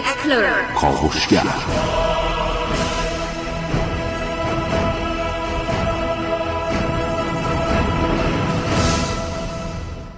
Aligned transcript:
explorer. 0.00 0.80
کاوشگر 0.80 1.42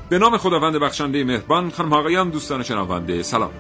به 0.09 0.19
نام 0.19 0.37
خداوند 0.37 0.77
بخشنده 0.77 1.25
مهربان 1.25 1.71
خانم 1.71 1.93
آقایان 1.93 2.31
دوستان 2.31 2.63
شنونده 2.63 3.23
سلام. 3.23 3.51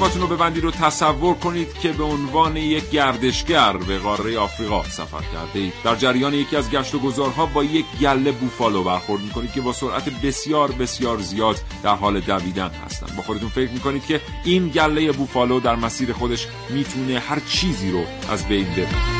چشماتون 0.00 0.22
رو 0.22 0.36
ببندید 0.36 0.64
و 0.64 0.70
تصور 0.70 1.34
کنید 1.34 1.78
که 1.78 1.92
به 1.92 2.04
عنوان 2.04 2.56
یک 2.56 2.90
گردشگر 2.90 3.76
به 3.76 3.98
قاره 3.98 4.38
آفریقا 4.38 4.82
سفر 4.82 5.20
کرده 5.32 5.58
اید. 5.58 5.72
در 5.84 5.96
جریان 5.96 6.34
یکی 6.34 6.56
از 6.56 6.70
گشت 6.70 6.94
و 6.94 6.98
گذارها 6.98 7.46
با 7.46 7.64
یک 7.64 7.86
گله 8.00 8.32
بوفالو 8.32 8.84
برخورد 8.84 9.22
می‌کنید 9.22 9.52
که 9.52 9.60
با 9.60 9.72
سرعت 9.72 10.08
بسیار 10.22 10.72
بسیار 10.72 11.18
زیاد 11.18 11.60
در 11.82 11.94
حال 11.94 12.20
دویدن 12.20 12.70
هستند. 12.86 13.16
با 13.16 13.22
خودتون 13.22 13.48
فکر 13.48 13.70
می‌کنید 13.70 14.06
که 14.06 14.20
این 14.44 14.68
گله 14.68 15.12
بوفالو 15.12 15.60
در 15.60 15.76
مسیر 15.76 16.12
خودش 16.12 16.46
می‌تونه 16.70 17.18
هر 17.18 17.40
چیزی 17.40 17.90
رو 17.90 18.04
از 18.30 18.48
بین 18.48 18.66
ببره. 18.70 19.19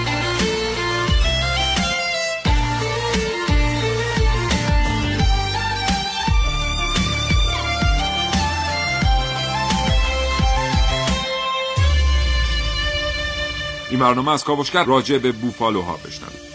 برنامه 14.00 14.32
از 14.32 14.44
کاوشگر 14.44 14.84
راجع 14.84 15.18
به 15.18 15.32
بوفالوها 15.32 15.96
بشنوید 15.96 16.50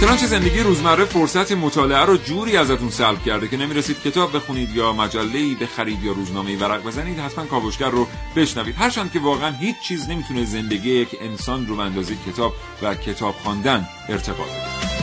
چنانچه 0.00 0.26
زندگی 0.26 0.60
روزمره 0.60 1.04
فرصت 1.04 1.52
مطالعه 1.52 2.04
رو 2.04 2.16
جوری 2.16 2.56
ازتون 2.56 2.90
سلب 2.90 3.22
کرده 3.22 3.48
که 3.48 3.56
نمی‌رسید 3.56 4.02
کتاب 4.02 4.36
بخونید 4.36 4.74
یا 4.74 4.92
مجله 4.92 5.54
بخرید 5.54 6.04
یا 6.04 6.12
روزنامه 6.12 6.56
ورق 6.56 6.82
بزنید 6.82 7.18
حتما 7.18 7.44
کاوشگر 7.44 7.90
رو 7.90 8.06
بشنوید. 8.36 8.76
هرچند 8.78 9.12
که 9.12 9.20
واقعا 9.20 9.50
هیچ 9.50 9.76
چیز 9.88 10.08
نمی‌تونه 10.08 10.44
زندگی 10.44 10.90
یک 10.90 11.08
انسان 11.20 11.66
رو 11.66 11.80
اندازه 11.80 12.16
کتاب 12.26 12.52
و 12.82 12.94
کتاب 12.94 13.34
خواندن 13.34 13.88
ارتباط 14.08 14.48
بده. 14.48 14.95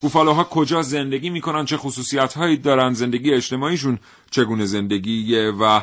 بوفالوها 0.00 0.44
کجا 0.44 0.82
زندگی 0.82 1.30
می‌کنن 1.30 1.64
چه 1.64 1.76
خصوصیت 1.76 2.34
هایی 2.34 2.56
دارن 2.56 2.92
زندگی 2.92 3.34
اجتماعیشون 3.34 3.98
چگونه 4.30 4.64
زندگیه 4.64 5.50
و 5.50 5.80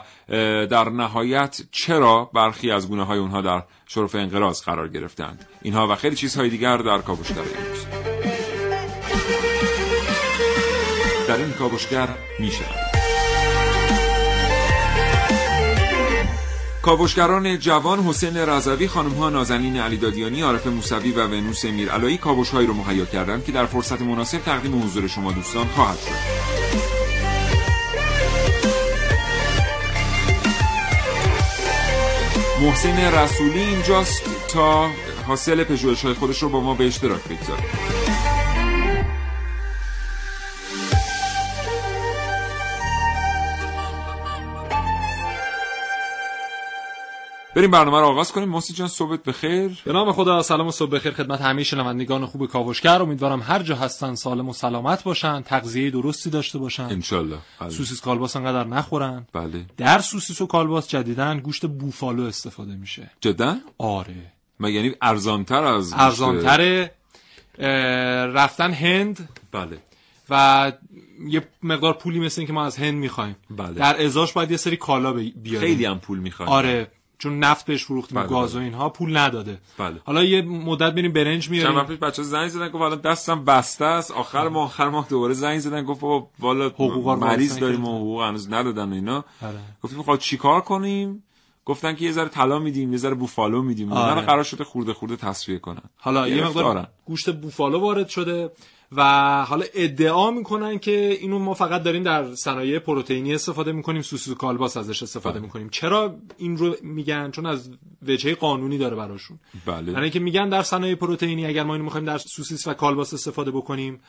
در 0.66 0.90
نهایت 0.90 1.62
چرا 1.72 2.30
برخی 2.34 2.72
از 2.72 2.88
گونه 2.88 3.04
های 3.04 3.20
اونها 3.20 3.42
در 3.42 3.64
شرف 3.88 4.16
انقراض 4.16 4.62
قرار 4.62 4.88
گرفتند؟ 4.88 5.46
اینها 5.62 5.88
و 5.88 5.96
خیلی 5.96 6.16
چیزهای 6.16 6.50
دیگر 6.50 6.78
در 6.78 6.98
کاوشگر 6.98 7.40
امروز. 7.40 7.86
در 11.28 11.38
این 11.38 11.52
کاوشگر 11.52 12.10
میشه 12.40 12.95
کاوشگران 16.86 17.60
جوان 17.60 18.00
حسین 18.00 18.38
رضوی 18.38 18.88
خانم 18.88 19.12
ها 19.12 19.30
نازنین 19.30 19.78
علیدادیانی 19.78 20.42
عارف 20.42 20.68
موسوی 20.68 21.12
و 21.12 21.28
ونوس 21.28 21.66
میرعلایی 21.66 22.18
کاوش 22.18 22.50
هایی 22.50 22.68
رو 22.68 22.74
مهیا 22.74 23.06
کردند 23.06 23.46
که 23.46 23.52
در 23.52 23.66
فرصت 23.66 24.02
مناسب 24.02 24.38
تقدیم 24.38 24.84
حضور 24.84 25.08
شما 25.08 25.32
دوستان 25.32 25.68
خواهد 25.68 25.98
شد. 26.00 26.12
محسن 32.62 32.98
رسولی 32.98 33.60
اینجاست 33.60 34.24
تا 34.48 34.90
حاصل 35.28 35.64
پژوهش 35.64 36.06
های 36.06 36.14
خودش 36.14 36.44
رو 36.44 36.50
با 36.50 36.60
ما 36.60 36.74
به 36.74 36.88
اشتراک 36.88 37.24
بگذاره 37.24 37.64
بریم 47.56 47.72
برنامه 47.72 48.00
رو 48.00 48.06
آغاز 48.06 48.32
کنیم. 48.32 48.50
موسی 48.50 48.74
جان 48.74 48.88
صبحت 48.88 49.24
بخیر. 49.24 49.82
به 49.86 49.94
نام 49.94 50.12
خدا 50.12 50.42
سلام 50.42 50.68
و 50.68 50.72
صبح 50.72 50.92
بخیر 50.92 51.12
خدمت 51.12 51.42
همه 51.42 51.64
شنوندگان 51.64 52.26
خوب 52.26 52.46
کاوشگر. 52.46 53.02
امیدوارم 53.02 53.42
هر 53.42 53.64
جا 53.64 53.76
هستن 53.76 54.16
سالم 54.16 54.50
و 54.50 54.54
سلامت 54.54 55.04
باشن 55.04 55.42
تغذیه 55.42 55.92
درستی 55.92 56.30
داشته 56.30 56.60
باشن. 56.60 56.84
انشالله. 56.84 57.38
بله. 57.60 57.70
سوسیس 57.70 58.02
کالباس 58.02 58.36
انقدر 58.36 58.68
نخورن. 58.68 59.28
بله. 59.34 59.66
در 59.78 60.00
سوسیس 60.00 60.42
و 60.42 60.46
کالباس 60.46 60.88
جدیدن 60.88 61.40
گوشت 61.40 61.66
بوفالو 61.66 62.24
استفاده 62.24 62.76
میشه. 62.76 63.12
جدا؟ 63.22 63.56
آره. 63.78 64.16
ما 64.60 64.70
یعنی 64.70 64.96
ارزانتر 65.02 65.64
از 65.64 65.94
ارزانتر 65.94 66.90
رفتن 68.28 68.72
هند. 68.72 69.30
بله. 69.52 69.78
و 70.30 70.72
یه 71.28 71.48
مقدار 71.64 71.94
پولی 71.94 72.20
مثل 72.20 72.42
این 72.42 72.48
که 72.48 72.54
ما 72.54 72.66
از 72.66 72.78
هند 72.78 72.94
می‌خوایم. 72.94 73.36
بله. 73.50 73.74
در 73.74 74.06
ازاش 74.06 74.34
باید 74.34 74.52
یه 74.52 74.58
سری 74.58 74.78
کالا 74.78 75.14
بیاریم. 75.14 75.60
خیلی 75.60 75.86
هم 75.86 76.00
پول 76.00 76.20
می‌خوایم. 76.20 76.52
آره. 76.52 76.92
چون 77.18 77.40
نفت 77.40 77.66
بهش 77.66 77.86
فروختیم 77.86 78.20
بله 78.20 78.30
گاز 78.30 78.56
و 78.56 78.58
بله. 78.58 78.66
اینها 78.66 78.90
پول 78.90 79.18
نداده. 79.18 79.58
بله. 79.78 79.96
حالا 80.06 80.24
یه 80.24 80.42
مدت 80.42 80.94
بریم 80.94 81.14
برنج 81.14 81.50
میاریم. 81.50 81.82
چند 81.82 81.90
وقت 81.90 82.00
بچه 82.00 82.24
زنگ 82.24 82.48
زدن 82.48 82.70
گفت 82.70 82.82
الان 82.82 83.02
دستم 83.02 83.46
بسته 83.46 83.86
است. 83.86 84.12
آخر 84.12 84.48
ماه 84.48 84.64
آخر 84.64 84.90
ماه 84.90 85.08
دوباره 85.10 85.34
زنگ 85.34 85.60
زدن 85.60 85.84
گفت 85.84 86.02
بابا 86.02 86.30
والا 86.40 87.16
مریض 87.16 87.60
داریم 87.60 87.86
و 87.86 87.98
حقوق 87.98 88.22
هنوز 88.24 88.54
ندادن 88.54 88.92
و 88.92 88.94
اینا. 88.94 89.26
آره. 89.42 89.60
گفتیم 89.84 90.04
خب 90.04 90.18
چیکار 90.18 90.62
کنیم؟ 90.62 91.24
گفتن 91.66 91.96
که 91.96 92.06
یه 92.06 92.12
ذره 92.12 92.30
طلا 92.30 92.60
میدیم 92.60 92.92
یه 92.92 92.98
ذره 92.98 93.14
بوفالو 93.14 93.62
میدیم. 93.62 93.92
آره. 93.94 94.22
قرار 94.22 94.44
شده 94.44 94.64
خورده 94.64 94.94
خورده 94.94 95.16
تصفیه 95.16 95.60
کنن. 95.60 95.82
حالا 95.98 96.28
یه 96.28 96.46
مقدار 96.46 96.88
گوشت 97.06 97.36
بوفالو 97.36 97.80
وارد 97.80 98.08
شده. 98.10 98.52
و 98.92 99.02
حالا 99.46 99.66
ادعا 99.74 100.32
می‌کنن 100.32 100.80
که 100.80 101.18
اینو 101.22 101.40
ما 101.40 101.54
فقط 101.54 101.84
داریم 101.84 102.04
در 102.04 102.36
صنایع 102.36 102.80
پروتئینی 102.80 103.34
استفاده 103.34 103.72
می‌کنیم 103.72 104.02
سوسیس 104.02 104.34
و 104.34 104.36
کالباس 104.36 104.78
ازش 104.78 105.04
استفاده 105.04 105.34
بله. 105.34 105.46
می‌کنیم 105.46 105.70
چرا 105.70 106.16
این 106.38 106.58
رو 106.58 106.76
میگن 106.82 107.32
چون 107.32 107.46
از 107.46 107.70
وجهه 108.08 108.36
قانونی 108.36 108.78
داره 108.78 108.96
براشون 108.96 109.40
بله 109.66 109.92
یعنی 109.92 110.10
که 110.10 110.20
میگن 110.20 110.50
در 110.50 110.62
صنایع 110.62 110.96
پروتئینی 110.96 111.46
اگر 111.46 111.64
ما 111.64 111.74
اینو 111.74 111.84
می‌خوایم 111.84 112.06
در 112.06 112.18
سوسیس 112.18 112.68
و 112.68 112.74
کالباس 112.74 113.14
استفاده 113.14 113.52
بکنیم 113.52 114.00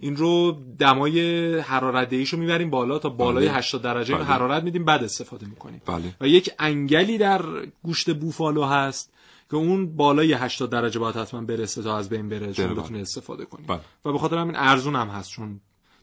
این 0.00 0.16
رو 0.16 0.62
دمای 0.78 1.58
حرارت 1.58 2.14
رو 2.32 2.38
می‌بریم 2.38 2.70
بالا 2.70 2.98
تا 2.98 3.08
بالای 3.08 3.48
بله. 3.48 3.56
80 3.56 3.82
درجه 3.82 4.14
بله. 4.14 4.24
حرارت 4.24 4.62
میدیم 4.62 4.84
بعد 4.84 5.04
استفاده 5.04 5.46
می‌کنیم 5.46 5.82
بله. 5.86 6.14
و 6.20 6.28
یک 6.28 6.50
انگلی 6.58 7.18
در 7.18 7.42
گوشت 7.82 8.10
بوفالو 8.10 8.64
هست 8.64 9.13
که 9.54 9.58
اون 9.58 9.96
بالای 9.96 10.32
80 10.32 10.70
درجه 10.70 11.00
باید 11.00 11.16
حتما 11.16 11.40
برسه 11.40 11.82
تا 11.82 11.98
از 11.98 12.08
بین 12.08 12.28
بره 12.28 12.52
چون 12.52 12.74
بتونه 12.74 12.98
استفاده 12.98 13.44
کنیم 13.44 13.66
بله. 13.66 13.80
و 14.04 14.12
به 14.12 14.18
خاطر 14.18 14.38
همین 14.38 14.56
ارزون 14.56 14.96
هم 14.96 15.08
هست 15.08 15.30
چون 15.30 15.60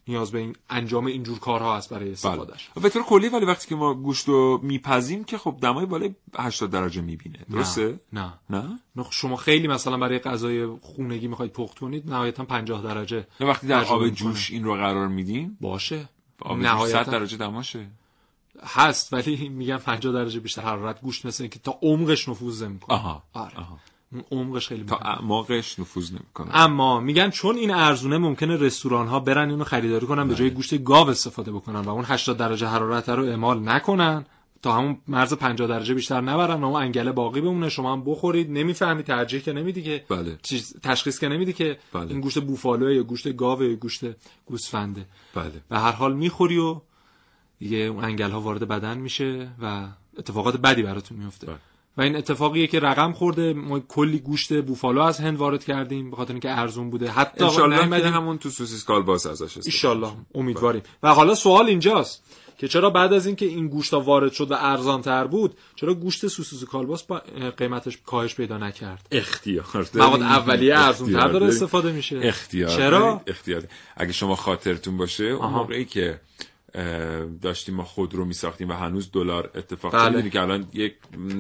نیاز 0.08 0.32
به 0.32 0.40
این 0.40 0.56
انجام 0.70 1.06
اینجور 1.06 1.40
کارها 1.40 1.78
هست 1.78 1.90
برای 1.90 2.12
استفادهش. 2.12 2.70
بله. 2.76 2.84
به 2.84 2.90
طور 2.90 3.04
کلی 3.04 3.30
ولی 3.30 3.46
وقتی 3.46 3.68
که 3.68 3.76
ما 3.76 3.94
گوشت 3.94 4.28
رو 4.28 4.60
میپزیم 4.64 5.24
که 5.24 5.38
خب 5.38 5.58
دمای 5.62 5.86
بالای 5.86 6.16
80 6.38 6.72
درجه 6.72 7.02
می‌بینه. 7.02 7.40
درسته؟ 7.52 8.00
نه. 8.14 8.34
نه؟ 8.50 8.80
نه 8.96 9.06
شما 9.12 9.36
خیلی 9.36 9.68
مثلا 9.68 9.98
برای 9.98 10.20
غذای 10.20 10.66
خونگی 10.82 11.28
می‌خواید 11.28 11.52
پخت 11.54 11.80
کنید 11.80 12.10
نهایتا 12.10 12.46
50 12.46 12.82
درجه 12.82 13.28
نه 13.40 13.48
وقتی 13.48 13.68
در 13.68 13.84
آب 13.84 14.10
جوش 14.10 14.52
این 14.52 14.64
رو 14.64 14.74
قرار 14.74 15.08
میدیم؟ 15.08 15.58
باشه. 15.62 16.10
آب 16.42 16.62
جوش 16.62 16.90
100 16.90 17.10
درجه 17.10 17.38
دماشه. 17.38 17.88
هست 18.64 19.14
ولی 19.14 19.50
میگن 19.50 19.78
50 19.78 20.14
درجه 20.14 20.40
بیشتر 20.40 20.62
حرارت 20.62 21.02
گوشت 21.02 21.26
مثل 21.26 21.48
که 21.48 21.60
تا 21.60 21.80
عمقش 21.82 22.30
نفوذ 22.30 22.64
نمی‌کنه 22.64 22.96
آها. 22.96 23.24
آره. 23.34 23.58
آها. 23.58 23.78
عمقش 24.32 24.68
خیلی 24.68 24.84
تا 24.84 24.96
اعماقش 24.96 25.80
نفوذ 25.80 26.12
نمی‌کنه 26.12 26.50
اما 26.54 27.00
میگن 27.00 27.30
چون 27.30 27.56
این 27.56 27.72
ارزونه 27.72 28.18
ممکنه 28.18 28.56
رستوران 28.56 29.08
ها 29.08 29.20
برن 29.20 29.50
اینو 29.50 29.64
خریداری 29.64 30.06
کنن 30.06 30.28
به 30.28 30.36
جای 30.36 30.48
بله. 30.48 30.56
گوشت 30.56 30.84
گاو 30.84 31.10
استفاده 31.10 31.52
بکنن 31.52 31.80
و 31.80 31.90
اون 31.90 32.06
80 32.08 32.38
درجه 32.38 32.68
حرارت 32.68 33.10
رو 33.10 33.26
اعمال 33.26 33.70
نکنن 33.70 34.26
تا 34.62 34.74
همون 34.74 34.98
مرز 35.08 35.34
50 35.34 35.68
درجه 35.68 35.94
بیشتر 35.94 36.22
نبرن 36.22 36.62
و 36.62 36.66
اون 36.66 36.82
انگله 36.82 37.12
باقی 37.12 37.42
بمونه 37.42 37.70
شما 37.70 37.94
هم 37.94 38.04
بخورید 38.06 38.52
نمی‌فهمی 38.52 39.04
ترجیح 39.04 39.42
که 39.42 39.54
نمیدی 39.54 39.84
که 39.84 40.06
بله. 40.10 40.38
چیز 40.44 40.76
تشخیص 40.84 41.20
که 41.20 41.28
نمیدی 41.28 41.54
که 41.54 41.78
بله. 41.94 42.08
این 42.08 42.22
گوشت 42.22 42.40
بوفالو 42.40 42.92
یا 42.92 43.04
گوشت 43.04 43.36
گاو 43.36 43.64
یا 43.64 43.76
گوشت 43.76 44.04
گوسفنده 44.46 45.06
بله. 45.36 45.52
به 45.70 45.80
هر 45.80 45.92
حال 45.92 46.14
می‌خوری 46.14 46.58
و 46.58 46.82
دیگه 47.62 47.78
اون 47.78 48.04
انگل 48.04 48.32
ها 48.32 48.42
وارد 48.42 48.68
بدن 48.68 48.98
میشه 48.98 49.50
و 49.62 49.88
اتفاقات 50.18 50.58
بدی 50.58 50.84
براتون 50.84 51.18
میفته. 51.18 51.48
بله. 51.48 51.56
و 51.98 52.02
این 52.02 52.16
اتفاقیه 52.16 52.68
که 52.68 52.80
رقم 52.80 53.14
خورده 53.14 53.54
ما 53.54 53.80
کلی 53.80 54.20
گوشت 54.20 54.62
بوفالو 54.62 55.02
از 55.02 55.20
هند 55.20 55.38
وارد 55.38 55.64
کردیم 55.64 56.10
به 56.10 56.16
خاطر 56.16 56.34
اینکه 56.34 56.60
ارزون 56.60 56.90
بوده. 56.90 57.12
حتی 57.12 57.46
ان 57.46 57.94
همون 57.94 58.38
تو 58.38 58.50
سوسیس 58.50 58.84
کالباس 58.84 59.26
ازش 59.26 59.86
ان 59.86 60.12
امیدواریم. 60.36 60.82
و 61.04 61.14
حالا 61.14 61.36
سوال 61.36 61.66
اینجاست 61.66 62.24
که 62.58 62.68
چرا 62.68 62.90
بعد 62.90 63.14
از 63.14 63.26
اینکه 63.26 63.46
این 63.46 63.68
گوشت 63.68 63.94
وارد 63.94 64.32
شد 64.32 64.52
و 64.52 64.56
ارزان 64.60 65.02
تر 65.02 65.28
بود 65.28 65.58
چرا 65.76 65.94
گوشت 65.94 66.28
سوسیس 66.28 66.64
کالباس 66.64 67.04
قیمتش 67.58 67.98
کاهش 68.06 68.36
پیدا 68.36 68.58
نکرد؟ 68.58 69.08
اختیار 69.12 69.66
مواد 69.96 70.22
اولیه 70.22 70.80
ارزان 70.80 71.14
تر 71.14 71.28
داره 71.28 71.48
استفاده 71.48 71.92
میشه. 71.92 72.20
اختیار 72.24 72.70
چرا؟ 72.70 73.22
اختیار 73.28 73.64
اگه 73.98 74.12
شما 74.12 74.36
خاطرتون 74.36 74.98
باشه 74.98 75.24
اون 75.24 75.50
موقعی 75.50 75.86
که 75.86 76.20
داشتیم 77.42 77.76
ما 77.76 77.84
خود 77.84 78.16
رو 78.16 78.26
میساختیم 78.26 78.70
و 78.70 78.74
هنوز 78.74 79.12
دلار 79.12 79.52
اتفاق 79.56 79.94
بله. 79.94 80.30
که 80.30 80.42
الان 80.42 80.68
یک 80.74 80.96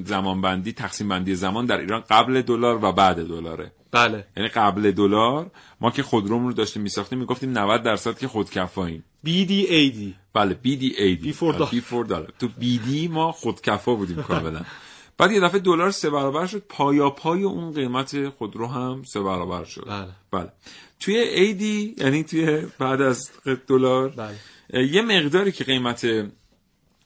زمان 0.05 0.41
بندی 0.41 0.71
تقسیم 0.71 1.09
بندی 1.09 1.35
زمان 1.35 1.65
در 1.65 1.79
ایران 1.79 2.03
قبل 2.09 2.41
دلار 2.41 2.85
و 2.85 2.91
بعد 2.91 3.27
دلاره. 3.27 3.71
بله. 3.91 4.25
یعنی 4.37 4.49
قبل 4.49 4.91
دلار 4.91 5.51
ما 5.81 5.91
که 5.91 6.03
خودرومون 6.03 6.47
رو 6.47 6.53
داشتیم 6.53 6.81
میساختیم 6.81 7.19
می‌گفتیم 7.19 7.57
90 7.57 7.83
درصد 7.83 8.17
که 8.17 8.27
خودکفاییم. 8.27 9.03
BDAD 9.25 9.97
بله 10.33 10.57
BDAD 10.65 11.23
بیفور 11.71 12.05
دلار. 12.05 12.33
تو 12.39 12.47
BD 12.47 13.09
ما 13.09 13.31
خودکفا 13.31 13.95
بودیم 13.95 14.23
کاملا. 14.23 14.61
بعد 15.17 15.31
یه 15.31 15.39
دفعه 15.39 15.59
دلار 15.59 15.91
سه 15.91 16.09
برابر 16.09 16.45
شد. 16.45 16.63
پایا 16.69 17.09
پای 17.09 17.43
اون 17.43 17.73
قیمت 17.73 18.29
خودرو 18.29 18.67
هم 18.67 19.03
سه 19.03 19.19
برابر 19.19 19.63
شد. 19.63 19.85
بله. 19.87 20.07
بله. 20.31 20.51
توی 20.99 21.25
AD 21.35 22.01
یعنی 22.01 22.23
توی 22.23 22.61
بعد 22.79 23.01
از 23.01 23.31
دلار 23.67 24.09
بله. 24.09 24.35
یه 24.73 25.01
مقداری 25.01 25.51
که 25.51 25.63
قیمت 25.63 26.05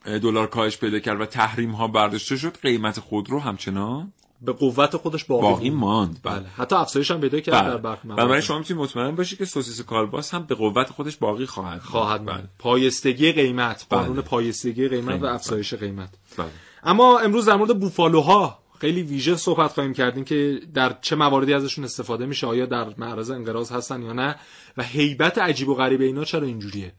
دلار 0.05 0.47
کاهش 0.47 0.77
پیدا 0.77 0.99
کرد 0.99 1.21
و 1.21 1.25
تحریم 1.25 1.71
ها 1.71 1.87
برداشته 1.87 2.37
شد 2.37 2.57
قیمت 2.57 2.99
خودرو 2.99 3.39
همچنان 3.39 4.13
به 4.41 4.51
قوت 4.51 4.97
خودش 4.97 5.25
باقی, 5.25 5.41
باقی 5.41 5.69
ماند 5.69 6.19
بله. 6.23 6.39
بله. 6.39 6.47
حتی 6.57 6.75
افزایش 6.75 7.11
هم 7.11 7.21
پیدا 7.21 7.39
کرد 7.39 7.55
بله. 7.55 7.69
در 7.69 7.77
برخی 7.77 8.07
مواقع 8.07 8.25
برای 8.25 8.41
شما 8.41 8.57
می‌تونید 8.57 8.83
مطمئن 8.83 9.15
باشید 9.15 9.37
که 9.37 9.45
سوسیس 9.45 9.81
کالباس 9.81 10.33
هم 10.33 10.43
به 10.43 10.55
قوت 10.55 10.89
خودش 10.89 11.17
باقی 11.17 11.45
خواهد 11.45 11.81
خواهد 11.81 12.25
بله. 12.25 12.43
پایستگی 12.59 13.31
قیمت 13.31 13.85
بله. 13.89 13.99
قانون 13.99 14.21
پایستگی 14.21 14.87
قیمت 14.87 15.21
و 15.21 15.25
افزایش 15.25 15.73
قیمت 15.73 16.09
بله. 16.37 16.47
اما 16.83 17.19
امروز 17.19 17.45
در 17.45 17.55
مورد 17.55 17.79
بوفالوها 17.79 18.59
خیلی 18.79 19.01
ویژه 19.01 19.35
صحبت 19.35 19.71
خواهیم 19.71 19.93
کردیم 19.93 20.23
که 20.23 20.59
در 20.73 20.95
چه 21.01 21.15
مواردی 21.15 21.53
ازشون 21.53 21.83
استفاده 21.85 22.25
میشه 22.25 22.47
آیا 22.47 22.65
در 22.65 22.87
معرض 22.97 23.31
انقراض 23.31 23.71
هستن 23.71 24.01
یا 24.01 24.13
نه 24.13 24.35
و 24.77 24.83
هیبت 24.83 25.37
عجیب 25.37 25.69
و 25.69 25.75
غریب 25.75 26.01
اینا 26.01 26.23
چرا 26.23 26.47
اینجوریه 26.47 26.93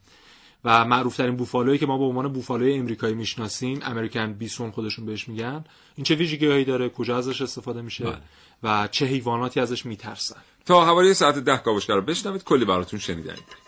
و 0.67 0.85
معروف 0.85 1.17
ترین 1.17 1.35
بوفالویی 1.35 1.77
که 1.77 1.85
ما 1.85 1.97
به 1.97 2.03
عنوان 2.03 2.33
بوفالوی 2.33 2.73
امریکایی 2.73 3.13
می‌شناسیم 3.13 3.79
امریکن 3.83 4.33
بیسون 4.33 4.71
خودشون 4.71 5.05
بهش 5.05 5.27
میگن. 5.27 5.63
این 5.95 6.03
چه 6.03 6.15
ویژگیهایی 6.15 6.65
داره؟ 6.65 6.89
کجا 6.89 7.17
ازش 7.17 7.41
استفاده 7.41 7.81
میشه؟ 7.81 8.03
بله. 8.03 8.17
و 8.63 8.87
چه 8.91 9.05
حیواناتی 9.05 9.59
ازش 9.59 9.85
میترسن؟ 9.85 10.35
تا 10.65 10.85
حوالی 10.85 11.13
ساعت 11.13 11.37
ده 11.39 11.57
کاوشگر 11.57 12.01
بشنوید. 12.01 12.43
کلی 12.43 12.65
براتون 12.65 12.99
شنیدنید 12.99 13.66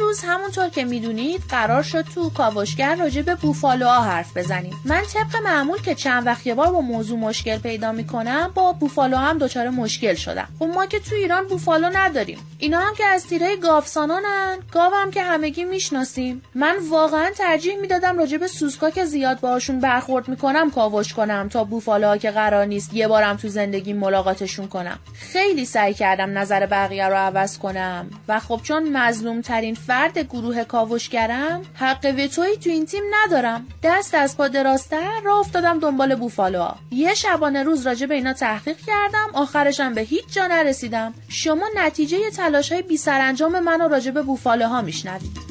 امروز 0.00 0.24
همونطور 0.24 0.68
که 0.68 0.84
می‌دونید 0.84 1.42
قرار 1.48 1.82
شد 1.82 2.02
تو 2.02 2.30
کاوشگر 2.30 2.94
راجع 2.94 3.22
به 3.22 3.34
بوفالوها 3.34 4.02
حرف 4.02 4.36
بزنیم. 4.36 4.76
من 4.84 5.02
طبق 5.02 5.42
معمول 5.44 5.78
که 5.78 5.94
چند 5.94 6.26
وقت 6.26 6.46
یه 6.46 6.54
بار 6.54 6.72
با 6.72 6.80
موضوع 6.80 7.18
مشکل 7.18 7.58
پیدا 7.58 7.92
می‌کنم 7.92 8.50
با 8.54 8.72
بوفالو 8.72 9.16
هم 9.16 9.38
دچار 9.38 9.68
مشکل 9.68 10.14
شدم. 10.14 10.48
خب 10.58 10.64
ما 10.64 10.86
که 10.86 11.00
تو 11.00 11.14
ایران 11.14 11.46
بوفالو 11.46 11.90
نداریم. 11.92 12.38
اینا 12.58 12.80
هم 12.80 12.94
که 12.94 13.04
از 13.04 13.26
تیرهای 13.26 13.56
گاوسانانن. 13.56 14.58
گاو 14.72 14.92
هم 14.94 15.10
که 15.10 15.22
همگی 15.22 15.64
می‌شناسیم. 15.64 16.42
من 16.54 16.76
واقعا 16.90 17.30
ترجیح 17.30 17.76
می‌دادم 17.76 18.18
راجع 18.18 18.36
به 18.36 18.46
سوسکا 18.46 18.90
که 18.90 19.04
زیاد 19.04 19.40
باشون 19.40 19.80
برخورد 19.80 20.28
می‌کنم 20.28 20.70
کاوش 20.70 21.14
کنم 21.14 21.48
تا 21.48 21.64
بوفالوها 21.64 22.16
که 22.16 22.30
قرار 22.30 22.64
نیست 22.64 22.94
یه 22.94 23.08
بارم 23.08 23.36
تو 23.36 23.48
زندگی 23.48 23.92
ملاقاتشون 23.92 24.68
کنم. 24.68 24.98
خیلی 25.14 25.64
سعی 25.64 25.94
کردم 25.94 26.38
نظر 26.38 26.66
بقیه 26.66 27.08
رو 27.08 27.16
عوض 27.16 27.58
کنم. 27.58 28.10
و 28.28 28.40
خب 28.40 28.60
چون 28.62 28.96
مظلوم 28.96 29.40
ترین 29.40 29.74
فرد 29.90 30.18
گروه 30.18 30.64
کاوشگرم 30.64 31.62
حق 31.74 32.14
وتویی 32.18 32.56
تو 32.56 32.70
این 32.70 32.86
تیم 32.86 33.02
ندارم. 33.10 33.66
دست 33.82 34.14
از 34.14 34.36
پا 34.36 34.48
درازتر 34.48 35.20
راه 35.24 35.38
افتادم 35.38 35.78
دنبال 35.78 36.14
بوفالوها. 36.14 36.76
یه 36.90 37.14
شبانه 37.14 37.62
روز 37.62 37.86
راجع 37.86 38.06
به 38.06 38.14
اینا 38.14 38.32
تحقیق 38.32 38.76
کردم 38.86 39.26
آخرشم 39.34 39.94
به 39.94 40.00
هیچ 40.00 40.24
جا 40.32 40.46
نرسیدم. 40.46 41.14
شما 41.28 41.66
نتیجه 41.76 42.30
تلاش 42.30 42.72
های 42.72 42.82
بی 42.82 42.96
سرانجام 42.96 43.60
منو 43.60 43.88
راجع 43.88 44.10
به 44.10 44.22
بوفالوها 44.22 44.82
میشنوید. 44.82 45.50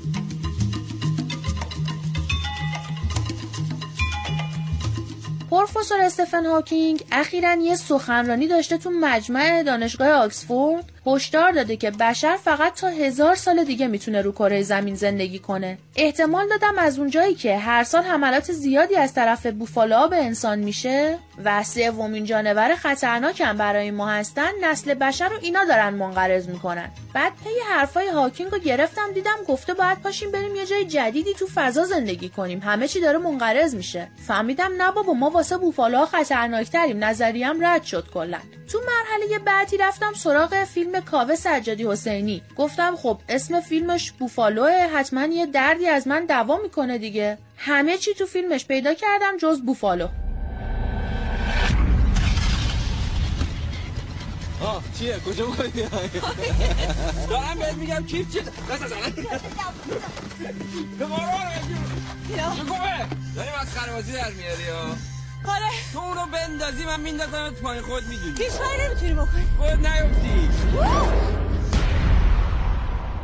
پروفسور 5.51 6.01
استفن 6.01 6.45
هاکینگ 6.45 7.03
اخیرا 7.11 7.53
یه 7.53 7.75
سخنرانی 7.75 8.47
داشته 8.47 8.77
تو 8.77 8.89
مجمع 8.89 9.63
دانشگاه 9.63 10.09
آکسفورد. 10.09 10.91
هشدار 11.07 11.51
داده 11.51 11.77
که 11.77 11.91
بشر 11.91 12.37
فقط 12.43 12.75
تا 12.75 12.87
هزار 12.87 13.35
سال 13.35 13.63
دیگه 13.63 13.87
می‌تونه 13.87 14.21
رو 14.21 14.31
کره 14.31 14.61
زمین 14.61 14.95
زندگی 14.95 15.39
کنه. 15.39 15.77
احتمال 15.95 16.47
دادم 16.47 16.77
از 16.77 16.99
اونجایی 16.99 17.35
که 17.35 17.57
هر 17.57 17.83
سال 17.83 18.03
حملات 18.03 18.51
زیادی 18.51 18.95
از 18.95 19.13
طرف 19.13 19.45
بوفالا 19.45 20.07
به 20.07 20.17
انسان 20.17 20.59
میشه. 20.59 21.17
و 21.45 21.63
سومین 21.63 22.25
جانور 22.25 22.75
خطرناکم 22.75 23.57
برای 23.57 23.91
ما 23.91 24.09
هستن 24.09 24.51
نسل 24.63 24.93
بشر 24.93 25.29
رو 25.29 25.37
اینا 25.41 25.65
دارن 25.65 25.89
منقرض 25.89 26.49
می‌کنن. 26.49 26.91
بعد 27.13 27.33
پی 27.43 27.49
حرفای 27.69 28.07
هاکینگ 28.07 28.51
رو 28.51 28.59
گرفتم 28.59 29.11
دیدم 29.13 29.37
گفته 29.47 29.73
باید 29.73 30.01
پاشیم 30.01 30.31
بریم 30.31 30.55
یه 30.55 30.65
جای 30.65 30.85
جدیدی 30.85 31.33
تو 31.33 31.47
فضا 31.55 31.85
زندگی 31.85 32.29
کنیم. 32.29 32.59
همه 32.59 32.87
چی 32.87 33.01
داره 33.01 33.17
منقرض 33.17 33.75
میشه. 33.75 34.07
فهمیدم 34.27 34.71
نه 34.77 34.91
بابا 34.91 35.13
ما 35.13 35.29
واسه 35.29 35.57
بوفالا 35.57 36.05
خطرناکتریم. 36.05 37.03
نظریم 37.03 37.65
رد 37.65 37.83
شد 37.83 38.07
کلا. 38.13 38.39
تو 38.71 38.79
مرحله 38.87 39.39
بعدی 39.39 39.77
رفتم 39.77 40.13
سراغ 40.13 40.63
فیلم 40.63 40.88
کاوه 40.95 41.35
سجادی 41.35 41.87
حسینی. 41.87 42.41
گفتم 42.57 42.95
خب 42.95 43.21
اسم 43.29 43.61
فیلمش 43.61 44.11
بوفالوه. 44.11 44.87
حتما 44.95 45.25
یه 45.25 45.45
دردی 45.45 45.87
از 45.87 46.07
من 46.07 46.25
دوا 46.25 46.57
می‌کنه 46.57 46.97
دیگه. 46.97 47.37
همه 47.57 47.97
چی 47.97 48.13
تو 48.13 48.25
فیلمش 48.25 48.65
پیدا 48.65 48.93
کردم 48.93 49.37
جز 49.37 49.61
بوفالو. 49.61 50.07
آه 54.61 54.83
چیه؟ 54.99 55.19
کجا 55.19 55.45
می‌خوای 55.47 55.69
دارم 57.29 57.59
بهت 57.59 57.73
میگم 57.73 58.05
کیف 58.05 58.31
چیه 58.33 58.41
دست 58.41 58.83
از 58.83 58.91
ما 61.09 61.17
رو 61.17 61.23
داری 63.35 63.49
مسخره 63.61 63.93
بازی 63.93 64.11
در 64.11 64.31
میاری 64.31 64.63
ها. 64.63 65.08
آره. 65.47 65.93
تو 65.93 65.99
اونو 65.99 66.25
بندازی 66.31 66.85
من 66.85 66.99
میندازم 66.99 67.49
تو 67.49 67.63
پایین 67.63 67.83
خود 67.83 68.03
می‌دونی. 68.07 68.37
هیچ 68.37 68.51
کاری 68.51 68.87
نمی‌تونی 68.87 69.13
بکنی. 69.13 69.45
خود 69.57 69.87
نیفتی. 69.87 70.49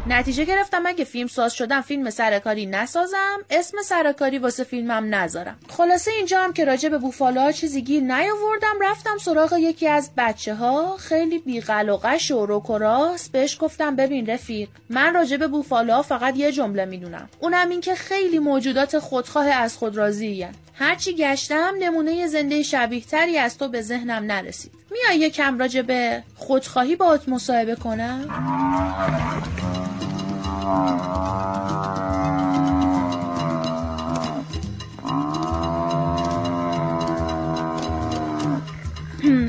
نتیجه 0.07 0.45
گرفتم 0.45 0.85
اگه 0.85 1.03
فیلم 1.03 1.27
ساز 1.27 1.53
شدم 1.53 1.81
فیلم 1.81 2.09
سرکاری 2.09 2.65
نسازم. 2.65 3.39
اسم 3.49 3.77
سرکاری 3.81 4.37
واسه 4.37 4.63
فیلمم 4.63 5.15
نذارم. 5.15 5.57
خلاصه 5.69 6.11
اینجا 6.11 6.43
هم 6.43 6.53
که 6.53 6.65
راجع 6.65 6.89
به 6.89 6.97
بوفالوها 6.97 7.51
چیزی 7.51 7.81
گیر 7.81 8.03
نیاوردم 8.03 8.75
رفتم 8.81 9.17
سراغ 9.17 9.53
یکی 9.53 9.87
از 9.87 10.11
بچه 10.17 10.55
ها 10.55 10.97
خیلی 10.97 11.39
بیقل 11.39 11.89
و 11.89 11.97
قش 12.03 12.31
و 12.31 12.45
روکراس 12.45 13.29
بهش 13.29 13.57
گفتم 13.59 13.95
ببین 13.95 14.29
رفیق 14.29 14.69
من 14.89 15.13
راجع 15.13 15.37
به 15.37 15.47
بوفالوها 15.47 16.01
فقط 16.01 16.35
یه 16.35 16.51
جمله 16.51 16.85
می‌دونم. 16.85 17.29
اونم 17.39 17.69
این 17.69 17.81
که 17.81 17.95
خیلی 17.95 18.39
موجودات 18.39 18.99
خودخواه 18.99 19.47
از 19.47 19.77
خود 19.77 19.97
راضی 19.97 20.47
هرچی 20.77 21.15
گشتم 21.15 21.73
نمونه 21.79 22.27
زنده 22.27 22.63
شبیه 22.63 23.01
تری 23.01 23.37
از 23.37 23.57
تو 23.57 23.67
به 23.67 23.81
ذهنم 23.81 24.23
نرسید. 24.23 24.71
میای 24.91 25.19
یکم 25.19 25.59
راجع 25.59 25.81
به 25.81 26.23
خودخواهی 26.35 26.95
باهات 26.95 27.29
مصاحبه 27.29 27.75
کنم؟ 27.75 28.25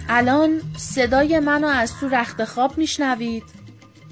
الان 0.09 0.61
صدای 0.77 1.41
منو 1.41 1.67
از 1.67 1.93
تو 2.01 2.09
رخت 2.09 2.45
خواب 2.45 2.79
میشنوید. 2.79 3.56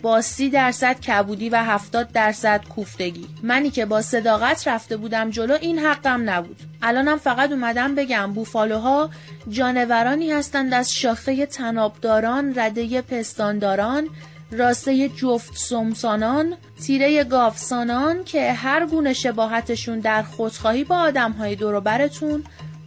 با 0.04 0.20
سی 0.20 0.50
درصد 0.50 1.00
کبودی 1.00 1.48
و 1.48 1.56
هفتاد 1.56 2.12
درصد 2.12 2.64
کوفتگی. 2.64 3.26
منی 3.42 3.70
که 3.70 3.86
با 3.86 4.02
صداقت 4.02 4.68
رفته 4.68 4.96
بودم 4.96 5.30
جلو 5.30 5.58
این 5.60 5.78
حقم 5.78 6.30
نبود. 6.30 6.56
الانم 6.82 7.18
فقط 7.18 7.52
اومدم 7.52 7.94
بگم 7.94 8.32
بوفالوها 8.32 9.10
جانورانی 9.48 10.32
هستند 10.32 10.74
از 10.74 10.92
شاخه 10.92 11.46
تنابداران 11.46 12.58
رده 12.58 13.02
پستانداران 13.02 14.08
راسته 14.52 15.08
جفت 15.08 15.56
سمسانان 15.56 16.56
تیره 16.86 17.24
گافسانان 17.24 18.24
که 18.24 18.52
هر 18.52 18.86
گونه 18.86 19.12
شباهتشون 19.12 20.00
در 20.00 20.22
خودخواهی 20.22 20.84
با 20.84 20.96
آدم 20.96 21.32
های 21.32 21.56
دوروبرتون 21.56 22.44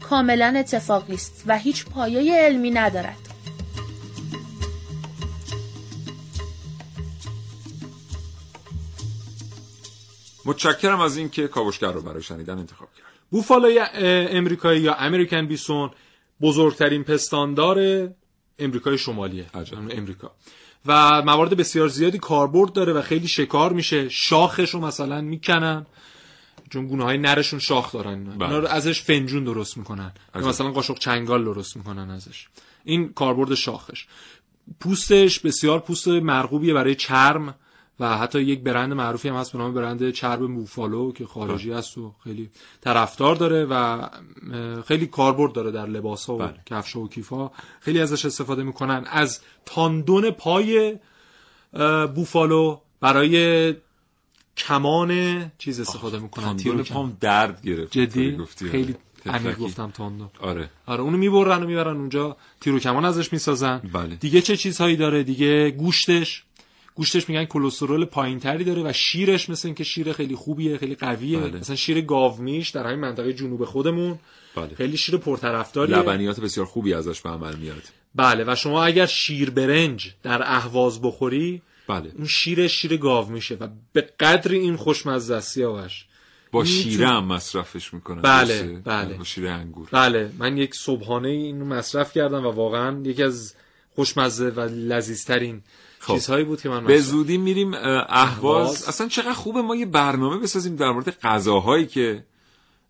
کاملا 0.09 0.53
اتفاقی 0.57 1.13
است 1.13 1.43
و 1.47 1.57
هیچ 1.57 1.85
پایه 1.85 2.35
علمی 2.35 2.71
ندارد. 2.71 3.26
متشکرم 10.47 10.99
از 10.99 11.17
اینکه 11.17 11.47
کاوشگر 11.47 11.91
رو 11.91 12.01
برای 12.01 12.23
شنیدن 12.23 12.57
انتخاب 12.57 12.89
کرد. 12.97 13.05
بوفالوی 13.29 13.79
امریکایی 14.29 14.81
یا 14.81 14.93
امریکن 14.93 15.45
بیسون 15.45 15.91
بزرگترین 16.41 17.03
پستاندار 17.03 18.09
امریکای 18.59 18.97
شمالیه. 18.97 19.45
عجب. 19.53 19.77
امریکا. 19.77 20.31
و 20.85 21.21
موارد 21.21 21.57
بسیار 21.57 21.87
زیادی 21.87 22.17
کاربرد 22.17 22.73
داره 22.73 22.93
و 22.93 23.01
خیلی 23.01 23.27
شکار 23.27 23.73
میشه. 23.73 24.09
شاخش 24.09 24.69
رو 24.69 24.79
مثلا 24.79 25.21
می‌کنن 25.21 25.85
چون 26.69 26.87
گونه 26.87 27.03
های 27.03 27.17
نرشون 27.17 27.59
شاخ 27.59 27.91
دارن. 27.93 28.23
بله. 28.23 28.45
اینا 28.45 28.59
رو 28.59 28.67
ازش 28.67 29.01
فنجون 29.01 29.43
درست 29.43 29.77
می‌کنن. 29.77 30.11
عجب. 30.35 30.45
مثلا 30.45 30.71
قاشق 30.71 30.97
چنگال 30.97 31.43
درست 31.43 31.77
می‌کنن 31.77 32.09
ازش. 32.09 32.47
این 32.83 33.13
کاربرد 33.13 33.55
شاخش. 33.55 34.05
پوستش 34.79 35.39
بسیار 35.39 35.79
پوست 35.79 36.07
مرغوبیه 36.07 36.73
برای 36.73 36.95
چرم. 36.95 37.55
و 37.99 38.17
حتی 38.17 38.41
یک 38.41 38.59
برند 38.59 38.93
معروفی 38.93 39.29
هم 39.29 39.35
هست 39.35 39.51
به 39.51 39.57
نام 39.57 39.73
برند 39.73 40.11
چرب 40.11 40.39
بوفالو 40.39 41.11
که 41.11 41.25
خارجی 41.25 41.71
هست 41.71 41.97
و 41.97 42.13
خیلی 42.23 42.49
طرفدار 42.81 43.35
داره 43.35 43.65
و 43.65 44.07
خیلی 44.87 45.07
کاربرد 45.07 45.53
داره 45.53 45.71
در 45.71 45.85
لباس 45.85 46.25
ها 46.25 46.35
و 46.35 46.37
بله. 46.37 46.53
کفش 46.65 46.95
و 46.95 47.07
کیفا 47.07 47.51
خیلی 47.79 47.99
ازش 47.99 48.25
استفاده 48.25 48.63
می‌کنن 48.63 49.05
از 49.07 49.39
تاندون 49.65 50.31
پای 50.31 50.97
بوفالو 52.15 52.79
برای 53.01 53.75
کمان 54.57 55.51
چیز 55.57 55.79
استفاده 55.79 56.19
می‌کنن 56.19 56.45
تاندون. 56.45 56.83
پام 56.83 57.17
درد 57.19 57.61
گرفت 57.61 57.91
جدی. 57.91 58.37
خیلی 58.71 58.95
آره. 59.25 59.37
عمیق 59.37 59.51
تفلکی. 59.51 59.63
گفتم 59.63 59.91
تاندون 59.91 60.29
آره 60.39 60.69
آره 60.85 61.01
اونو 61.01 61.17
می‌برن 61.17 61.63
و 61.63 61.67
می‌برن 61.67 61.97
اونجا 61.97 62.37
تیر 62.61 62.73
و 62.73 62.79
کمان 62.79 63.05
ازش 63.05 63.33
می‌سازن 63.33 63.81
بله. 63.93 64.15
دیگه 64.15 64.41
چه 64.41 64.57
چیزهایی 64.57 64.95
داره 64.95 65.23
دیگه 65.23 65.71
گوشتش 65.71 66.43
گوشتش 66.97 67.29
میگن 67.29 67.45
کلسترول 67.45 68.05
پایینتری 68.05 68.63
داره 68.63 68.81
و 68.83 68.93
شیرش 68.93 69.49
مثل 69.49 69.67
اینکه 69.67 69.83
شیر 69.83 70.13
خیلی 70.13 70.35
خوبیه 70.35 70.77
خیلی 70.77 70.95
قویه 70.95 71.39
بله. 71.39 71.59
مثلا 71.59 71.75
شیر 71.75 72.01
گاومیش 72.01 72.69
در 72.69 72.87
همین 72.87 72.99
منطقه 72.99 73.33
جنوب 73.33 73.65
خودمون 73.65 74.19
بله. 74.55 74.75
خیلی 74.75 74.97
شیر 74.97 75.17
پرطرفداریه 75.17 75.97
لبنیات 75.97 76.39
بسیار 76.39 76.65
خوبی 76.65 76.93
ازش 76.93 77.21
به 77.21 77.29
عمل 77.29 77.55
میاد 77.55 77.81
بله 78.15 78.43
و 78.47 78.55
شما 78.55 78.83
اگر 78.83 79.05
شیر 79.05 79.49
برنج 79.49 80.13
در 80.23 80.41
اهواز 80.43 81.01
بخوری 81.01 81.61
بله 81.87 82.11
اون 82.17 82.27
شیر 82.27 82.67
شیر 82.67 82.97
گاو 82.97 83.29
میشه 83.29 83.55
و 83.55 83.67
به 83.93 84.01
قدر 84.01 84.51
این 84.51 84.75
خوشمزه 84.75 85.35
است 85.35 85.53
سیاوش 85.53 86.05
با 86.51 86.65
شیره 86.65 87.07
هم 87.07 87.25
مصرفش 87.25 87.93
می‌کنن 87.93 88.21
بله،؟ 88.21 88.81
بله. 88.85 89.13
با 89.13 89.23
شیره 89.23 89.51
انگور 89.51 89.87
بله 89.91 90.31
من 90.37 90.57
یک 90.57 90.75
صبحانه 90.75 91.29
اینو 91.29 91.65
مصرف 91.65 92.13
کردم 92.13 92.45
و 92.45 92.51
واقعا 92.51 93.01
یکی 93.03 93.23
از 93.23 93.53
خوشمزه 93.95 94.49
و 94.49 94.59
لذیذترین 94.59 95.61
خب. 96.07 96.13
چیزهایی 96.13 96.43
بود 96.45 96.61
که 96.61 96.69
من 96.69 96.85
به 96.85 96.99
زودی 96.99 97.37
میریم 97.37 97.73
اه، 97.73 98.05
اهواز. 98.09 98.87
اصلا 98.87 99.07
چقدر 99.07 99.33
خوبه 99.33 99.61
ما 99.61 99.75
یه 99.75 99.85
برنامه 99.85 100.37
بسازیم 100.37 100.75
در 100.75 100.91
مورد 100.91 101.09
غذاهایی 101.19 101.85
که 101.85 102.23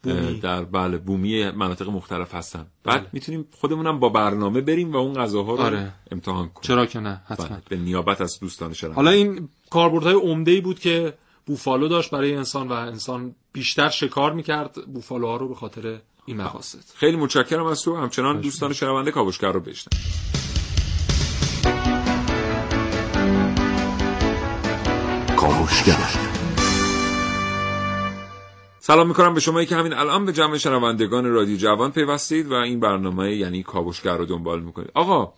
بومی. 0.03 0.39
در 0.39 0.63
بله 0.63 0.97
بومی 0.97 1.51
مناطق 1.51 1.89
مختلف 1.89 2.35
هستن 2.35 2.67
بعد 2.83 3.09
می‌تونیم 3.13 3.47
خودمونم 3.51 3.99
با 3.99 4.09
برنامه 4.09 4.61
بریم 4.61 4.93
و 4.93 4.95
اون 4.97 5.13
غذاها 5.13 5.55
رو 5.55 5.61
آره. 5.61 5.93
امتحان 6.11 6.49
کنیم 6.49 6.61
چرا 6.61 6.85
که 6.85 6.99
نه 6.99 7.21
حتما 7.25 7.47
بله. 7.47 7.61
به 7.69 7.77
نیابت 7.77 8.21
از 8.21 8.39
دوستان 8.39 8.73
شنونده 8.73 8.95
حالا 8.95 9.11
این 9.11 9.49
کاربردهای 9.69 10.15
عمده 10.15 10.51
ای 10.51 10.61
بود 10.61 10.79
که 10.79 11.13
بوفالو 11.45 11.87
داشت 11.87 12.11
برای 12.11 12.35
انسان 12.35 12.67
و 12.67 12.71
انسان 12.71 13.35
بیشتر 13.53 13.89
شکار 13.89 14.33
می‌کرد 14.33 14.85
بوفالوها 14.93 15.37
رو 15.37 15.49
به 15.49 15.55
خاطر 15.55 15.99
این 16.25 16.37
مقاصد 16.37 16.79
خیلی 16.95 17.17
متشکرم 17.17 17.65
از 17.65 17.81
تو 17.81 17.95
همچنان 17.95 18.41
دوستان 18.41 18.73
شنونده 18.73 19.11
کاوشگر 19.11 19.51
رو 19.51 19.59
بشنن 19.59 19.99
کاوشگر 25.47 26.09
سلام 28.79 29.07
می‌کنم 29.07 29.33
به 29.33 29.39
شمایی 29.39 29.67
که 29.67 29.75
همین 29.75 29.93
الان 29.93 30.25
به 30.25 30.33
جمع 30.33 30.57
شنوندگان 30.57 31.25
رادیو 31.25 31.57
جوان 31.57 31.91
پیوستید 31.91 32.47
و 32.47 32.53
این 32.53 32.79
برنامه 32.79 33.35
یعنی 33.35 33.63
کاوشگر 33.63 34.17
رو 34.17 34.25
دنبال 34.25 34.61
می‌کنید. 34.63 34.91
آقا 34.93 35.33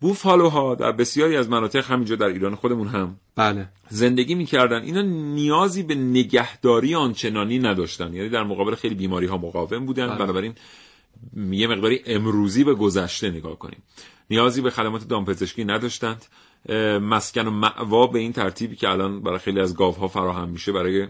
بوفالوها 0.00 0.74
در 0.74 0.92
بسیاری 0.92 1.36
از 1.36 1.48
مناطق 1.48 1.90
همینجا 1.90 2.16
در 2.16 2.26
ایران 2.26 2.54
خودمون 2.54 2.88
هم 2.88 3.16
بله. 3.36 3.68
زندگی 3.88 4.34
می‌کردن. 4.34 4.82
اینا 4.82 5.02
نیازی 5.02 5.82
به 5.82 5.94
نگهداری 5.94 6.94
آنچنانی 6.94 7.58
نداشتن. 7.58 8.14
یعنی 8.14 8.28
در 8.28 8.42
مقابل 8.42 8.74
خیلی 8.74 8.94
بیماری 8.94 9.26
ها 9.26 9.38
مقاوم 9.38 9.86
بودن. 9.86 10.06
بله. 10.06 10.18
بنابراین 10.18 10.54
یه 11.50 11.66
مقداری 11.66 12.00
امروزی 12.06 12.64
به 12.64 12.74
گذشته 12.74 13.30
نگاه 13.30 13.58
کنیم. 13.58 13.82
نیازی 14.30 14.60
به 14.60 14.70
خدمات 14.70 15.08
دامپزشکی 15.08 15.64
نداشتند. 15.64 16.24
مسکن 17.02 17.46
و 17.46 17.50
معوا 17.50 18.06
به 18.06 18.18
این 18.18 18.32
ترتیبی 18.32 18.76
که 18.76 18.88
الان 18.88 19.22
برای 19.22 19.38
خیلی 19.38 19.60
از 19.60 19.76
گاوها 19.76 20.08
فراهم 20.08 20.48
میشه 20.48 20.72
برای 20.72 21.08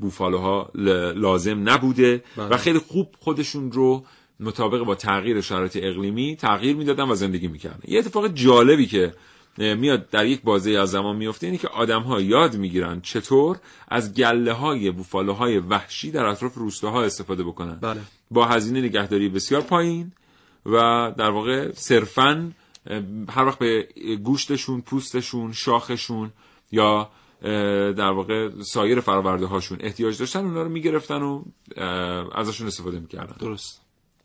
بوفالوها 0.00 0.70
لازم 1.14 1.68
نبوده. 1.68 2.24
بله. 2.36 2.46
و 2.46 2.56
خیلی 2.56 2.78
خوب 2.78 3.14
خودشون 3.18 3.72
رو 3.72 4.04
مطابق 4.40 4.84
با 4.84 4.94
تغییر 4.94 5.40
شرایط 5.40 5.78
اقلیمی 5.82 6.36
تغییر 6.36 6.76
می‌دادن 6.76 7.04
و 7.04 7.14
زندگی 7.14 7.48
می‌کردن. 7.48 7.80
یه 7.88 7.98
اتفاق 7.98 8.28
جالبی 8.28 8.86
که 8.86 9.14
میاد 9.58 10.10
در 10.10 10.26
یک 10.26 10.42
بازه 10.42 10.70
از 10.70 10.90
زمان 10.90 11.16
میفته 11.16 11.46
اینه 11.46 11.58
که 11.58 11.68
آدم 11.68 12.02
ها 12.02 12.20
یاد 12.20 12.56
می‌گیرن 12.56 13.00
چطور 13.00 13.58
از 13.88 14.14
گله 14.14 14.52
های 14.52 14.90
بوفالوهای 14.90 15.58
وحشی 15.58 16.10
در 16.10 16.24
اطراف 16.24 16.54
روستاها 16.54 17.02
استفاده 17.02 17.42
بکنن. 17.42 17.78
بله. 17.80 18.00
با 18.30 18.46
هزینه 18.46 18.80
نگهداری 18.80 19.28
بسیار 19.28 19.60
پایین. 19.60 20.12
و 20.66 21.12
در 21.18 21.30
واقع 21.30 21.72
صرفا 21.72 22.52
هر 23.28 23.44
وقت 23.44 23.58
به 23.58 23.88
گوشتشون 24.22 24.80
پوستشون 24.80 25.52
شاخشون 25.52 26.32
یا 26.72 27.10
در 27.92 28.10
واقع 28.10 28.50
سایر 28.62 29.00
فرآورده 29.00 29.46
هاشون 29.46 29.78
احتیاج 29.80 30.18
داشتن 30.18 30.40
اونا 30.40 30.62
رو 30.62 30.68
می‌گرفتن 30.68 31.22
و 31.22 31.44
ازشون 32.34 32.66
استفاده 32.66 33.00
می‌کردن. 33.00 33.36
درست. 33.40 33.80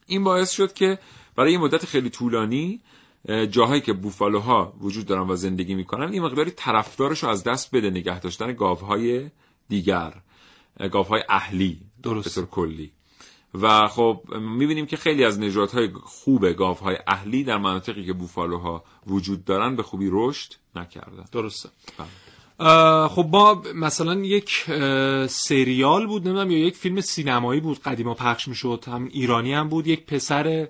این 0.05 0.23
باعث 0.23 0.51
شد 0.51 0.73
که 0.73 0.99
برای 1.35 1.51
یه 1.51 1.57
مدت 1.57 1.85
خیلی 1.85 2.09
طولانی 2.09 2.81
اه، 3.29 3.47
جاهایی 3.47 3.81
که 3.81 3.93
بوفالوها 3.93 4.73
وجود 4.81 5.05
دارن 5.05 5.29
و 5.29 5.35
زندگی 5.35 5.75
می‌کنن 5.75 6.11
این 6.11 6.23
مقداری 6.23 6.51
طرفدارش 6.51 7.23
رو 7.23 7.29
از 7.29 7.43
دست 7.43 7.75
بده 7.75 7.89
نگه 7.89 8.19
داشتن 8.19 8.53
گاوهای 8.53 9.29
دیگر 9.69 10.13
گاوهای 10.91 11.23
اهلی 11.29 11.79
درست. 12.03 12.27
به 12.27 12.35
طور 12.35 12.45
کلی. 12.45 12.91
و 13.61 13.87
خب 13.87 14.21
می‌بینیم 14.39 14.85
که 14.85 14.97
خیلی 14.97 15.23
از 15.23 15.39
نژادهای 15.39 15.89
خوب 16.03 16.51
گاوهای 16.51 16.97
اهلی 17.07 17.43
در 17.43 17.57
مناطقی 17.57 18.05
که 18.05 18.13
بوفالوها 18.13 18.83
وجود 19.07 19.45
دارن 19.45 19.75
به 19.75 19.83
خوبی 19.83 20.09
رشد 20.11 20.53
نکردن 20.75 21.25
درسته 21.31 21.69
بله. 21.97 22.07
خب 23.07 23.27
ما 23.31 23.63
مثلا 23.75 24.15
یک 24.15 24.65
سریال 25.29 26.07
بود 26.07 26.27
نمی‌دونم 26.27 26.51
یا 26.51 26.57
یک 26.57 26.75
فیلم 26.75 27.01
سینمایی 27.01 27.61
بود 27.61 27.79
قدیما 27.79 28.13
پخش 28.13 28.47
می‌شد 28.47 28.83
هم 28.87 29.05
ایرانی 29.11 29.53
هم 29.53 29.69
بود 29.69 29.87
یک 29.87 30.05
پسر 30.05 30.67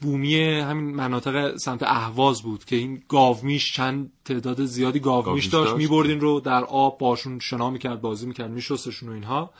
بومی 0.00 0.40
همین 0.40 0.96
مناطق 0.96 1.56
سمت 1.56 1.82
اهواز 1.82 2.42
بود 2.42 2.64
که 2.64 2.76
این 2.76 3.02
گاومیش 3.08 3.74
چند 3.74 4.12
تعداد 4.24 4.64
زیادی 4.64 5.00
گاومیش 5.00 5.24
گاومیش 5.24 5.46
داشت 5.46 5.70
داشت. 5.70 5.76
میبردین 5.76 6.20
رو 6.20 6.40
در 6.40 6.64
آب 6.64 6.98
باشون 6.98 7.38
شنا 7.38 7.70
می‌کرد 7.70 8.00
بازی 8.00 8.26
می‌کرد 8.26 8.50
میشستشون 8.50 9.08
و 9.08 9.12
اینها 9.12 9.50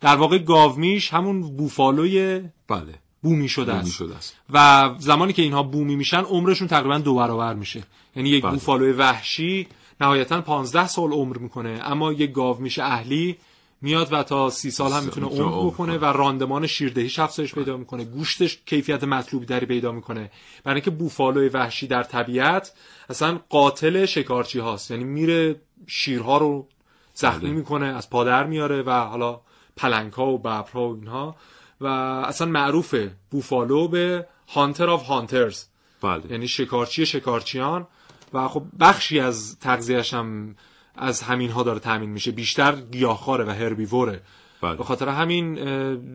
در 0.00 0.16
واقع 0.16 0.38
گاومیش 0.38 1.12
همون 1.12 1.56
بوفالوی 1.56 2.42
بله. 2.68 2.94
بومی 3.22 3.48
شده 3.48 3.72
است. 3.72 3.92
شده 3.92 4.16
است. 4.16 4.36
و 4.50 4.90
زمانی 4.98 5.32
که 5.32 5.42
اینها 5.42 5.62
بومی 5.62 5.96
میشن 5.96 6.20
عمرشون 6.20 6.68
تقریبا 6.68 6.98
دو 6.98 7.14
برابر 7.14 7.54
میشه. 7.54 7.82
یعنی 8.16 8.28
یک 8.28 8.42
بله. 8.42 8.52
بوفالوی 8.52 8.92
وحشی 8.92 9.66
نهایتا 10.00 10.40
15 10.40 10.86
سال 10.86 11.12
عمر 11.12 11.38
می‌کنه 11.38 11.80
اما 11.84 12.12
یک 12.12 12.32
گاو 12.32 12.60
میشه 12.60 12.82
اهلی 12.84 13.36
میاد 13.82 14.12
و 14.12 14.22
تا 14.22 14.50
سی 14.50 14.70
سال 14.70 14.92
هم 14.92 15.04
می‌تونه 15.04 15.26
عمر 15.26 15.66
بکنه 15.66 15.98
کنه. 15.98 15.98
و 15.98 16.04
راندمان 16.04 16.66
شیردهیش 16.66 17.18
افزایش 17.18 17.54
پیدا 17.54 17.76
می‌کنه. 17.76 18.04
گوشتش 18.04 18.58
کیفیت 18.66 19.04
مطلوبی 19.04 19.46
دری 19.46 19.66
پیدا 19.66 19.92
می‌کنه. 19.92 20.30
برای 20.64 20.74
اینکه 20.74 20.90
بوفالوی 20.90 21.48
وحشی 21.48 21.86
در 21.86 22.02
طبیعت 22.02 22.72
اصلا 23.10 23.40
قاتل 23.48 24.06
شکارچی 24.06 24.58
هاست. 24.58 24.90
یعنی 24.90 25.04
میره 25.04 25.60
شیرها 25.86 26.38
رو 26.38 26.66
زخمی 27.14 27.40
بله. 27.40 27.50
می‌کنه 27.50 27.86
از 27.86 28.10
پادر 28.10 28.44
میاره 28.44 28.82
و 28.82 28.90
حالا 28.90 29.40
پلنگ 29.76 30.12
ها 30.12 30.26
و 30.26 30.38
ببرها 30.38 30.88
و 30.88 30.94
اینها 30.94 31.36
و 31.80 31.86
اصلا 31.86 32.46
معروفه 32.46 33.10
بوفالو 33.30 33.88
به 33.88 34.26
هانتر 34.48 34.90
آف 34.90 35.06
هانترز. 35.06 35.64
بله. 36.02 36.22
یعنی 36.30 36.48
شکارچی 36.48 37.06
شکارچیان. 37.06 37.86
و 38.32 38.48
خب 38.48 38.62
بخشی 38.80 39.20
از 39.20 39.58
تغذیه‌اش 39.58 40.14
هم 40.14 40.56
از 40.94 41.22
همین 41.22 41.50
ها 41.50 41.62
داره 41.62 41.78
تامین 41.78 42.10
میشه. 42.10 42.30
بیشتر 42.30 42.76
گیاهخواره 42.76 43.44
و 43.44 43.50
هربیوره. 43.50 44.20
بله. 44.62 44.76
به 44.76 44.84
خاطر 44.84 45.08
همین 45.08 45.58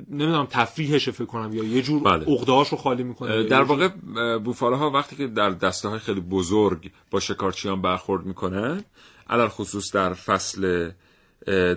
نمی‌دونم 0.10 0.48
تفریحش 0.50 1.10
فکر 1.10 1.26
کنم 1.26 1.54
یا 1.54 1.64
یه 1.64 1.82
جور 1.82 2.04
بله. 2.04 2.26
رو 2.48 2.64
خالی 2.64 3.04
می‌کنه 3.04 3.44
در 3.44 3.62
واقع 3.62 3.90
بوفالوها 4.38 4.90
وقتی 4.90 5.16
که 5.16 5.28
در 5.28 5.50
دسته 5.50 5.90
های 5.90 6.00
خیلی 6.00 6.22
بزرگ 6.22 6.92
با 7.12 7.20
شکارچیان 7.20 7.82
برخورد 7.82 8.26
می‌کنن 8.26 8.84
علل 9.30 9.48
خصوص 9.48 9.96
در 9.96 10.14
فصل 10.14 10.92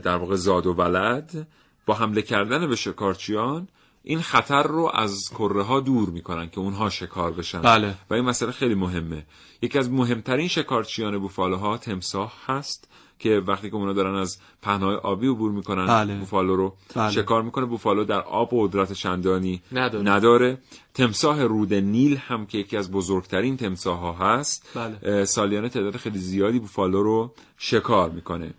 در 0.05 0.17
واقع 0.17 0.35
زاد 0.35 0.67
و 0.67 0.73
ولد 0.73 1.47
با 1.89 1.95
حمله 1.95 2.23
کردن 2.23 2.67
به 2.67 2.77
شکارچیان 2.77 3.69
این 4.03 4.21
خطر 4.21 4.63
رو 4.63 4.91
از 4.95 5.31
کره 5.31 5.63
ها 5.63 5.81
دور 5.81 6.11
می‌کنن 6.11 6.51
که 6.51 6.59
اونها 6.59 6.91
شکار 6.91 7.33
بشن. 7.33 7.61
بله. 7.61 7.95
و 8.11 8.15
این 8.15 8.25
مسئله 8.25 8.53
خیلی 8.53 8.75
مهمه. 8.75 9.27
یکی 9.63 9.79
از 9.79 9.91
مهمترین 9.91 10.49
شکارچیان 10.49 11.19
بوفالوها 11.19 11.79
تمساح 11.79 12.33
هست. 12.47 12.89
که 13.19 13.43
وقتی 13.47 13.71
که 13.71 13.77
اونا 13.77 13.93
دارن 13.93 14.15
از 14.15 14.39
پهنای 14.63 14.97
آبی 14.97 15.29
عبور 15.29 15.53
می‌کنن 15.53 15.87
بله. 15.87 16.15
بوفالو 16.15 16.57
رو 16.57 16.75
بله. 16.95 17.11
شکار 17.11 17.43
می‌کنه 17.43 17.67
بوفالو 17.67 18.05
در 18.05 18.21
آب 18.21 18.49
قدرت 18.53 18.93
چندانی 18.93 19.63
نداره. 19.73 20.11
نداره 20.11 20.59
تمساه 20.95 21.45
رود 21.45 21.75
نیل 21.75 22.17
هم 22.17 22.47
که 22.47 22.59
یکی 22.59 22.77
از 22.77 22.91
بزرگترین 22.91 23.57
تمساه 23.57 23.99
ها 23.99 24.13
هست 24.13 24.69
بله. 24.75 25.25
سالیانه 25.25 25.69
تعداد 25.69 25.97
خیلی 25.97 26.19
زیادی 26.19 26.59
بوفالو 26.59 27.03
رو 27.03 27.35
شکار 27.59 28.11
می‌کنه 28.11 28.55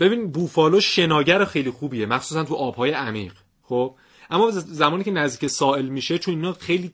ببین 0.00 0.30
بوفالو 0.30 0.80
شناگر 0.80 1.44
خیلی 1.44 1.70
خوبیه 1.70 2.06
مخصوصا 2.06 2.44
تو 2.44 2.54
آبهای 2.54 2.90
عمیق 2.90 3.32
خب 3.62 3.94
اما 4.32 4.50
زمانی 4.50 5.04
که 5.04 5.10
نزدیک 5.10 5.50
ساحل 5.50 5.86
میشه 5.86 6.18
چون 6.18 6.34
اینا 6.34 6.52
خیلی 6.52 6.92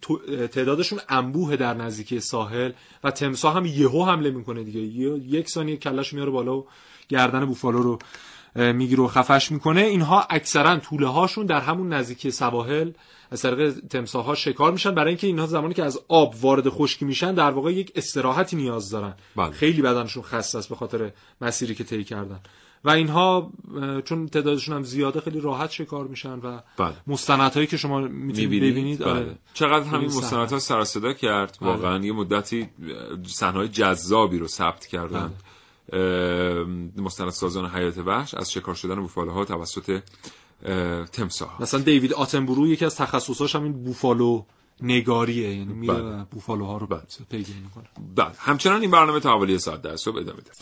تعدادشون 0.52 1.00
انبوه 1.08 1.56
در 1.56 1.74
نزدیکی 1.74 2.20
ساحل 2.20 2.72
و 3.04 3.10
تمساح 3.10 3.56
هم 3.56 3.66
یهو 3.66 4.04
حمله 4.04 4.30
می‌کنه 4.30 4.62
دیگه. 4.62 4.80
یک 4.80 5.48
ثانیه 5.48 5.76
کلش 5.76 6.12
میاره 6.12 6.30
بالا 6.30 6.56
و 6.56 6.66
گردن 7.08 7.44
بوفالو 7.44 7.82
رو 7.82 7.98
می‌گیره 8.72 9.02
و 9.02 9.06
خفش 9.06 9.52
می‌کنه. 9.52 9.80
اینها 9.80 10.26
اکثرا 10.30 10.76
طوله 10.76 11.06
هاشون 11.06 11.46
در 11.46 11.60
همون 11.60 11.92
نزدیکی 11.92 12.30
سواحل 12.30 12.90
از 13.30 13.42
طریق 13.42 13.74
تمساح 13.90 14.24
ها 14.24 14.34
شکار 14.34 14.72
میشن. 14.72 14.94
برای 14.94 15.08
اینکه 15.08 15.26
اینها 15.26 15.46
زمانی 15.46 15.74
که 15.74 15.84
از 15.84 16.00
آب 16.08 16.34
وارد 16.40 16.68
خشکی 16.68 17.04
میشن 17.04 17.34
در 17.34 17.50
واقع 17.50 17.72
یک 17.72 17.92
استراحتی 17.96 18.56
نیاز 18.56 18.90
دارن. 18.90 19.14
بله. 19.36 19.50
خیلی 19.50 19.82
بدنشون 19.82 20.22
خسته 20.22 20.58
است 20.58 20.68
به 20.68 20.76
خاطر 20.76 21.10
مسیری 21.40 21.74
که 21.74 21.84
طی 21.84 22.04
کردن. 22.04 22.40
و 22.84 22.90
اینها 22.90 23.52
چون 24.04 24.28
تعدادشون 24.28 24.76
هم 24.76 24.82
زیاده 24.82 25.20
خیلی 25.20 25.40
راحت 25.40 25.70
شکار 25.70 26.06
میشن 26.06 26.38
و 26.38 26.60
بله. 26.76 26.94
مستندهایی 27.06 27.66
که 27.66 27.76
شما 27.76 28.00
می‌تونید 28.00 28.50
ببینید 28.50 28.98
بله. 28.98 29.10
آره. 29.10 29.38
چقدر 29.54 29.84
همین. 29.84 30.06
مستندها 30.06 30.58
سر 30.58 30.84
صدا 30.84 31.12
کرد 31.12 31.58
بله. 31.60 31.70
واقعا 31.70 32.04
یه 32.04 32.12
مدتی 32.12 32.68
صحنه‌های 33.26 33.68
جذابی 33.68 34.38
رو 34.38 34.48
ثبت 34.48 34.86
کردن 34.86 35.32
بله. 35.92 36.64
مستند 36.96 37.30
سازان 37.30 37.66
حیات 37.66 37.98
وحش 37.98 38.34
از 38.34 38.52
شکار 38.52 38.74
شدن 38.74 39.00
بوفالوها 39.00 39.44
توسط 39.44 40.02
تمساح 41.12 41.62
مثلا 41.62 41.80
دیوید 41.80 42.12
آتنبرو 42.12 42.66
یکی 42.66 42.84
از 42.84 42.96
تخصصاش 42.96 43.56
هم 43.56 43.62
این 43.62 43.84
بوفالو 43.84 44.44
نگاریه 44.82 45.56
یعنی 45.56 45.72
میره 45.72 45.94
بله. 45.94 46.02
و 46.02 46.24
بوفالوها 46.24 46.76
رو 46.76 46.86
بله. 46.86 47.02
پیگیری 47.30 47.60
می‌کنه 47.60 47.84
بله 48.16 48.32
همچنان 48.38 48.80
این 48.80 48.90
برنامه 48.90 49.20
تا 49.20 49.30
حوالی 49.30 49.58
ساعت 49.58 49.82
در 49.82 49.96
صبح 49.96 50.16
ادامه 50.16 50.40
داره 50.40 50.56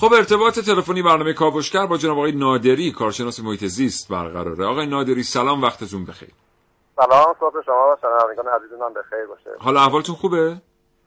خب 0.00 0.12
ارتباط 0.12 0.58
تلفنی 0.58 1.02
برنامه 1.02 1.32
کاوشگر 1.32 1.86
با 1.86 1.96
جناب 1.96 2.18
آقای 2.18 2.32
نادری 2.32 2.92
کارشناس 2.92 3.40
محیط 3.40 3.64
زیست 3.64 4.08
برقراره. 4.08 4.64
آقای 4.64 4.86
نادری 4.86 5.22
سلام 5.22 5.62
وقتتون 5.62 6.04
بخیر. 6.04 6.28
سلام 6.96 7.34
صبح 7.40 7.64
شما 7.66 7.74
و 7.74 7.96
شنوندگان 8.00 8.54
عزیزم 8.54 8.92
بخیر 8.96 9.26
باشه. 9.28 9.50
حال 9.58 9.76
احوالتون 9.76 10.14
خوبه؟ 10.14 10.56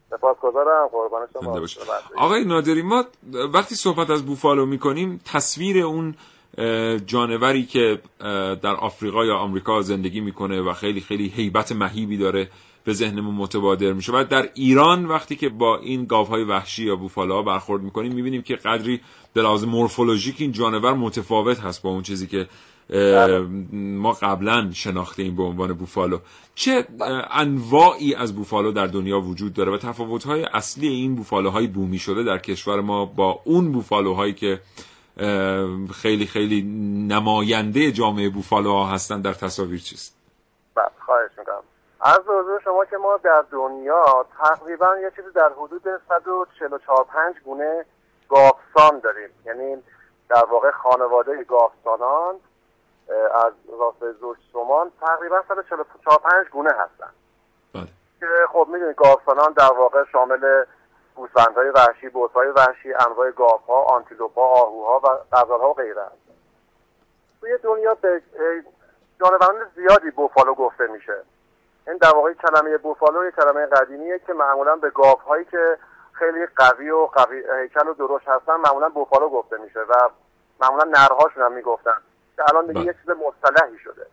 سپاسگزارم 0.09 0.87
قربان 0.91 1.27
شما. 1.33 1.61
آقای 2.17 2.45
نادری 2.45 2.81
ما 2.81 3.05
وقتی 3.53 3.75
صحبت 3.75 4.09
از 4.09 4.25
بوفالو 4.25 4.65
می‌کنیم 4.65 5.21
تصویر 5.25 5.85
اون 5.85 6.15
جانوری 7.05 7.65
که 7.65 8.01
در 8.63 8.75
آفریقا 8.75 9.25
یا 9.25 9.35
آمریکا 9.35 9.81
زندگی 9.81 10.21
می‌کنه 10.21 10.61
و 10.61 10.73
خیلی 10.73 11.01
خیلی 11.01 11.27
هیبت 11.27 11.71
مهیبی 11.71 12.17
داره 12.17 12.49
به 12.83 12.93
ذهنمون 12.93 13.35
متبادر 13.35 13.93
میشه. 13.93 14.11
و 14.11 14.23
در 14.29 14.49
ایران 14.53 15.05
وقتی 15.05 15.35
که 15.35 15.49
با 15.49 15.77
این 15.77 16.05
گاوهای 16.05 16.43
وحشی 16.43 16.85
یا 16.85 16.95
بوفالوها 16.95 17.41
برخورد 17.43 17.81
می‌کنیم 17.81 18.13
می‌بینیم 18.13 18.41
که 18.41 18.55
قدری 18.55 19.01
به 19.33 19.41
لحاظ 19.41 19.63
مورفولوژیک 19.63 20.35
این 20.39 20.51
جانور 20.51 20.93
متفاوت 20.93 21.59
هست 21.59 21.81
با 21.81 21.89
اون 21.89 22.01
چیزی 22.01 22.27
که 22.27 22.47
اه، 22.89 23.37
ما 23.73 24.11
قبلا 24.11 24.71
شناخته 24.73 25.23
ایم 25.23 25.35
به 25.35 25.43
عنوان 25.43 25.73
بوفالو. 25.73 26.19
چه 26.55 26.87
انواعی 27.31 28.15
از 28.15 28.35
بوفالو 28.35 28.71
در 28.71 28.87
دنیا 28.87 29.21
وجود 29.21 29.53
داره 29.53 29.71
و 29.71 29.77
تفاوت‌های 29.77 30.43
اصلی 30.53 30.87
این 30.87 31.15
بوفالوهای 31.15 31.67
بومی 31.67 31.99
شده 31.99 32.23
در 32.23 32.37
کشور 32.37 32.81
ما 32.81 33.05
با 33.05 33.41
اون 33.45 33.71
بوفالوهایی 33.71 34.33
که 34.33 34.61
خیلی 35.93 36.25
خیلی 36.25 36.61
نماینده 37.07 37.91
جامعه 37.91 38.29
بوفالوها 38.29 38.87
هستن 38.87 39.21
در 39.21 39.33
تصاویر 39.33 39.79
چیست؟ 39.79 40.17
بله 40.75 40.85
خواهش 41.05 41.31
می‌کنم. 41.37 41.50
از 42.01 42.19
حضور 42.19 42.61
شما 42.63 42.85
که 42.85 42.97
ما 42.97 43.17
در 43.17 43.45
دنیا 43.51 44.25
تقریبا 44.37 44.97
یه 44.97 45.11
چیزی 45.15 45.31
در 45.31 45.49
حدود 45.49 46.01
144 46.09 47.03
5 47.03 47.35
گونه 47.45 47.85
گاوسان 48.29 48.99
داریم 48.99 49.29
یعنی 49.45 49.83
در 50.29 50.45
واقع 50.45 50.71
خانواده 50.71 51.43
گاوسانان 51.43 52.35
اه، 53.09 53.45
از 53.45 53.53
راست 53.79 54.19
زوج 54.19 54.37
شمان 54.53 54.91
تقریبا 55.01 55.43
144 55.47 56.17
5 56.17 56.47
گونه 56.47 56.69
هستن 56.69 57.11
بله 57.73 57.87
که 58.19 58.27
خب 58.49 58.67
می‌دونید 58.73 58.95
گاوسانان 58.95 59.53
در 59.53 59.73
واقع 59.73 60.03
شامل 60.11 60.63
گوسفندهای 61.15 61.69
وحشی، 61.69 62.09
بزهای 62.09 62.47
وحشی، 62.47 62.93
انواع 62.93 63.31
گاوها، 63.31 63.83
آنتیلوپها، 63.83 64.43
آهوها 64.43 64.99
و 64.99 65.35
غزالها 65.37 65.69
و 65.69 65.73
غیره 65.73 66.03
هست. 66.03 66.15
توی 67.41 67.57
دنیا 67.57 67.95
به 67.95 68.21
جانوران 69.19 69.71
زیادی 69.75 70.11
بوفالو 70.11 70.53
گفته 70.53 70.87
میشه. 70.87 71.23
این 71.87 71.97
در 71.97 72.15
واقع 72.15 72.33
کلمه 72.33 72.77
بوفالو 72.77 73.27
یک 73.27 73.35
کلمه 73.35 73.65
قدیمیه 73.65 74.19
که 74.19 74.33
معمولا 74.33 74.75
به 74.75 74.89
گاوهایی 74.89 75.45
که 75.45 75.77
خیلی 76.11 76.45
قوی 76.55 76.89
و 76.89 77.05
قوی 77.05 77.43
هیکل 77.61 77.87
و 77.87 77.93
درشت 77.93 78.27
هستن 78.27 78.55
معمولا 78.55 78.89
بوفالو 78.89 79.29
گفته 79.29 79.57
میشه 79.57 79.79
و 79.79 80.09
معمولا 80.61 80.83
نرهاشون 80.83 81.43
هم 81.43 81.51
می‌گفتن. 81.51 82.01
که 82.35 82.43
الان 82.49 82.67
دیگه 82.67 82.79
بله. 82.79 82.89
یک 82.89 82.95
چیز 82.97 83.09
مصطلحی 83.09 83.79
شده. 83.79 84.05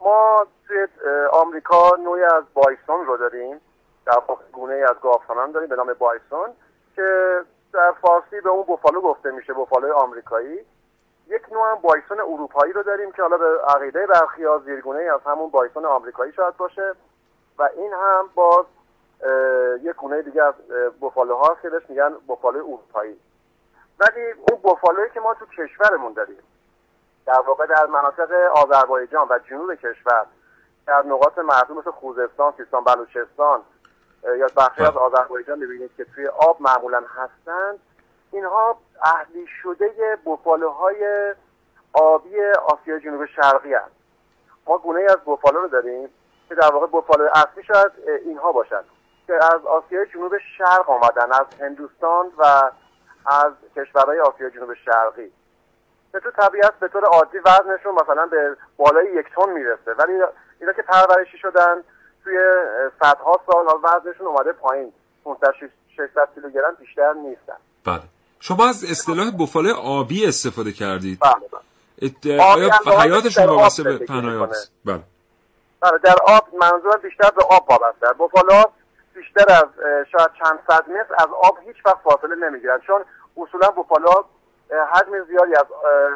ما 0.00 0.46
توی 0.66 0.86
آمریکا 1.32 1.96
نوعی 2.04 2.22
از 2.22 2.44
بایسون 2.54 3.06
رو 3.06 3.16
داریم. 3.16 3.60
در 4.06 4.20
گونه 4.52 4.74
ای 4.74 4.82
از 4.82 4.96
گاوسانان 5.02 5.52
داریم 5.52 5.68
به 5.68 5.76
نام 5.76 5.92
بایسون 5.92 6.48
که 6.96 7.40
در 7.72 7.92
فارسی 8.02 8.40
به 8.40 8.48
اون 8.48 8.62
بوفالو 8.62 9.00
گفته 9.00 9.30
میشه 9.30 9.52
بوفالوی 9.52 9.90
آمریکایی. 9.90 10.60
یک 11.26 11.52
نوع 11.52 11.70
هم 11.70 11.74
بایسون 11.74 12.20
اروپایی 12.20 12.72
رو 12.72 12.82
داریم 12.82 13.12
که 13.12 13.22
حالا 13.22 13.36
به 13.36 13.60
عقیده 13.68 14.06
برخی 14.06 14.44
ها 14.44 14.58
زیرگونه 14.58 14.98
از 14.98 15.20
همون 15.26 15.50
بایسون 15.50 15.84
آمریکایی 15.84 16.32
شاید 16.32 16.56
باشه 16.56 16.94
و 17.58 17.68
این 17.76 17.92
هم 17.92 18.28
باز 18.34 18.66
یک 19.82 19.96
گونه 19.96 20.22
دیگه 20.22 20.42
از 20.42 20.54
بوفالو 21.00 21.38
هست 21.38 21.62
که 21.62 21.70
بهش 21.70 21.82
میگن 21.88 22.14
بوفالوی 22.26 22.60
اروپایی 22.60 23.20
ولی 23.98 24.32
اون 24.50 24.60
بوفالویی 24.62 25.10
که 25.14 25.20
ما 25.20 25.34
تو 25.34 25.46
کشورمون 25.46 26.12
داریم 26.12 26.42
در 27.26 27.40
واقع 27.40 27.66
در 27.66 27.86
مناطق 27.86 28.32
آذربایجان 28.54 29.26
و 29.30 29.38
جنوب 29.38 29.74
کشور 29.74 30.26
در 30.86 31.02
نقاط 31.02 31.38
معلوم 31.38 31.78
مثل 31.78 31.90
خوزستان، 31.90 32.52
سیستان، 32.56 32.84
بلوچستان 32.84 33.60
یا 34.38 34.46
بخشی 34.56 34.80
بله. 34.80 34.88
از 34.88 34.96
آذربایجان 34.96 35.60
ببینید 35.60 35.90
که 35.96 36.04
توی 36.04 36.26
آب 36.26 36.62
معمولا 36.62 37.00
هستند 37.00 37.78
اینها 38.36 38.78
اهلی 39.02 39.46
شده 39.62 40.18
بوفالوهای 40.24 41.34
آبی 41.92 42.42
آسیا 42.68 42.98
جنوب 42.98 43.26
شرقی 43.26 43.74
هست. 43.74 43.90
ما 44.66 44.78
گونه 44.78 45.00
از 45.00 45.16
بوفالو 45.24 45.60
رو 45.60 45.68
داریم 45.68 46.08
که 46.48 46.54
در 46.54 46.70
واقع 46.72 46.86
بوفالو 46.86 47.28
اصلی 47.34 47.62
شاید 47.62 47.92
اینها 48.24 48.52
باشن 48.52 48.82
که 49.26 49.34
از 49.34 49.66
آسیای 49.66 50.06
جنوب 50.06 50.32
شرق 50.58 50.90
آمدن 50.90 51.32
از 51.32 51.46
هندوستان 51.60 52.26
و 52.38 52.70
از 53.26 53.52
کشورهای 53.76 54.20
آسیا 54.20 54.50
جنوب 54.50 54.74
شرقی. 54.74 55.32
که 56.12 56.20
تو 56.20 56.30
طبیعت 56.30 56.74
به 56.78 56.88
طور 56.88 57.04
عادی 57.04 57.38
وزنشون 57.38 57.94
مثلا 57.94 58.26
به 58.26 58.56
بالای 58.76 59.14
یک 59.14 59.26
تن 59.36 59.50
می‌رسه 59.50 59.94
ولی 59.98 60.12
اینا 60.60 60.72
که 60.72 60.82
پرورشی 60.82 61.38
شدن 61.38 61.84
توی 62.24 62.38
صدها 63.00 63.40
سال 63.46 63.66
وزنشون 63.82 64.26
اومده 64.26 64.52
پایین. 64.52 64.92
500 65.24 65.52
600 65.96 66.28
کیلوگرم 66.34 66.74
بیشتر 66.74 67.12
نیستن. 67.12 67.56
بله. 67.86 68.02
شما 68.40 68.68
از 68.68 68.84
اصطلاح 68.84 69.30
بوفالو 69.30 69.74
آبی 69.74 70.26
استفاده 70.26 70.72
کردید. 70.72 71.18
بله 71.20 71.32
بله. 72.22 72.42
آیا 72.42 72.70
حیاتشون 73.00 73.46
وابسته 73.46 73.82
به. 73.82 74.12
است؟ 74.50 74.72
بله. 74.84 75.02
بله 75.80 75.98
در 76.02 76.16
آب 76.26 76.48
منظورم 76.60 77.00
بیشتر 77.02 77.30
به 77.30 77.44
آب 77.50 77.70
وابسته 77.70 78.12
بوفالا 78.18 78.64
بیشتر 79.14 79.52
از 79.52 79.64
شاید 80.12 80.30
چند 80.44 80.58
صد 80.68 80.84
متر 80.90 81.14
از 81.18 81.28
آب 81.42 81.58
هیچ 81.66 81.76
وقت 81.86 81.98
فاصله 82.04 82.34
نمی‌گیرن 82.34 82.80
چون 82.86 83.04
اصولا 83.36 83.70
بوفالا 83.70 84.14
حجم 84.92 85.24
زیادی 85.28 85.54
از 85.54 85.66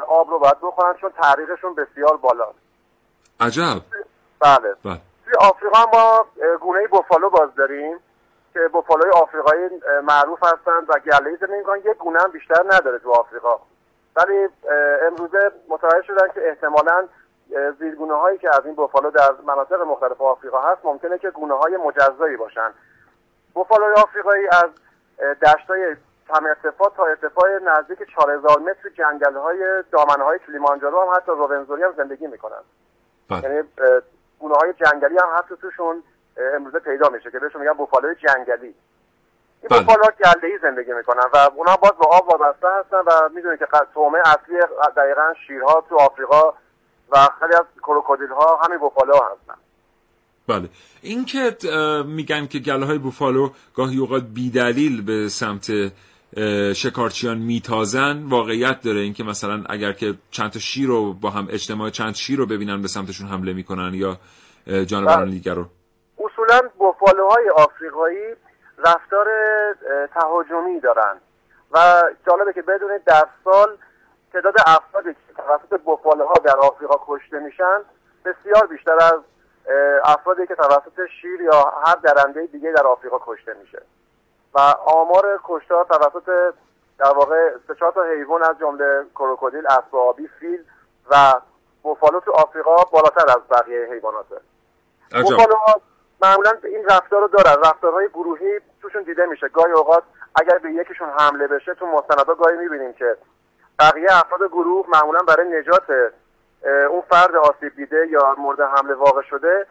آب 0.08 0.30
رو 0.30 0.38
باید 0.38 0.56
بخورن 0.62 0.94
چون 1.00 1.10
تعریقشون 1.22 1.74
بسیار 1.74 2.16
بالاست. 2.16 2.58
عجب. 3.40 3.82
بله. 4.40 4.74
بله. 4.84 5.00
توی 5.24 5.34
آفریقا 5.40 5.86
ما 5.92 6.26
گونه 6.60 6.86
بوفالو 6.86 7.30
باز 7.30 7.48
داریم. 7.56 7.96
که 8.52 8.68
بوفالوی 8.68 9.10
آفریقایی 9.10 9.68
معروف 10.02 10.38
هستند 10.44 10.90
و 10.90 10.98
گله 10.98 11.58
می‌کنن. 11.58 11.78
یک 11.78 11.96
گونه 11.96 12.20
هم 12.20 12.30
بیشتر 12.30 12.64
نداره 12.72 12.98
تو 12.98 13.10
آفریقا. 13.12 13.56
ولی 14.16 14.48
امروزه 15.02 15.50
متوجه 15.68 16.02
شدن 16.02 16.28
که 16.34 16.48
احتمالا 16.48 17.08
زیرگونه 17.78 18.14
هایی 18.14 18.38
که 18.38 18.56
از 18.56 18.66
این 18.66 18.74
بوفالو 18.74 19.10
در 19.10 19.30
مناطق 19.46 19.80
مختلف 19.80 20.20
آفریقا 20.20 20.60
هست 20.60 20.84
ممکنه 20.84 21.18
که 21.18 21.30
گونه 21.30 21.54
های 21.54 21.76
مجزایی 21.76 22.36
باشن. 22.36 22.70
بوفالوی 23.54 23.92
آفریقایی 23.92 24.48
از 24.48 24.70
دشتای 25.42 25.96
کم 26.28 26.46
ارتفاع 26.46 26.92
تا 26.96 27.06
ارتفاع 27.06 27.58
نزدیک 27.58 27.98
4000 28.14 28.58
متر 28.58 28.88
جنگل 28.88 29.36
های 29.36 29.84
دامنه 29.92 30.24
های 30.24 30.38
کلیمانجارو 30.38 31.00
هم 31.00 31.16
حتی 31.16 31.32
روونزوری 31.32 31.82
هم 31.82 31.92
زندگی 31.96 32.26
می‌کنن. 32.26 32.60
بله. 33.30 33.42
یعنی 33.42 33.68
گونه 34.38 34.54
های 34.54 34.72
جنگلی 34.72 35.18
هم 35.18 35.28
حتی 35.38 35.56
توشون. 35.56 36.02
امروزه 36.56 36.78
پیدا 36.78 37.08
میشه 37.08 37.30
که 37.30 37.38
بهشون 37.38 37.60
میگن 37.60 37.72
بوفالوی 37.72 38.14
جنگلی 38.14 38.74
این 39.62 39.68
بله. 39.70 39.80
بوفالو 39.80 40.02
گله 40.24 40.52
ای 40.52 40.58
زندگی 40.62 40.92
می‌کنن 40.92 41.24
و 41.32 41.50
اونا 41.56 41.76
باز 41.76 41.92
به 41.92 42.06
آب 42.06 42.28
وابسته 42.28 42.68
هستن 42.80 42.96
و 42.96 43.28
می‌دونید 43.34 43.58
که 43.58 43.66
تومه 43.94 44.18
اصلی 44.18 44.56
دقیقا 44.96 45.34
شیرها 45.46 45.84
تو 45.88 45.96
آفریقا 45.96 46.42
و 47.10 47.28
خیلی 47.40 47.54
از 47.54 47.64
کروکودیل 47.82 48.28
ها 48.28 48.60
همین 48.64 48.78
بوفالو 48.78 49.14
هستن 49.14 49.54
بله 50.48 50.68
این 51.02 51.24
که 51.24 51.56
میگن 52.06 52.46
که 52.46 52.58
گله 52.58 52.86
های 52.86 52.98
بوفالو 52.98 53.50
گاهی 53.74 53.98
اوقات 53.98 54.22
بیدلیل 54.34 55.02
به 55.02 55.28
سمت 55.28 55.72
شکارچیان 56.72 57.38
میتازن 57.38 58.22
واقعیت 58.22 58.82
داره 58.82 59.00
اینکه 59.00 59.24
مثلا 59.24 59.64
اگر 59.68 59.92
که 59.92 60.14
چند 60.30 60.50
تا 60.50 60.58
شیر 60.58 60.86
رو 60.86 61.12
با 61.12 61.30
هم 61.30 61.48
اجتماع 61.50 61.90
چند 61.90 62.14
شیر 62.14 62.38
رو 62.38 62.46
ببینن 62.46 62.82
به 62.82 62.88
سمتشون 62.88 63.28
حمله 63.28 63.52
می‌کنن 63.52 63.94
یا 63.94 64.18
جانوران 64.84 65.24
بله. 65.24 65.30
دیگر 65.30 65.54
رو 65.54 65.66
اصولا 66.50 66.68
بوفالوهای 66.78 67.50
آفریقایی 67.50 68.36
رفتار 68.78 69.26
تهاجمی 70.14 70.80
دارن 70.80 71.20
و 71.72 72.02
جالبه 72.26 72.52
که 72.52 72.62
بدونید 72.62 73.04
در 73.04 73.26
سال 73.44 73.78
تعداد 74.32 74.54
افرادی 74.66 75.14
که 75.14 75.34
توسط 75.36 75.80
بوفالوها 75.80 76.34
در 76.44 76.56
آفریقا 76.56 76.94
کشته 77.06 77.38
میشن 77.38 77.80
بسیار 78.24 78.66
بیشتر 78.66 78.94
از 78.94 79.20
افرادی 80.04 80.46
که 80.46 80.54
توسط 80.54 81.06
شیر 81.20 81.40
یا 81.40 81.72
هر 81.86 81.94
درنده 81.94 82.46
دیگه 82.46 82.72
در 82.72 82.86
آفریقا 82.86 83.18
کشته 83.26 83.54
میشه. 83.54 83.82
و 84.54 84.60
آمار 84.86 85.40
کشتار 85.44 85.84
توسط 85.84 86.54
در 86.98 87.12
واقع 87.12 87.50
سه 87.68 87.74
تا 87.74 88.02
حیوان 88.02 88.42
از 88.42 88.58
جمله 88.60 89.04
کروکودیل، 89.14 89.66
اسب 89.66 89.96
آبی، 89.96 90.28
فیل 90.40 90.64
و 91.10 91.34
بوفالو 91.82 92.20
تو 92.20 92.32
آفریقا 92.32 92.76
بالاتر 92.92 93.24
از 93.28 93.48
بقیه 93.50 93.88
حیواناته. 93.92 94.40
بوفالوها 95.22 95.80
معمولا 96.22 96.52
این 96.64 96.84
رفتار 96.84 97.20
رو 97.20 97.28
دارن. 97.28 97.62
رفتارهای 97.64 98.08
گروهی 98.08 98.60
توشون 98.82 99.02
دیده 99.02 99.26
میشه. 99.26 99.48
گاهی 99.48 99.72
اوقات 99.72 100.02
اگر 100.34 100.58
به 100.58 100.70
یکیشون 100.70 101.08
حمله 101.18 101.46
بشه 101.46 101.74
تو 101.74 101.86
مستندا 101.86 102.34
گاهی 102.34 102.56
می‌بینیم 102.56 102.92
که 102.92 103.16
بقیه 103.78 104.08
افراد 104.10 104.48
گروه 104.48 104.86
معمولا 104.88 105.18
برای 105.18 105.60
نجات 105.60 106.12
اون 106.90 107.02
فرد 107.10 107.36
آسیب 107.36 107.76
دیده 107.76 108.06
یا 108.10 108.34
مورد 108.38 108.60
حمله 108.60 108.94
واقع 108.94 109.22
شده 109.22 109.66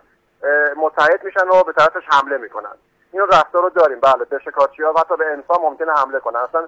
متحد 0.76 1.24
میشن 1.24 1.48
و 1.48 1.64
به 1.64 1.74
طرفش 1.74 2.04
حمله 2.08 2.38
می‌کنن. 2.38 2.74
این 3.12 3.22
رفتار 3.22 3.64
رو 3.64 3.70
داریم. 3.70 4.00
بله 4.00 4.26
به 4.26 4.40
شکارچی 4.40 4.84
ها 4.84 4.94
و 4.94 5.00
حتی 5.00 5.18
به 5.18 5.26
انسان 5.26 5.62
ممکنه 5.62 5.94
حمله 5.94 6.20
کنن. 6.20 6.40
اصلا 6.40 6.68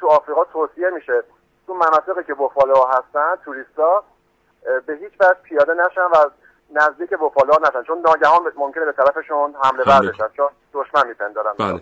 تو 0.00 0.08
آفریقا 0.08 0.44
توصیه 0.44 0.90
میشه. 0.90 1.22
تو 1.66 1.74
مناطقی 1.74 2.24
که 2.24 2.34
بوفالوها 2.34 2.90
هستن 2.90 3.36
توریستا 3.44 4.04
به 4.86 4.94
هیچ 4.94 5.12
وجه 5.20 5.36
پیاده 5.42 5.74
نشن 5.74 6.00
و 6.04 6.30
نزدیک 6.70 7.10
بوفالوها 7.18 7.58
نشن. 7.68 7.82
چون 7.82 7.98
ناگهان 7.98 8.52
ممکنه 8.56 8.84
به 8.84 8.92
طرفشون 8.92 9.54
حمله 9.62 9.82
ور 9.86 9.92
حمله 9.92 10.10
بشن 10.10 10.28
چون 10.36 10.48
دشمن 10.74 11.08
میپندارن. 11.08 11.52
بله. 11.58 11.80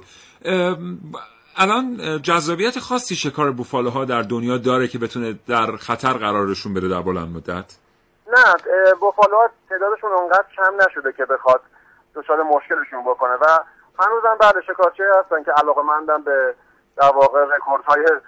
الان 1.57 1.97
جذابیت 2.23 2.79
خاصی 2.79 3.15
شکار 3.17 3.51
بوفالوها 3.51 4.05
در 4.05 4.23
دنیا 4.23 4.59
داره 4.59 4.89
که 4.89 4.99
بتونه 4.99 5.39
در 5.49 5.67
خطر 5.77 6.13
قرارشون 6.13 6.75
بده 6.75 6.89
در 6.89 7.03
بلند 7.03 7.37
مدت؟ 7.37 7.77
نه 8.33 8.55
بوفالوها 9.01 9.49
تعدادشون 9.69 10.13
اونقدر 10.13 10.45
کم 10.57 10.73
نشده 10.87 11.13
که 11.13 11.25
بخواد 11.25 11.61
دچار 12.15 12.43
مشکلشون 12.43 13.05
بکنه. 13.05 13.33
و 13.33 13.47
هنوزم 13.99 14.37
بعد 14.41 14.55
شکارچی 14.67 15.03
هستن 15.21 15.43
که 15.45 15.53
علاقه 15.53 15.83
مندن 15.83 16.23
به 16.23 16.55
در 16.97 17.13
واقع 17.15 17.45
رکوردهای 17.57 18.01
اه، 18.01 18.21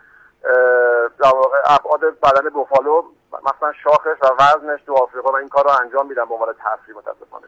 در 1.18 1.32
واقع 1.34 1.56
ابعاد 1.64 2.00
بدن 2.00 2.48
بوفالو 2.48 3.02
مثلا 3.32 3.72
شاخش 3.84 4.22
و 4.22 4.42
وزنش 4.42 4.80
تو 4.86 4.94
آفریقا 4.94 5.32
و 5.32 5.36
این 5.36 5.48
کار 5.48 5.64
رو 5.64 5.70
انجام 5.70 6.06
میدن 6.06 6.24
به 6.24 6.34
عنوان 6.34 6.48
تفریح 6.52 6.96
متاسفانه. 6.96 7.46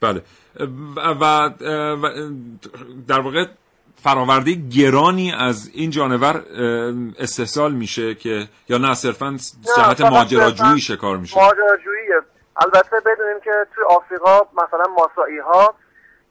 بله. 0.00 0.22
و, 1.20 1.50
در 3.08 3.20
واقع 3.20 3.44
فراورده 4.02 4.52
گرانی 4.52 5.32
از 5.38 5.70
این 5.74 5.90
جانور 5.90 6.42
استحصال 7.18 7.72
میشه 7.72 8.14
که 8.14 8.48
یا 8.68 8.78
نه 8.78 8.94
صرفا 8.94 9.36
جهت 9.76 10.00
ماجراجویی 10.00 10.80
شکار 10.80 11.16
میشه؟ 11.16 11.40
ماجراجوییه. 11.40 12.20
البته 12.56 13.00
بدونیم 13.06 13.40
که 13.44 13.66
توی 13.74 13.84
آفریقا 13.84 14.40
مثلا 14.52 14.84
ماسایی 14.98 15.38
ها 15.38 15.74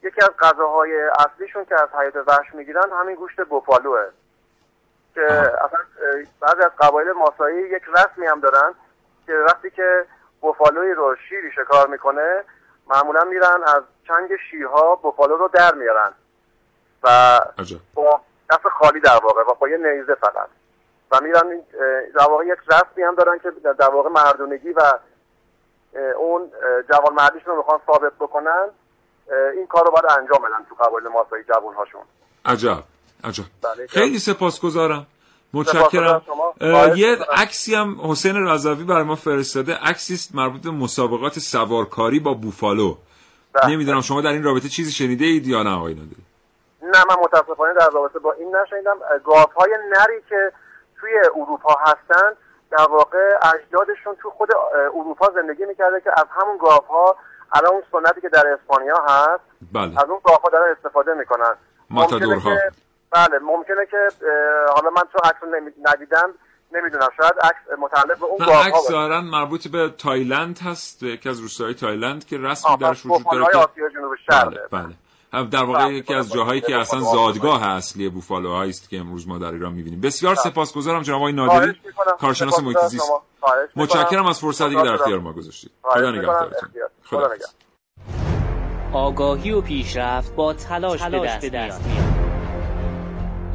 یکی 0.04 0.22
از 0.22 0.30
غذاهای 0.40 0.92
اصلیشون 1.20 1.66
که 1.66 1.76
از 1.76 1.90
حیات 2.02 2.28
وحش 2.28 2.54
می‌گیرن 2.54 2.90
همین 3.02 3.16
گوشت 3.16 3.42
بوفالوه. 3.50 4.00
اصلا 5.18 5.80
بعضی 6.40 6.62
از 6.62 6.72
قبایل 6.80 7.12
ماسایی 7.12 7.70
یک 7.70 7.84
رسمی 7.96 8.26
هم 8.26 8.40
دارن 8.40 8.74
که 9.26 9.34
وقتی 9.34 9.70
که 9.70 10.06
بوفالوی 10.42 10.94
رو 10.94 11.16
شیری 11.30 11.52
شکار 11.52 11.88
می‌کنه 11.88 12.44
معمولا 12.88 13.24
میرن 13.24 13.64
از 13.68 13.84
چنگ 14.08 14.30
شیرها 14.52 14.96
بوفالو 14.96 15.38
رو 15.38 15.48
در 15.48 15.74
میارن 15.74 16.14
و 17.04 17.40
عجب. 17.58 17.78
با 17.94 18.22
دست 18.50 18.68
خالی 18.80 19.00
در 19.00 19.20
واقع 19.24 19.42
و 19.42 19.54
با 19.54 19.70
یه 19.70 19.78
نیزه 19.78 20.16
فقط. 20.16 20.48
و 21.12 21.22
میرن 21.22 21.62
در 22.16 22.26
واقع 22.30 22.46
یک 22.46 22.60
رسمی 22.68 23.04
هم 23.04 23.16
دارن 23.16 23.40
که 23.40 23.52
در 23.80 23.90
واقع 23.90 24.10
مردونگی 24.10 24.72
و 24.74 24.82
اون 26.18 26.52
جوان 26.90 27.14
مردیشون 27.14 27.54
رو 27.54 27.58
می‌خوان 27.58 27.80
ثابت 27.86 28.14
بکنن 28.20 28.68
این 29.54 29.68
کار 29.68 29.86
رو 29.86 29.92
باید 29.92 30.06
انجام 30.20 30.40
بدن 30.42 30.66
تو 30.70 30.76
قبایل 30.76 31.08
ماسایی 31.08 31.44
جوان 31.44 31.74
هاشون 31.74 32.02
عجب. 32.46 32.84
عجب. 33.24 33.44
بله. 33.62 33.88
خیلی 33.88 34.20
سپاسگزارم. 34.20 35.08
متشکرم. 35.54 36.22
یه. 36.96 37.18
عکسی 37.32 37.76
هم 37.76 38.12
حسین 38.12 38.48
رضوی 38.48 38.84
برای 38.84 39.04
ما 39.04 39.16
فرستاده. 39.16 39.76
عکسی 39.76 40.14
است 40.14 40.36
مربوط 40.36 40.62
به 40.62 40.72
مسابقات 40.72 41.40
سوارکاری 41.40 42.20
با 42.20 42.34
بوفالو. 42.34 42.96
بله. 43.54 43.72
نمی‌دونم 43.72 44.02
شما 44.02 44.22
در 44.22 44.30
این 44.30 44.44
رابطه 44.44 44.70
چیزی 44.70 44.92
شنیده 44.92 45.26
اید 45.26 45.48
یا 45.48 45.64
نه 45.64 45.76
آقای 45.76 45.94
نادری؟ 45.94 46.24
نه 46.82 47.04
من 47.10 47.16
متاسفانه 47.24 47.74
در 47.74 47.90
رابطه 47.94 48.20
با 48.20 48.34
این 48.34 48.56
نشنیدم. 48.56 48.98
گاف 49.26 49.54
های 49.54 49.72
نری 49.90 50.22
که 50.30 50.52
توی 51.00 51.12
اروپا 51.36 51.76
هستن 51.86 52.30
در 52.72 52.88
واقع 52.92 53.18
اجدادشون 53.56 54.16
تو 54.22 54.30
خود 54.30 54.50
اروپا 54.96 55.32
زندگی 55.36 55.66
می‌کرده 55.66 56.02
که 56.04 56.10
از 56.18 56.26
همون 56.32 56.58
گاو 56.58 56.86
ها 56.88 57.16
الان 57.54 57.72
اون 57.72 57.84
سنتی 57.92 58.22
که 58.22 58.30
در 58.30 58.48
اسپانیا 58.48 58.96
هست 59.08 59.44
بله. 59.72 60.00
از 60.04 60.10
اون 60.10 60.20
گاو 60.24 60.42
ها 60.42 60.50
دارن 60.50 60.76
استفاده 60.78 61.14
می‌کنن. 61.14 61.56
ماتادورها. 61.90 62.52
که- 63.14 63.20
بله 63.30 63.40
ممکنه 63.40 63.86
که 63.92 63.98
حالا 64.76 64.90
من 64.90 65.04
چون 65.12 65.22
عکس 65.24 65.38
رو 65.42 65.50
ندیدم 65.94 66.34
نمی‌دونم 66.72 67.10
شاید 67.18 67.34
عکس 67.44 67.80
متعلق 67.82 68.20
به 68.20 68.26
اون 68.26 68.42
ها 68.42 68.64
عکس 68.64 68.88
ظاهرا 68.92 69.22
مربوط 69.22 69.68
به 69.68 69.90
تایلند 69.98 70.60
هست 70.60 71.04
یکی 71.04 71.30
از 71.30 71.40
روستاهای 71.40 71.74
تایلند 71.74 72.26
که 72.26 72.38
رسمی 72.38 72.78
درش 72.78 73.06
وجود 73.06 73.26
داره 73.32 73.46
که 73.52 73.58
آسیا 73.58 73.90
جنوب 73.90 74.12
بله 74.12 74.40
شرقه 74.40 74.68
بله 74.72 74.94
هم 75.34 75.50
در 75.50 75.64
واقع 75.64 75.86
بله، 75.86 75.94
یکی 75.94 76.14
از 76.14 76.30
بله، 76.30 76.36
جاهایی 76.38 76.62
که 76.62 76.68
بله، 76.68 76.80
اصلا 76.80 77.00
بله، 77.00 77.12
زادگاه 77.12 77.68
اصلی 77.68 78.10
بوفالوهایی 78.10 78.70
است 78.70 78.90
که 78.90 78.98
امروز 78.98 79.28
ما 79.28 79.38
در 79.38 79.52
ایران 79.52 79.74
می‌بینیم 79.74 80.02
بسیار 80.02 80.36
بله. 80.36 80.44
سپاسگزارم 80.44 81.02
جناب 81.02 81.20
آقای 81.20 81.34
نادری. 81.34 81.82
کارشناس 82.20 82.60
محیط 82.60 82.78
زیست. 82.78 83.12
متشکرم 83.76 84.26
از 84.26 84.40
فرصتی 84.40 84.76
که 84.76 84.82
در 84.82 84.94
اختیار 84.94 85.20
ما 85.20 85.34
گذاشتید 85.34 85.72
خدا. 85.82 86.12
نگهدارتون. 86.12 86.70
خدا. 87.04 87.30
آگاهی 88.94 89.52
و 89.52 89.62
پیشرفت 89.62 90.36
با 90.36 90.54
تلاش, 90.54 91.04
به 91.04 91.20
دست, 91.50 91.82
میاد. 91.86 92.27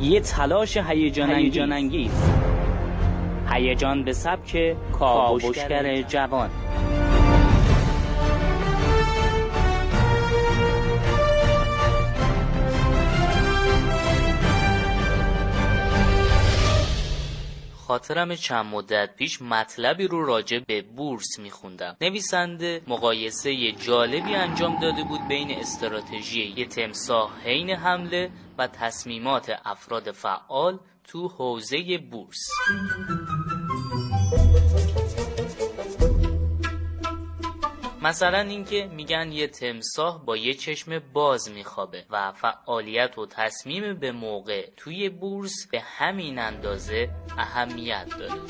یه 0.02 0.20
تلاش 0.20 0.76
هیجان 0.76 1.72
انگیز 1.72 2.10
هیجان 3.50 4.04
به 4.04 4.12
سبک 4.12 4.76
کاوشگر 4.92 6.02
جوان. 6.02 6.50
خاطرم 17.92 18.34
چند 18.34 18.66
مدت 18.66 19.16
پیش 19.16 19.42
مطلبی 19.42 20.06
رو 20.06 20.24
راجع 20.24 20.58
به 20.58 20.82
بورس 20.82 21.38
میخوندم. 21.38 21.96
نویسنده 22.00 22.82
مقایسه 22.86 23.72
جالبی 23.72 24.34
انجام 24.34 24.80
داده 24.80 25.04
بود 25.04 25.28
بین 25.28 25.50
استراتژی 25.50 26.54
یه 26.56 26.66
تمساح 26.66 27.30
حین 27.44 27.70
حمله 27.70 28.30
و 28.58 28.66
تصمیمات 28.66 29.52
افراد 29.64 30.10
فعال 30.10 30.78
تو 31.04 31.28
حوزه 31.28 31.98
بورس. 31.98 32.48
مثلا 38.02 38.38
اینکه 38.38 38.86
میگن 38.92 39.32
یه 39.32 39.46
تمساح 39.46 40.24
با 40.24 40.36
یه 40.36 40.54
چشم 40.54 40.98
باز 40.98 41.50
میخوابه 41.50 42.04
و 42.10 42.32
فعالیت 42.32 43.18
و 43.18 43.26
تصمیم 43.26 43.94
به 43.94 44.12
موقع 44.12 44.70
توی 44.76 45.08
بورس 45.08 45.66
به 45.72 45.80
همین 45.80 46.38
اندازه 46.38 47.10
اهمیت 47.38 48.06
داره 48.18 48.40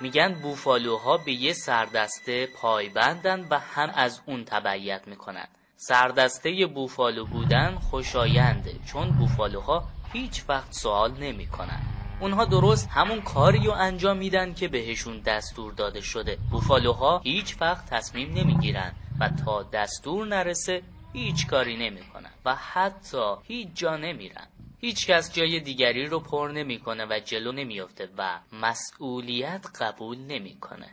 میگن 0.00 0.34
بوفالوها 0.42 1.16
به 1.16 1.32
یه 1.32 1.52
سردسته 1.52 2.46
پایبندن 2.46 3.46
و 3.50 3.58
هم 3.58 3.90
از 3.94 4.20
اون 4.26 4.44
تبعیت 4.44 5.08
می‌کنن 5.08 5.48
سردسته 5.76 6.66
بوفالو 6.66 7.26
بودن 7.26 7.74
خوشاینده 7.74 8.74
چون 8.86 9.10
بوفالوها 9.10 9.88
هیچ 10.12 10.44
وقت 10.48 10.72
سوال 10.72 11.12
نمی 11.12 11.46
کنن. 11.46 11.95
اونها 12.20 12.44
درست 12.44 12.88
همون 12.88 13.20
کاری 13.20 13.66
رو 13.66 13.72
انجام 13.72 14.16
میدن 14.16 14.54
که 14.54 14.68
بهشون 14.68 15.20
دستور 15.20 15.72
داده 15.72 16.00
شده 16.00 16.38
بوفالوها 16.50 17.18
هیچ 17.18 17.56
وقت 17.60 17.86
تصمیم 17.90 18.34
نمی‌گیرن 18.34 18.92
و 19.20 19.28
تا 19.44 19.62
دستور 19.62 20.26
نرسه 20.26 20.82
هیچ 21.12 21.46
کاری 21.46 21.76
نمی‌کنن 21.76 22.30
و 22.44 22.54
حتی 22.54 23.34
هیچ 23.44 23.68
جا 23.74 23.96
نمیرن 23.96 24.46
هیچ 24.80 25.06
کس 25.06 25.32
جای 25.32 25.60
دیگری 25.60 26.06
رو 26.06 26.20
پر 26.20 26.50
نمی‌کنه 26.54 27.06
و 27.10 27.20
جلو 27.24 27.52
نمیافته 27.52 28.08
و 28.18 28.38
مسئولیت 28.52 29.66
قبول 29.80 30.18
نمی‌کنه. 30.18 30.88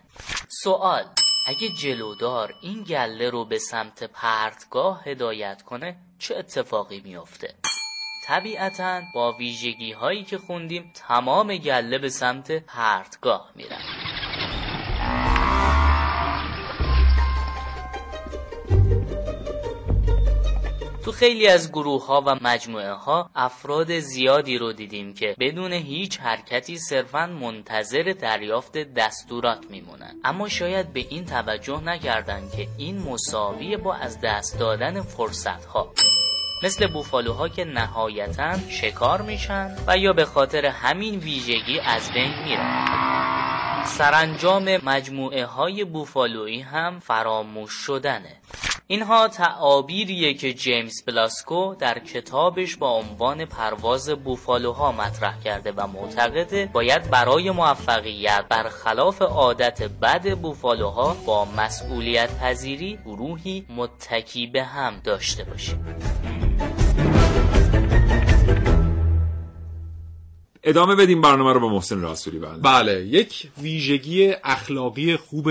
سوال 0.64 1.06
اگه 1.48 1.70
جلودار 1.70 2.54
این 2.62 2.84
گله 2.84 3.30
رو 3.30 3.46
به 3.46 3.60
سمت 3.60 4.04
پرتگاه 4.04 5.04
هدایت 5.04 5.62
کنه 5.62 5.96
چه 6.20 6.36
اتفاقی 6.36 7.02
میافته؟ 7.06 7.56
طبیعتا 8.26 9.02
با 9.14 9.34
ویژگی 9.34 9.92
هایی 9.92 10.24
که 10.24 10.38
خوندیم 10.38 10.92
تمام 10.94 11.58
گله 11.58 11.98
به 11.98 12.10
سمت 12.10 12.52
پرتگاه 12.52 13.52
میرن. 13.56 13.82
تو 21.06 21.12
خیلی 21.12 21.48
از 21.48 21.72
گروه 21.72 22.06
ها 22.06 22.24
و 22.26 22.36
مجموعه 22.42 22.92
ها 22.92 23.30
افراد 23.36 24.00
زیادی 24.00 24.58
رو 24.58 24.74
دیدیم 24.74 25.14
که 25.14 25.36
بدون 25.40 25.74
هیچ 25.74 26.20
حرکتی 26.20 26.78
صرفا 26.78 27.28
منتظر 27.28 28.14
دریافت 28.20 28.78
دستورات 28.78 29.66
میمونن. 29.70 30.16
اما 30.24 30.48
شاید 30.50 30.94
به 30.94 31.06
این 31.10 31.26
توجه 31.26 31.82
نکردن 31.82 32.50
که 32.58 32.68
این 32.78 33.00
مساوی 33.02 33.78
با 33.78 33.94
از 33.94 34.22
دست 34.22 34.60
دادن 34.60 35.02
فرصت 35.02 35.66
ها 35.66 35.94
مثل 36.64 36.88
بوفالوها 36.88 37.48
که 37.50 37.66
نهایتا 37.66 38.58
شکار 38.70 39.22
میشن 39.22 39.76
و 39.88 39.98
یا 39.98 40.14
به 40.14 40.26
خاطر 40.26 40.66
همین 40.66 41.20
ویژگی 41.20 41.80
از 41.80 42.12
بین 42.12 42.34
میرن. 42.44 43.84
سرانجام 43.86 44.78
مجموعه 44.84 45.46
های 45.46 45.84
بوفالویی 45.84 46.62
هم 46.62 47.00
فراموش 47.00 47.72
شدنه. 47.72 48.42
اینها 48.88 49.28
تعابیریه 49.28 50.34
که 50.34 50.54
جیمز 50.54 51.04
بلاسکو 51.06 51.76
در 51.76 52.00
کتابش 52.00 52.76
با 52.76 52.90
عنوان 52.90 53.46
پرواز 53.46 54.10
بوفالوها 54.10 54.92
مطرح 54.92 55.40
کرده 55.40 55.72
و 55.72 55.88
معتقده 55.88 56.70
باید 56.74 57.10
برای 57.10 57.52
موفقیت 57.52 58.46
برخلاف 58.50 59.22
عادت 59.22 59.84
بد 59.84 60.38
بوفالوها 60.38 61.18
با 61.26 61.46
مسئولیت 61.46 62.40
پذیری 62.40 63.00
گروهی 63.06 63.66
متکی 63.70 64.48
به 64.48 64.64
هم 64.64 64.94
داشته 65.04 65.44
باشیم. 65.44 65.96
ادامه 70.64 70.96
بدیم 70.96 71.22
برنامه 71.22 71.54
رو 71.54 71.60
با 71.60 71.70
محسن 71.70 72.04
رسولی 72.04 72.40
بله 72.40 72.58
بله 72.58 73.06
یک 73.06 73.52
ویژگی 73.62 74.34
اخلاقی 74.44 75.18
خوب 75.18 75.50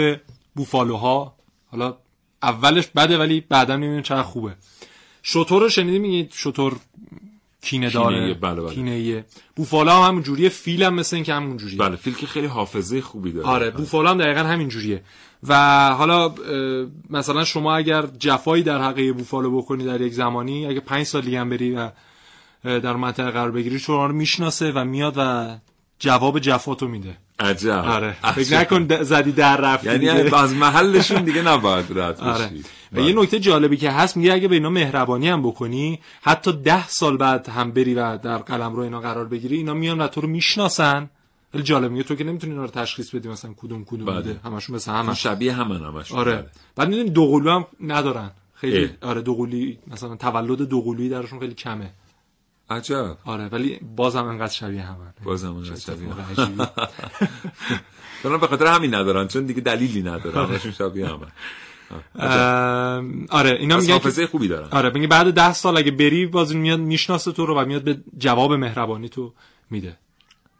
بوفالوها. 0.54 1.36
حالا 1.70 1.96
اولش 2.42 2.86
بده 2.86 3.18
ولی 3.18 3.40
بعدا 3.40 3.76
می‌بینیم 3.76 4.02
چقدر 4.02 4.22
خوبه. 4.22 4.54
شطور 5.22 5.62
رو 5.62 5.68
شنیدی؟ 5.68 5.98
میگید 5.98 6.32
شطور 6.34 6.76
کینه 7.62 7.90
داره 7.90 8.34
بله، 8.34 8.60
بله. 8.60 8.74
کینه‌ایه. 8.74 9.24
بوفالا 9.56 9.96
هم 9.96 10.08
همون 10.08 10.22
جوریه 10.22 10.48
فیل 10.48 10.82
هم 10.82 10.94
مثل 10.94 11.16
این 11.16 11.24
که 11.24 11.34
همون 11.34 11.56
جوریه 11.56 11.78
بله 11.78 11.96
فیل 11.96 12.14
که 12.14 12.26
خیلی 12.26 12.46
حافظه 12.46 13.00
خوبی 13.00 13.32
داره 13.32 13.46
آره 13.46 13.70
بوفالا 13.70 14.10
هم 14.10 14.18
دقیقا 14.18 14.40
همین 14.40 14.68
جوریه 14.68 15.02
و 15.48 15.54
حالا 15.90 16.34
مثلا 17.10 17.44
شما 17.44 17.76
اگر 17.76 18.06
جفایی 18.18 18.62
در 18.62 18.82
حق 18.82 18.98
یه 18.98 19.12
بوفالو 19.12 19.56
بکنی 19.56 19.84
در 19.84 20.00
یک 20.00 20.12
زمانی 20.12 20.66
اگه 20.66 20.80
پنج 20.80 21.06
سال 21.06 21.22
دیگه 21.22 21.40
هم 21.40 21.48
بری 21.48 21.70
و 21.70 21.90
در 22.64 22.96
منطقه 22.96 23.30
قرار 23.30 23.50
بگیری 23.50 23.78
شما 23.78 24.06
رو 24.06 24.12
می‌شناسه 24.12 24.72
و 24.72 24.84
میاد 24.84 25.14
و 25.16 25.54
جواب 26.02 26.38
جفاتو 26.38 26.88
میده. 26.88 27.16
عجب. 27.38 27.70
آره. 27.70 28.12
فکر 28.12 28.58
نکن 28.60 29.02
زدی 29.02 29.32
در 29.32 29.56
رفتی. 29.56 29.86
یعنی 29.86 30.22
دیگه. 30.22 30.36
از 30.36 30.54
محلشون 30.54 31.24
دیگه 31.24 31.42
نباید 31.42 31.98
رد 31.98 32.20
آره. 32.20 32.50
و 32.92 33.00
یه 33.00 33.12
نکته 33.12 33.40
جالبی 33.40 33.76
که 33.76 33.90
هست 33.90 34.16
میگه 34.16 34.32
اگه 34.32 34.48
به 34.48 34.54
اینا 34.54 34.70
مهربانی 34.70 35.28
هم 35.28 35.42
بکنی 35.42 36.00
حتی 36.22 36.52
ده 36.52 36.88
سال 36.88 37.16
بعد 37.16 37.48
هم 37.48 37.70
بری 37.70 37.94
و 37.94 38.18
در 38.18 38.38
قلم 38.38 38.72
رو 38.72 38.82
اینا 38.82 39.00
قرار 39.00 39.24
بگیری 39.24 39.56
اینا 39.56 39.74
میان 39.74 40.00
و 40.00 40.08
تو 40.08 40.20
رو 40.20 40.28
می‌شناسن. 40.28 41.10
خیلی 41.52 41.64
جالب 41.64 41.90
میگه 41.90 42.02
تو 42.02 42.14
که 42.14 42.24
نمی‌تونی 42.24 42.52
اینا 42.52 42.64
رو 42.64 42.70
تشخیص 42.70 43.14
بدی 43.14 43.28
مثلا 43.28 43.54
کدوم 43.56 43.84
کدوم 43.84 44.04
بله. 44.04 44.16
بوده 44.16 44.40
همشون 44.44 44.76
مثل 44.76 44.90
همه. 44.92 44.98
همه 45.04 45.14
شبیه 45.14 45.52
همن 45.52 45.84
همش 45.84 46.12
آره. 46.12 46.46
بعد 46.76 46.88
می‌دونی 46.88 47.10
دوقلو 47.10 47.50
هم 47.50 47.66
ندارن. 47.80 48.30
خیلی 48.54 48.84
اه. 48.84 49.10
آره 49.10 49.20
دوقلویی 49.20 49.78
مثلا 49.86 50.16
تولد 50.16 50.62
دوقلویی 50.62 51.08
درشون 51.08 51.38
خیلی 51.38 51.54
کمه. 51.54 51.90
عجب. 52.70 53.16
آره 53.24 53.48
ولی 53.48 53.80
بازم 53.96 54.24
انقدر 54.24 54.52
شبیه 54.52 54.82
همه. 54.82 55.14
بازم 55.24 55.54
انقدر 55.54 55.76
شبیه 55.76 56.08
عجیبی. 56.30 56.64
دارن 58.24 58.40
به 58.40 58.46
خاطر 58.46 58.66
همین 58.66 58.94
ندارن 58.94 59.28
چون 59.28 59.46
دیگه 59.46 59.60
دلیلی 59.60 60.02
ندارن. 60.02 60.50
همشون 60.50 60.72
شبیه 60.72 61.06
همن 61.08 61.26
ام، 62.14 63.26
آره 63.30 63.50
اینا 63.50 63.76
میگن 63.76 63.92
حافظه 63.92 64.26
خوبی 64.26 64.48
دارن. 64.48 64.68
آره 64.70 64.90
میگه 64.90 65.06
بعد 65.06 65.34
ده 65.34 65.52
سال 65.52 65.76
اگه 65.76 65.90
بری 65.90 66.26
باز 66.26 66.56
میاد 66.56 66.80
می‌شناسه 66.80 67.32
تو 67.32 67.46
رو 67.46 67.60
و 67.60 67.64
میاد 67.64 67.82
به 67.82 67.98
جواب 68.18 68.52
مهربانی 68.52 69.08
تو 69.08 69.32
میده. 69.70 69.96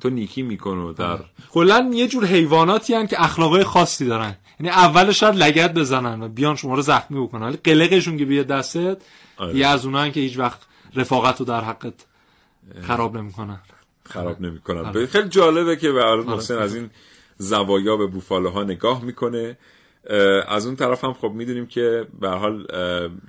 تو 0.01 0.11
نیکی 0.11 0.43
می‌کنه 0.43 0.93
در 0.93 1.19
کلا 1.51 1.91
یه 1.95 2.09
جور 2.09 2.27
حیواناتی 2.27 2.95
هن 2.95 3.07
که 3.07 3.25
اخلاقای 3.25 3.65
خاصی 3.65 4.07
دارن. 4.07 4.37
یعنی 4.61 4.71
اولش 4.71 5.21
شاید 5.21 5.35
لگد 5.35 5.75
بزنن 5.75 6.23
و 6.23 6.29
بیان 6.29 6.57
شما 6.57 6.75
رو 6.75 6.83
زخمی 6.83 7.21
بکنن 7.21 7.47
ولی 7.47 7.57
قلقشون 7.57 8.17
که 8.17 8.25
بیاد 8.25 8.47
دستت 8.47 9.03
آره. 9.37 9.57
یه 9.57 9.67
از 9.67 9.85
اونها 9.85 10.09
که 10.09 10.21
هیچ 10.21 10.38
وقت 10.38 10.59
رفاقت 10.94 11.40
رو 11.40 11.46
در 11.46 11.61
حقت 11.61 11.94
خراب 12.83 13.16
نمی‌کنن 13.16 13.61
خراب 14.05 14.26
آره. 14.26 14.42
نمی‌کنن 14.42 15.07
خیلی 15.07 15.28
جالبه 15.28 15.76
که 15.76 15.92
به 15.92 16.16
محسن 16.16 16.59
از 16.59 16.74
این 16.74 16.90
زوایا 17.38 17.96
به 17.96 18.07
بوفالوها 18.07 18.64
نگاه 18.64 19.05
می‌کنه 19.05 19.59
از 20.48 20.66
اون 20.66 20.76
طرف 20.76 21.05
هم 21.05 21.12
خب 21.12 21.31
می‌دونیم 21.31 21.66
که 21.66 22.07
به 22.20 22.28
حال 22.28 22.66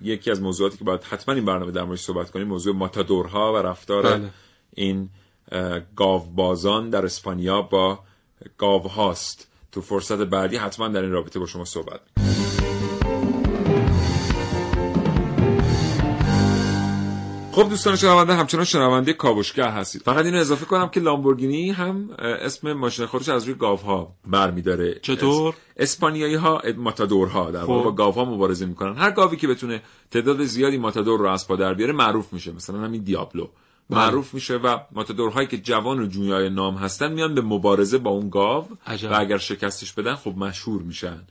یکی 0.01 0.31
از 0.31 0.41
موضوعاتی 0.41 0.77
که 0.77 0.83
باید 0.83 1.03
حتما 1.03 1.35
این 1.35 1.45
برنامه 1.45 1.71
در 1.71 1.83
موردش 1.83 2.01
صحبت 2.01 2.31
کنیم 2.31 2.47
موضوع 2.47 2.75
ماتادورها 2.75 3.53
و 3.53 3.57
رفتار 3.57 4.03
بله. 4.03 4.29
این 4.75 5.09
گاوبازان 5.95 6.89
در 6.89 7.05
اسپانیا 7.05 7.61
با 7.61 7.99
گاو 8.57 8.87
هاست 8.87 9.47
تو 9.71 9.81
فرصت 9.81 10.17
بعدی 10.17 10.57
حتما 10.57 10.87
در 10.87 11.01
این 11.01 11.11
رابطه 11.11 11.39
با 11.39 11.45
شما 11.45 11.65
صحبت 11.65 11.99
می‌کنیم. 12.07 12.22
خب 17.53 17.69
دوستان 17.69 17.95
شنونده 17.95 18.33
همچنان 18.33 18.65
شنونده 18.65 19.13
کاوشگر 19.13 19.69
هستید. 19.69 20.01
فقط 20.01 20.25
اینو 20.25 20.37
اضافه 20.37 20.65
کنم 20.65 20.89
که 20.89 20.99
لامبورگینی 20.99 21.71
هم 21.71 22.09
اسم 22.19 22.73
ماشین 22.73 23.05
خودش 23.05 23.29
از 23.29 23.43
روی 23.43 23.53
گاوها 23.53 24.15
برمیداره. 24.27 24.99
چطور؟ 25.01 25.49
اس- 25.53 25.59
اسپانیایی 25.77 26.35
ها 26.35 26.61
ماتادورها 26.77 27.51
در 27.51 27.63
واقع 27.63 27.79
خب. 27.79 27.83
با 27.83 27.91
گاوها 27.91 28.25
مبارزه 28.25 28.65
می‌کنن. 28.65 28.95
هر 28.95 29.11
گاوی 29.11 29.37
که 29.37 29.47
بتونه 29.47 29.81
تعداد 30.11 30.43
زیادی 30.43 30.77
ماتادور 30.77 31.19
رو 31.19 31.27
از 31.27 31.47
پا 31.47 31.55
در 31.55 31.73
بیاره 31.73 31.93
معروف 31.93 32.33
میشه. 32.33 32.51
مثلا 32.51 32.79
همین 32.79 33.03
دیابلو. 33.03 33.47
معروف 33.89 34.33
میشه 34.33 34.55
و 34.57 34.77
ماتادورهایی 34.91 35.47
که 35.47 35.57
جوان 35.57 35.99
و 35.99 36.05
جویای 36.07 36.49
نام 36.49 36.75
هستن 36.75 37.11
میان 37.11 37.35
به 37.35 37.41
مبارزه 37.41 37.97
با 37.97 38.11
اون 38.11 38.29
گاو 38.29 38.67
عجب. 38.87 39.11
و 39.11 39.19
اگر 39.19 39.37
شکستش 39.37 39.93
بدن 39.93 40.15
خب 40.15 40.33
مشهور 40.37 40.81
میشن. 40.81 41.21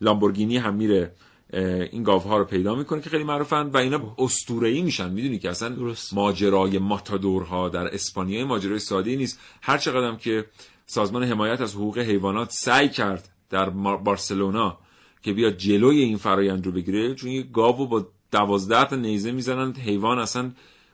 لامبورگینی 0.00 0.56
هم 0.56 0.74
میره 0.74 1.12
این 1.52 2.02
گاوها 2.02 2.38
رو 2.38 2.44
پیدا 2.44 2.74
می‌کنه 2.74 3.00
که 3.00 3.10
خیلی 3.10 3.24
معروفن 3.24 3.66
و 3.66 3.76
اینا 3.76 4.14
اسطوره‌ای 4.18 4.82
میشن 4.82 5.10
می‌دونی 5.10 5.38
که 5.38 5.50
اصلا 5.50 5.68
درست. 5.68 6.14
ماجرای 6.14 6.78
ماتادورها 6.78 7.68
در 7.68 7.94
اسپانیا 7.94 8.46
ماجرای 8.46 8.78
ساده 8.78 9.16
نیست 9.16 9.40
هر 9.62 9.78
چقدر 9.78 10.16
که 10.16 10.44
سازمان 10.86 11.24
حمایت 11.24 11.60
از 11.60 11.74
حقوق 11.74 11.98
حیوانات 11.98 12.50
سعی 12.50 12.88
کرد 12.88 13.28
در 13.50 13.70
بارسلونا 13.70 14.78
که 15.22 15.32
بیاد 15.32 15.56
جلوی 15.56 16.00
این 16.00 16.16
فرایند 16.16 16.66
رو 16.66 16.72
بگیره 16.72 17.14
چون 17.14 17.30
یه 17.30 17.42
گاو 17.42 17.86
با 17.86 18.06
دوازده 18.32 18.84
تا 18.84 18.96
نیزه 18.96 19.32
می‌زنن 19.32 19.72
حیوان 19.72 20.18
اصلا 20.18 20.50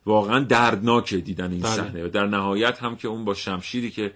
واقعا 0.06 0.40
دردناکه 0.40 1.16
دیدن 1.16 1.50
این 1.52 1.60
بله. 1.60 1.70
صحنه 1.70 2.04
و 2.04 2.08
در 2.08 2.26
نهایت 2.26 2.82
هم 2.82 2.96
که 2.96 3.08
اون 3.08 3.24
با 3.24 3.34
شمشیری 3.34 3.90
که 3.90 4.12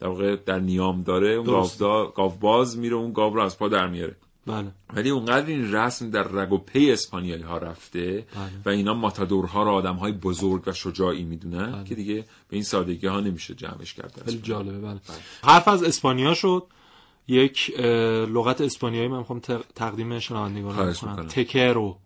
در 0.00 0.08
واقع 0.08 0.36
در 0.36 0.58
نیام 0.58 1.02
داره 1.02 1.28
اون. 1.28 1.46
گاودا- 1.46 2.12
گاوباز 2.16 2.78
میره 2.78 2.94
اون 2.94 3.12
گاو 3.12 3.34
رو 3.34 3.42
از 3.42 3.58
پا 3.58 3.68
در 3.68 3.86
میاره 3.86 4.16
بله. 4.46 4.70
ولی 4.94 5.10
اونقدر 5.10 5.46
این 5.46 5.72
رسم 5.74 6.10
در 6.10 6.22
رگ 6.22 6.52
و 6.52 6.58
پی 6.58 6.92
اسپانیایی 6.92 7.42
ها 7.42 7.58
رفته 7.58 8.26
و 8.64 8.68
اینا 8.68 8.94
ماتادورها 8.94 9.62
رو 9.62 9.70
آدم 9.70 9.94
های 9.94 10.12
بزرگ 10.12 10.62
و 10.66 10.72
شجاعی 10.72 11.24
می‌دونن 11.24 11.84
که 11.84 11.94
دیگه 11.94 12.14
به 12.14 12.24
این 12.56 12.62
سادگی 12.62 13.06
ها 13.06 13.20
نمیشه 13.20 13.54
جمعش 13.54 13.94
کرد 13.94 14.22
خیلی. 14.24 14.38
جالبه 14.38 14.78
بله. 14.78 15.00
حرف 15.44 15.68
از 15.68 15.82
اسپانیا 15.82 16.34
شد. 16.34 16.62
یک 17.28 17.80
لغت 18.28 18.60
اسپانیایی 18.60 19.08
من 19.08 19.18
می‌خوام 19.18 19.40
تقدیم 19.74 20.18
شنوندگان 20.18 20.92
کنم. 20.92 21.26
تکرو. 21.26 21.98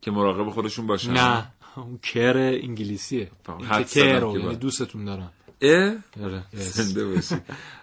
که 0.00 0.10
مراقب 0.10 0.50
خودشون 0.50 0.86
باشن. 0.86 1.12
نه 1.12 1.46
اون 1.76 1.98
کر 2.02 2.36
انگلیسیه. 2.36 3.30
تکرو 3.70 4.32
یعنی 4.32 4.48
با- 4.48 4.54
دوستتون 4.54 5.04
دارم 5.04 5.32
اه؟ 5.60 5.94
آره. 6.24 6.42
زنده 6.52 7.06
باشی. 7.06 7.34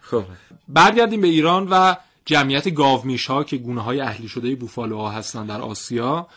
خب. 0.01 0.23
برگردیم 0.67 1.21
به 1.21 1.27
ایران 1.27 1.67
و 1.71 1.95
جمعیت 2.25 2.73
گاومیش 2.73 3.25
ها 3.25 3.43
که 3.43 3.57
گونه 3.57 3.81
های 3.81 3.99
اهلی 3.99 4.27
شده 4.27 4.55
بوفالوها 4.55 5.11
هستن 5.11 5.45
در 5.45 5.61
آسیا 5.61 6.27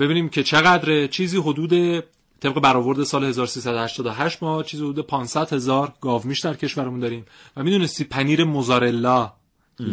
ببینیم 0.00 0.28
که 0.28 0.42
چقدر 0.42 1.06
چیزی 1.06 1.36
حدود 1.36 2.04
طبق 2.40 2.60
برآورد 2.60 3.02
سال 3.02 3.24
1388 3.24 4.42
ما 4.42 4.62
چیزی 4.62 4.82
حدود 4.82 5.06
500 5.06 5.52
هزار 5.52 5.92
گاومیش 6.00 6.40
در 6.40 6.54
کشورمون 6.54 7.00
داریم. 7.00 7.24
و 7.56 7.62
می‌دونستی 7.62 8.04
پنیر 8.04 8.44
موزارلا 8.44 9.32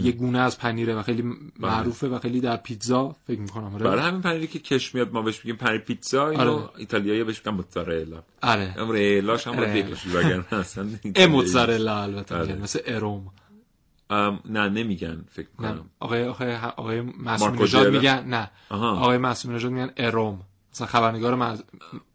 یه 0.03 0.11
گونه 0.11 0.39
از 0.39 0.57
پنیره 0.59 0.95
و 0.95 1.03
خیلی 1.03 1.23
معروفه 1.59 2.07
و 2.07 2.19
خیلی 2.19 2.41
در 2.41 2.57
پیتزا 2.57 3.15
فکر 3.27 3.39
می‌کنم 3.39 3.75
آره. 3.75 3.83
برای 3.83 4.01
همین 4.01 4.21
پنیری 4.21 4.47
که 4.47 4.59
کش 4.59 4.95
میاد 4.95 5.13
ما 5.13 5.21
بهش 5.21 5.45
میگیم 5.45 5.55
پنیر 5.55 5.77
پیتزا 5.77 6.29
اینو 6.29 6.51
آره. 6.51 6.69
ایتالیایی 6.77 7.23
بهش 7.23 7.41
میگن 7.45 7.57
موتزارلا. 7.57 8.23
آره. 8.41 8.75
امریلاش 8.77 9.47
هم 9.47 9.55
بکشی 9.55 10.09
وگرنه 10.09 10.53
اصلا 10.53 10.89
موتزارلا 11.29 12.01
البته 12.01 12.35
آره. 12.35 12.55
مثل 12.55 12.79
اروم. 12.85 13.31
نه 14.45 14.69
نمیگن 14.69 15.25
فکر 15.29 15.47
کنم 15.57 15.85
آقای 15.99 16.23
آقای 16.27 16.55
آقای 16.55 17.01
معصوم 17.01 17.63
نژاد 17.63 17.87
میگن 17.93 18.25
نه. 18.27 18.51
آها. 18.69 18.91
آقای 18.91 19.17
معصوم 19.17 19.55
نژاد 19.55 19.71
میگن 19.71 19.93
اروم 19.97 20.41
مثلا 20.73 20.87
خبرنگار 20.87 21.35
مز... 21.35 21.61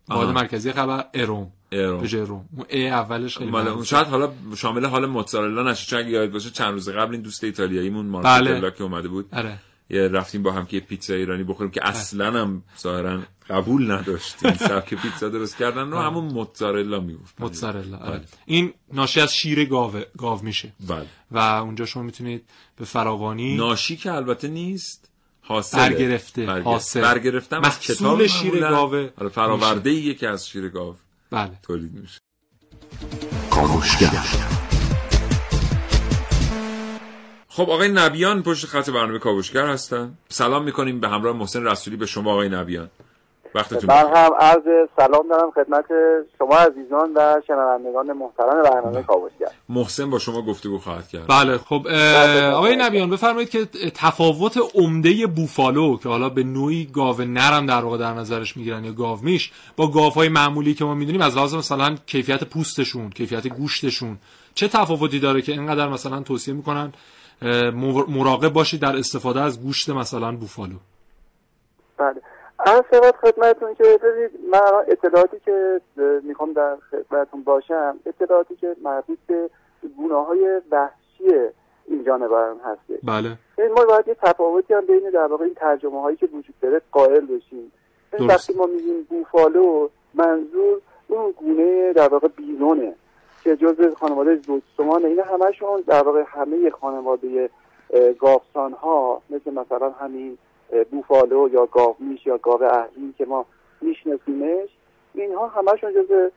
مرکزی 0.08 0.72
خبر 0.72 1.04
اروم 1.14 1.52
اروم 1.72 2.48
اون 2.56 2.66
ای 2.68 2.88
اولش 2.88 3.38
خیلی 3.38 3.50
مال 3.50 3.68
اون 3.68 3.84
شاید 3.84 4.06
حالا 4.06 4.32
شامل 4.56 4.86
حال 4.86 5.06
موتزارلا 5.06 5.70
نشه. 5.70 5.86
چون 5.86 6.08
یاد 6.08 6.30
باشه 6.30 6.50
چند 6.50 6.72
روز 6.72 6.88
قبل 6.88 7.12
این 7.12 7.22
دوست 7.22 7.44
ایتالیاییمون 7.44 8.06
مارکلا 8.06 8.60
بله. 8.60 8.70
که 8.70 8.82
اومده 8.82 9.08
بود. 9.08 9.28
آره. 9.32 9.58
یه 9.92 10.08
رفتیم 10.08 10.42
با 10.42 10.52
هم 10.52 10.66
که 10.66 10.80
پیتزا 10.80 11.14
ایرانی 11.14 11.44
بخوریم 11.44 11.70
که 11.70 11.86
اصلا 11.86 12.40
هم 12.40 12.62
ظاهرا 12.80 13.20
قبول 13.50 13.90
نداشت. 13.90 14.44
این 14.44 14.54
سبک 14.68 14.94
پیتزا 14.94 15.28
درست 15.28 15.56
کردن. 15.56 15.90
رو 15.90 15.98
همون 15.98 16.24
موتزارلا 16.24 17.00
می‌گفت 17.00 17.34
موتزارلا 17.40 17.96
آره. 17.96 18.18
بله. 18.18 18.26
این 18.46 18.72
ناشی 18.92 19.20
از 19.20 19.34
شیر 19.34 19.64
گاو 19.64 19.92
گاو 20.18 20.42
میشه. 20.42 20.72
بله. 20.88 21.06
و 21.30 21.38
اونجا 21.38 21.86
شما 21.86 22.02
می‌تونید 22.02 22.44
به 22.76 22.84
فراوانی 22.84 23.56
ناشی 23.56 23.96
که 23.96 24.12
البته 24.12 24.48
نیست 24.48 25.08
حاصل 25.40 25.78
برگرفته 25.78 26.46
برگر... 26.46 26.62
حاصل. 26.62 27.00
برگرفتم 27.00 27.60
از 27.64 27.80
کتاب 27.80 28.26
شیر 28.26 28.60
گاو 28.60 28.94
آره 28.94 29.28
فراورده 29.28 29.90
یکی 29.90 30.26
از 30.26 30.48
شیر 30.48 30.68
گاو 30.68 30.94
بله. 31.30 31.50
تولید 31.62 31.92
میشه. 31.92 32.18
خب 37.56 37.70
آقای 37.70 37.88
نبیان 37.88 38.42
پشت 38.42 38.66
خط 38.66 38.90
برنامه 38.90 39.18
کاوشگر 39.18 39.66
هستن. 39.66 40.12
سلام 40.28 40.64
می‌کنیم 40.64 41.00
به 41.00 41.08
همراه 41.08 41.36
محسن 41.36 41.66
رسولی 41.66 41.96
به 41.96 42.06
شما 42.06 42.32
آقای 42.32 42.48
نبیان. 42.48 42.90
وقتتون 43.54 43.90
من 43.90 44.06
هم 44.14 44.30
عرض 44.40 44.88
سلام 44.96 45.28
دارم 45.28 45.50
خدمت 45.50 45.84
شما 46.38 46.56
عزیزان 46.56 47.12
و 47.16 47.40
شنوندگان 47.46 48.12
محترم 48.12 48.62
برنامه 48.62 49.02
کاوشگر. 49.02 49.48
محسن 49.68 50.10
با 50.10 50.18
شما 50.18 50.42
گفتگو 50.42 50.78
خواهد 50.78 51.08
کرد. 51.08 51.26
بله 51.26 51.58
خب 51.58 51.86
آقای 52.54 52.76
نبیان 52.76 53.10
بفرمایید 53.10 53.50
که 53.50 53.66
تفاوت 53.94 54.58
عمده 54.74 55.26
بوفالو 55.26 55.96
که 55.96 56.08
حالا 56.08 56.28
به 56.28 56.42
نوعی 56.42 56.84
گاو 56.84 57.20
نرم 57.20 57.66
در 57.66 57.80
واقع 57.80 57.98
در 57.98 58.14
نظرش 58.14 58.56
می‌گیرن 58.56 58.84
یا 58.84 58.92
گاو 58.92 59.18
میش 59.22 59.52
با 59.76 59.90
گاوهای 59.90 60.28
معمولی 60.28 60.74
که 60.74 60.84
ما 60.84 60.94
می‌دونیم 60.94 61.20
از 61.20 61.36
لحاظ 61.36 61.54
مثلا 61.54 61.96
کیفیت 62.06 62.44
پوستشون 62.44 63.10
کیفیت 63.10 63.46
گوشتشون 63.46 64.18
چه 64.54 64.68
تفاوتی 64.68 65.20
داره 65.20 65.42
که 65.42 65.52
اینقدر 65.52 65.88
مثلا 65.88 66.20
توصیه 66.20 66.54
می‌کنن 66.54 66.92
مراقب 68.08 68.48
باشید 68.48 68.82
در 68.82 68.96
استفاده 68.96 69.40
از 69.40 69.62
گوشت 69.62 69.90
مثلا 69.90 70.36
بوفالو. 70.36 70.76
بله. 71.96 72.22
از 72.58 72.82
شود 72.90 73.14
خدمتون 73.16 73.74
که 73.74 73.84
ببینید 74.02 74.30
من 74.52 74.60
اطلاعاتی 74.88 75.36
که 75.44 75.80
می‌خوام 76.22 76.52
در 76.52 76.76
خدمتون 76.90 77.42
باشم 77.42 77.96
اطلاعاتی 78.06 78.56
که 78.56 78.76
مربوط 78.84 79.18
به 79.26 79.50
گناه 79.98 80.26
های 80.26 80.60
وحشی 80.70 81.52
این 81.86 82.04
جانوران 82.04 82.56
هسته 82.64 82.98
بله. 83.02 83.38
ما 83.76 83.84
باید 83.84 84.08
یه 84.08 84.16
تفاوتی 84.22 84.74
هم 84.74 84.86
بین 84.86 85.10
در 85.10 85.26
واقع 85.26 85.44
این 85.44 85.54
ترجمه 85.54 86.02
هایی 86.02 86.16
که 86.16 86.26
وجود 86.26 86.54
داره 86.62 86.80
قائل 86.92 87.26
بشیم. 87.26 87.72
وقتی 88.28 88.54
ما 88.54 88.66
میگیم 88.66 89.02
بوفالو 89.02 89.88
منظور 90.14 90.80
اون 91.08 91.30
گونه 91.30 91.92
در 91.92 92.08
واقع 92.08 92.28
بیزونه 92.28 92.94
که 93.44 93.56
جز 93.56 93.94
خانواده 93.94 94.36
زوجسمان 94.36 95.04
اینا 95.04 95.22
همشون 95.22 95.80
در 95.86 96.02
واقع 96.02 96.24
همه 96.26 96.70
خانواده 96.70 97.50
گاوسان 98.18 98.72
ها 98.72 99.22
مثل 99.30 99.50
مثلا 99.50 99.90
همین 99.90 100.38
بوفالو 100.90 101.48
یا 101.52 101.66
گاومیش 101.66 102.26
یا 102.26 102.38
گاو 102.38 102.62
اهلی 102.62 103.14
که 103.18 103.24
ما 103.24 103.46
میشناسیمش 103.80 104.68
اینها 105.14 105.46
همشون 105.46 105.92
جز 105.92 106.30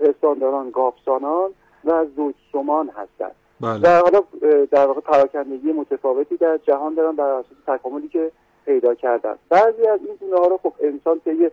پستانداران 0.00 0.70
گاوسانان 0.70 1.50
و 1.84 2.06
زوجسمان 2.16 2.88
هستند 2.88 3.34
بله. 3.60 3.80
و 3.82 4.02
حالا 4.02 4.22
در 4.70 4.86
واقع 4.86 5.00
پراکندگی 5.00 5.72
متفاوتی 5.72 6.36
در 6.36 6.58
جهان 6.58 6.94
دارن 6.94 7.16
بر 7.16 7.24
اساس 7.24 7.56
تکاملی 7.66 8.08
که 8.08 8.30
پیدا 8.66 8.94
کردن. 8.94 9.34
بعضی 9.48 9.86
از 9.86 10.00
این 10.06 10.16
گونه 10.20 10.36
ها 10.36 10.46
رو 10.46 10.58
خب 10.62 10.72
انسان 10.80 11.20
طی 11.20 11.50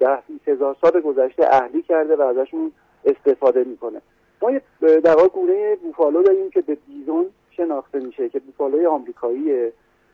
ده 0.00 0.18
هزار 0.46 0.76
سال 0.80 1.00
گذشته 1.00 1.46
اهلی 1.54 1.82
کرده 1.82 2.16
و 2.16 2.22
ازشون 2.22 2.72
استفاده 3.04 3.64
می‌کنه. 3.64 4.02
ما 4.42 4.50
در 4.80 5.16
واقع 5.16 5.28
گونه 5.28 5.76
بوفالو 5.76 6.22
داریم 6.22 6.50
که 6.50 6.60
به 6.60 6.76
بیزون 6.86 7.26
شناخته 7.50 7.98
میشه 7.98 8.28
که 8.28 8.38
بوفالوی 8.38 8.86
آمریکاییه 8.86 9.72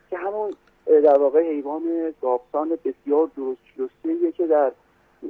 که 0.09 0.17
همون 0.17 0.53
در 0.85 1.17
واقع 1.17 1.51
حیوان 1.51 1.81
گاوسان 2.21 2.69
بسیار 2.69 3.29
درست 3.37 3.59
شلوستیه 3.75 4.31
که 4.31 4.47
در 4.47 4.71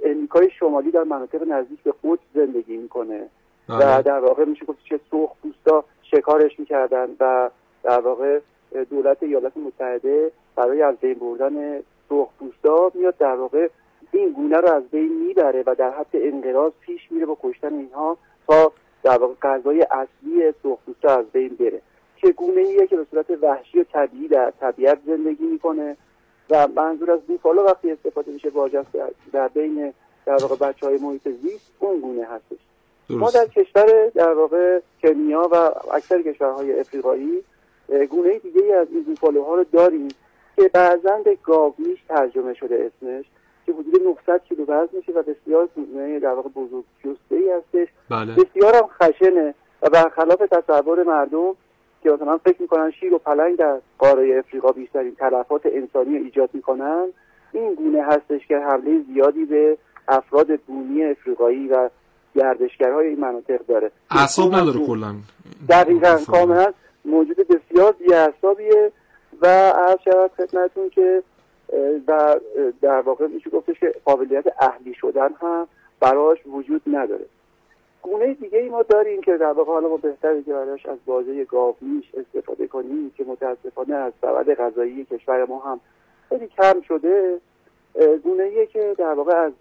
امریکای 0.03 0.49
شمالی 0.59 0.91
در 0.91 1.03
مناطق 1.03 1.47
نزدیک 1.47 1.79
به 1.83 1.93
قدس 2.03 2.19
زندگی 2.35 2.77
می‌کنه 2.77 3.29
و 3.69 3.77
بله. 3.77 4.01
در 4.01 4.19
واقع 4.19 4.45
میشه 4.45 4.65
گفت 4.65 4.79
چه 4.89 4.99
سرخ 5.11 5.29
پوستا 5.41 5.83
شکارش 6.03 6.59
می‌کردن 6.59 7.07
و 7.19 7.49
در 7.83 7.99
واقع 7.99 8.39
دولت 8.89 9.23
ایالات 9.23 9.57
متحده 9.57 10.31
برای 10.55 10.81
از 10.81 10.95
بین 10.95 11.13
بردن 11.13 11.79
سرخ 12.09 12.27
پوستا 12.39 12.91
میاد 12.93 13.17
در 13.17 13.35
واقع 13.35 13.69
این 14.11 14.31
گونه 14.31 14.57
رو 14.57 14.71
از 14.71 14.83
بین 14.83 15.25
می‌بره 15.27 15.63
و 15.65 15.75
در 15.75 15.89
حد 15.89 16.07
انقراض 16.13 16.71
پیش 16.81 17.11
میره 17.11 17.25
با 17.25 17.37
کشتن 17.43 17.73
اینها 17.73 18.17
تا 18.47 18.71
در 19.03 19.17
واقع 19.17 19.33
غذای 19.41 19.81
اصلی 19.91 20.53
سرخ 20.63 20.77
پوستا 20.85 21.17
از 21.17 21.25
بین 21.25 21.49
بره. 21.49 21.81
که 22.17 22.31
گونه 22.31 22.61
ایه 22.61 22.87
که 22.87 22.97
به 22.97 23.05
صورت 23.11 23.25
وحشی 23.41 23.79
و 23.79 23.83
طبیعی 23.83 24.27
در 24.27 24.53
طبیعت 24.59 24.99
زندگی 25.05 25.43
می‌کنه 25.43 25.97
و 26.49 26.67
منظور 26.67 27.11
از 27.11 27.21
بوفالو 27.21 27.63
وقتی 27.63 27.91
استفاده 27.91 28.31
میشه 28.31 28.49
واجه 28.49 28.85
در 29.31 29.47
بین 29.47 29.93
در 30.25 30.35
واقع 30.35 30.55
بچه 30.55 30.85
های 30.85 30.97
محیط 30.97 31.29
زیست 31.29 31.71
اون 31.79 31.99
گونه 31.99 32.25
هستش. 32.25 32.57
ما 33.09 33.31
در 33.31 33.45
کشور 33.45 34.09
در 34.15 34.33
واقع 34.33 34.79
کنیا 35.01 35.49
و 35.51 35.55
اکثر 35.93 36.21
کشورهای 36.21 36.79
افریقایی 36.79 37.43
گونه 38.09 38.39
دیگه 38.39 38.61
ای 38.61 38.73
از 38.73 38.87
این 38.91 39.03
بوفالوها 39.03 39.55
رو 39.55 39.63
داریم 39.63 40.07
که 40.55 40.69
بعضا 40.73 41.17
به 41.25 41.37
گاومیش 41.43 41.99
ترجمه 42.09 42.53
شده 42.53 42.91
اسمش. 42.91 43.25
که 43.65 43.73
حدود 43.73 44.01
900 44.01 44.43
کیلو 44.43 44.63
وزن 44.63 44.97
میشه 44.97 45.11
و 45.11 45.23
بسیار 45.23 45.67
گونه 45.75 46.19
در 46.19 46.33
واقع 46.33 46.49
بزرگ 46.49 46.83
جسته 46.99 47.35
ای 47.35 47.51
هستش. 47.51 47.87
بله. 48.09 48.33
بسیار 48.35 48.75
هم 48.75 48.87
خشنه 48.87 49.53
و 49.81 49.89
برخلاف 49.89 50.41
تصور 50.51 51.03
مردم 51.03 51.53
که 52.03 52.11
مثلا 52.11 52.37
فکر 52.37 52.61
می‌کنن 52.61 52.91
شیر 52.91 53.13
و 53.13 53.17
پلنگ 53.17 53.57
در 53.57 53.79
قاره 53.97 54.39
افریقا 54.39 54.71
بیشترین 54.71 55.15
تلفات 55.15 55.61
انسانی 55.65 56.17
ایجاد 56.17 56.49
می‌کنن 56.53 57.07
این 57.51 57.73
گونه 57.73 58.03
هستش 58.03 58.47
که 58.47 58.57
حمله 58.57 59.01
زیادی 59.13 59.45
به 59.45 59.77
افراد 60.07 60.55
بومی 60.55 61.03
افریقایی 61.03 61.67
و 61.67 61.89
گردشگرهای 62.35 63.07
این 63.07 63.19
مناطق 63.19 63.65
داره. 63.67 63.91
اعصاب 64.11 64.55
نداره 64.55 64.85
کلا. 64.87 65.15
دقیقا 65.69 66.17
کاملا 66.31 66.73
موجود 67.05 67.37
بسیار 67.37 67.91
بیعصابیه 67.91 68.91
و 69.41 69.47
عرض 69.69 69.99
شود 70.05 70.31
خدمتتون 70.37 70.89
که 70.89 71.23
و 72.07 72.35
در 72.81 73.01
واقع 73.01 73.27
میشه 73.27 73.49
گفتش 73.49 73.79
که 73.79 73.93
قابلیت 74.05 74.45
اهلی 74.59 74.93
شدن 74.93 75.33
هم 75.41 75.67
براش 75.99 76.37
وجود 76.45 76.81
نداره. 76.87 77.25
گونه 78.01 78.33
دیگه 78.33 78.59
ای 78.59 78.69
ما 78.69 78.83
داریم 78.83 79.21
که 79.21 79.37
در 79.37 79.51
واقع 79.51 79.73
حالا 79.73 79.89
ما 79.89 79.97
بهتره 79.97 80.43
که 80.43 80.53
براش 80.53 80.85
از 80.85 80.97
بازه 81.05 81.45
گاومیش 81.45 82.05
استفاده 82.15 82.67
کنیم 82.67 83.13
که 83.17 83.23
متاسفانه 83.23 83.95
از 83.95 84.13
سبد 84.21 84.53
غذایی 84.53 85.05
کشور 85.05 85.45
ما 85.45 85.59
هم 85.59 85.79
خیلی 86.29 86.47
کم 86.47 86.81
شده. 86.81 87.39
گونه 88.23 88.43
ایه 88.43 88.65
که 88.65 88.95
در 88.97 89.13
واقع 89.13 89.35
از 89.35 89.53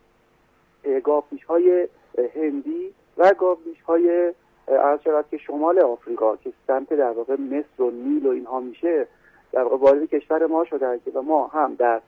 گاومیش 1.04 1.44
های 1.44 1.88
هندی 2.34 2.94
و 3.18 3.34
گاومیش 3.38 3.82
های 3.82 4.32
عرض 4.68 5.00
شود 5.00 5.24
که 5.30 5.38
شمال 5.38 5.78
آفریقا 5.78 6.36
که 6.36 6.52
سمت 6.66 6.92
در 6.92 7.10
واقع 7.10 7.36
مصر 7.40 7.82
و 7.82 7.90
نیل 7.90 8.26
و 8.26 8.30
اینها 8.30 8.60
میشه 8.60 9.06
در 9.52 9.62
واقع 9.62 9.76
وارد 9.76 10.04
کشور 10.04 10.46
ما 10.46 10.64
شده 10.64 11.00
که 11.04 11.10
و 11.10 11.22
ما 11.22 11.46
هم 11.46 11.74
در 11.74 12.00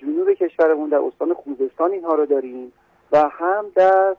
جنوب 0.00 0.32
کشورمون 0.32 0.88
در 0.88 0.98
استان 0.98 1.34
خوزستان 1.34 1.90
اینها 1.90 2.14
رو 2.14 2.26
داریم 2.26 2.72
و 3.12 3.28
هم 3.28 3.64
در 3.74 4.16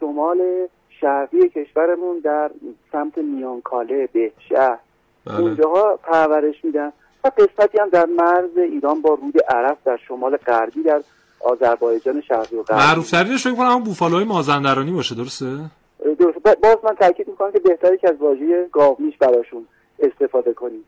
شمال 0.00 0.68
شرقی 1.00 1.48
کشورمون 1.48 2.18
در 2.18 2.50
سمت 2.92 3.18
میانکاله 3.18 4.08
به 4.12 4.32
شهر 4.48 4.78
بله. 5.26 5.40
اونجاها 5.40 5.96
پرورش 6.02 6.64
میدن. 6.64 6.92
و 7.24 7.30
قسمتی 7.38 7.78
هم 7.78 7.88
در 7.88 8.06
مرز 8.06 8.56
ایران 8.56 9.02
با 9.02 9.14
رود 9.14 9.42
عرب 9.48 9.78
در 9.84 9.96
شمال 10.08 10.36
غربی 10.36 10.82
در 10.82 11.02
آذربایجان 11.40 12.20
شرقی 12.20 12.56
و 12.56 12.62
غربی. 12.62 12.80
معروف 12.82 13.10
ترینش 13.10 13.44
فکر 13.44 13.54
کنم 13.54 13.82
بوفالوهای 13.84 14.24
مازندرانی 14.24 14.92
باشه 14.92 15.14
درسته؟ 15.14 15.46
درست 16.18 16.38
باز 16.38 16.76
من 16.84 16.94
تاکید 16.94 17.28
می‌کنم 17.28 17.52
که 17.52 17.58
بهتره 17.58 17.96
که 17.96 18.08
از 18.08 18.16
واژه 18.20 18.68
گاومیش 18.72 19.16
براشون 19.16 19.66
استفاده 19.98 20.52
کنیم. 20.54 20.84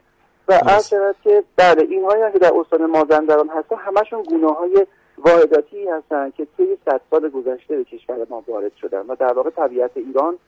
و 0.48 0.60
از 0.66 0.88
شود 0.88 1.16
که 1.24 1.44
بله 1.56 1.82
اینهایی 1.82 2.32
که 2.32 2.38
در 2.38 2.52
استان 2.54 2.86
مازندران 2.86 3.48
هستن 3.48 3.76
همشون 3.76 4.22
گونه 4.22 4.52
های 4.52 4.86
وارداتی 5.18 5.88
هستن 5.88 6.30
که 6.30 6.46
توی 6.56 6.76
صد 6.84 7.00
سال 7.10 7.28
گذشته 7.28 7.76
به 7.76 7.84
کشور 7.84 8.26
ما 8.30 8.44
وارد 8.48 8.72
شدن 8.80 9.00
و 9.08 9.14
در 9.14 9.32
واقع 9.32 9.50
طبیعت 9.50 9.90
ایران 9.94 10.38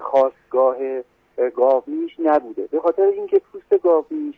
خواستگاه 0.00 0.76
گاومیش 1.56 2.20
نبوده. 2.20 2.66
به 2.66 2.80
خاطر 2.80 3.02
اینکه 3.02 3.38
پوست 3.52 3.82
گاومیش 3.82 4.34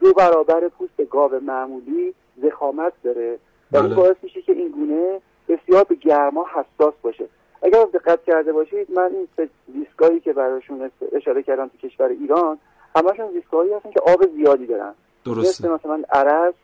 دو 0.00 0.12
برابر 0.12 0.68
پوست 0.68 1.02
گاو 1.10 1.40
معمولی 1.40 2.14
زخامت 2.42 2.92
داره 3.02 3.38
و 3.72 3.76
این 3.76 3.86
بله. 3.86 3.94
باعث 3.94 4.16
میشه 4.22 4.42
که 4.42 4.52
این 4.52 4.68
گونه 4.68 5.20
بسیار 5.48 5.84
به 5.84 5.94
گرما 5.94 6.46
حساس 6.54 6.94
باشه. 7.02 7.24
اگر 7.62 7.84
دقت 7.84 8.24
کرده 8.24 8.52
باشید 8.52 8.90
من 8.90 9.10
این 9.14 9.48
زیستگاهی 9.72 10.20
که 10.20 10.32
براشون 10.32 10.90
اشاره 11.12 11.42
کردم 11.42 11.68
تو 11.68 11.88
کشور 11.88 12.08
ایران 12.08 12.58
همشون 12.96 13.30
زیستگاهی 13.32 13.72
هستن 13.72 13.90
که 13.90 14.00
آب 14.00 14.26
زیادی 14.36 14.66
دارن. 14.66 14.94
مثل 15.26 15.34
درسته 15.34 15.68
مثلا 15.68 16.02
عرض 16.12 16.54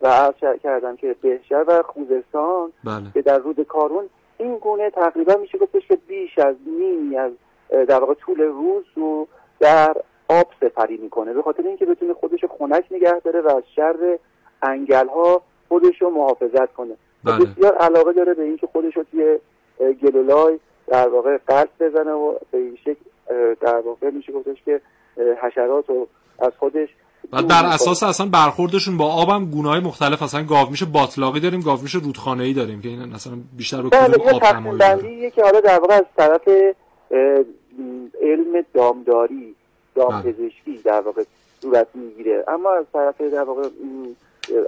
و 0.00 0.08
عرض 0.08 0.60
کردم 0.62 0.96
که 0.96 1.16
بهشهر 1.22 1.64
و 1.66 1.82
خوزستان 1.82 2.72
بله. 2.84 3.04
که 3.14 3.22
در 3.22 3.38
رود 3.38 3.62
کارون 3.62 4.04
این 4.38 4.58
گونه 4.58 4.90
تقریبا 4.90 5.34
میشه 5.34 5.58
گفتش 5.58 5.88
که 5.88 5.98
بیش 6.08 6.38
از 6.38 6.56
نیمی 6.66 7.16
از 7.16 7.32
در 7.70 8.00
واقع 8.00 8.14
طول 8.14 8.40
روز 8.40 8.84
رو 8.94 9.26
در 9.60 9.96
آب 10.28 10.46
سپری 10.60 10.96
می‌کنه. 10.96 11.32
به 11.32 11.42
خاطر 11.42 11.62
اینکه 11.62 11.86
بتونه 11.86 12.14
خودش 12.14 12.42
رو 12.42 12.48
خنک 12.48 12.84
نگه 12.90 13.20
داره 13.20 13.40
و 13.40 13.48
از 13.56 13.62
شر 13.76 14.18
انگل 14.62 15.08
ها 15.08 15.42
خودش 15.68 16.02
رو 16.02 16.10
محافظت 16.10 16.72
کنه. 16.72 16.94
بله. 17.24 17.44
بسیار 17.44 17.74
علاقه 17.74 18.12
داره 18.12 18.34
به 18.34 18.42
اینکه 18.42 18.66
خودش 18.66 18.96
رو 18.96 19.04
توی 19.10 19.38
گلولای 20.02 20.58
در 20.86 21.08
واقع 21.08 21.38
قلب 21.46 21.68
بزنه 21.80 22.12
و 22.12 22.34
به 22.50 22.58
این 22.58 22.76
شکل 22.76 23.04
در 23.60 23.80
واقع 23.80 24.10
میشه 24.10 24.32
گفتش 24.32 24.62
که 24.64 24.80
حشرات 25.42 25.88
رو 25.88 26.08
از 26.38 26.52
خودش 26.58 26.88
و 27.32 27.42
می‌کنه. 27.42 27.74
اساس 27.74 28.02
اصلا 28.02 28.26
برخوردشون 28.26 28.96
با 28.96 29.12
آبم 29.12 29.50
گونه 29.50 29.68
های 29.68 29.80
مختلف 29.80 30.22
اصلا 30.22 30.44
گاومیش 30.44 30.82
باطلاقی 30.84 31.40
داریم 31.40 31.60
گاومیش 31.60 31.94
رودخانه 31.94 32.44
ای 32.44 32.52
داریم 32.52 32.80
که 32.80 32.88
این 32.88 33.14
اصلا 33.14 33.32
بیشتر 33.56 33.82
به 33.82 33.88
بله 33.88 34.14
کدوم 34.14 34.26
یه 34.26 34.34
آب. 34.34 34.78
بندیه 34.78 35.30
که 35.30 35.42
حالا 35.42 35.60
در 35.60 35.78
واقع 35.78 35.94
از 35.94 36.04
طرف 36.16 36.48
علم 38.22 38.64
دامداری 38.74 39.54
دامپزشکی 39.94 40.80
در 40.84 41.00
واقع 41.00 41.24
صورت 41.60 41.86
می‌گیره 41.94 42.44
اما 42.48 42.74
از 42.74 42.84
طرف 42.92 43.20
در 43.20 43.42
واقع 43.42 43.68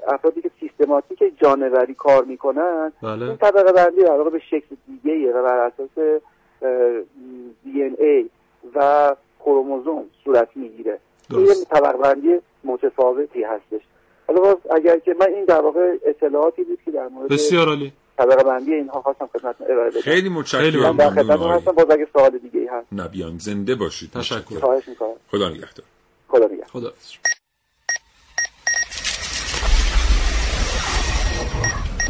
افرادی 0.08 0.42
که 0.42 0.50
سیستماتیک 0.60 1.18
جانوری 1.42 1.94
کار 1.94 2.24
می‌کنن 2.24 2.92
بله 3.02 3.26
این 3.26 3.36
طبقه 3.36 3.72
بندی 3.72 4.02
در 4.02 4.16
واقع 4.16 4.30
به 4.30 4.38
شکل 4.50 4.76
دیگه 4.86 5.32
و 5.32 5.42
بر 5.42 5.58
اساس 5.58 6.22
دی 7.64 7.82
ان 7.82 7.96
ای 7.98 8.30
و 8.74 9.16
کروموزوم 9.40 10.04
صورت 10.24 10.48
می‌گیره. 10.54 10.98
این. 11.30 11.46
یه 11.46 11.54
طبقه 11.70 12.40
متفاوتی 12.64 13.42
هستش. 13.42 13.80
حالا 14.26 14.40
باز 14.40 14.56
اگر 14.76 14.98
که 14.98 15.14
من 15.20 15.26
این 15.26 15.44
در 15.44 15.60
واقع 15.60 15.96
اطلاعاتی 16.06 16.64
بود 16.64 16.78
که 16.84 16.90
در 16.90 17.08
مورد 17.08 17.30
بسیار 17.30 17.68
عالی. 17.68 17.92
طبقه 18.18 18.44
بندی 18.44 18.74
اینها 18.74 19.02
خواستم 19.02 19.28
خدمتتون 19.32 19.66
ارائه 19.70 19.90
بدم. 19.90 20.00
خیلی 20.00 20.16
خیلی 20.16 20.28
متشکرم 20.28 20.80
من 20.80 20.96
در 20.96 21.10
ممنون 21.10 21.24
خدمتتون 21.24 21.50
هستم. 21.50 21.72
باز 21.72 21.90
اگه 21.90 22.08
سوال 22.12 22.38
دیگه 22.38 22.60
ای 22.60 22.66
هست. 22.66 22.86
نبیان 22.92 23.38
زنده 23.38 23.74
باشید. 23.74 24.10
تشکر. 24.10 24.60
خواهش 24.60 24.88
می‌کنم. 24.88 25.14
خدا 25.30 25.48
نگهدار. 25.48 25.86
خدا 26.28 26.44
نگهدار. 26.44 26.66
خدا 26.66 26.92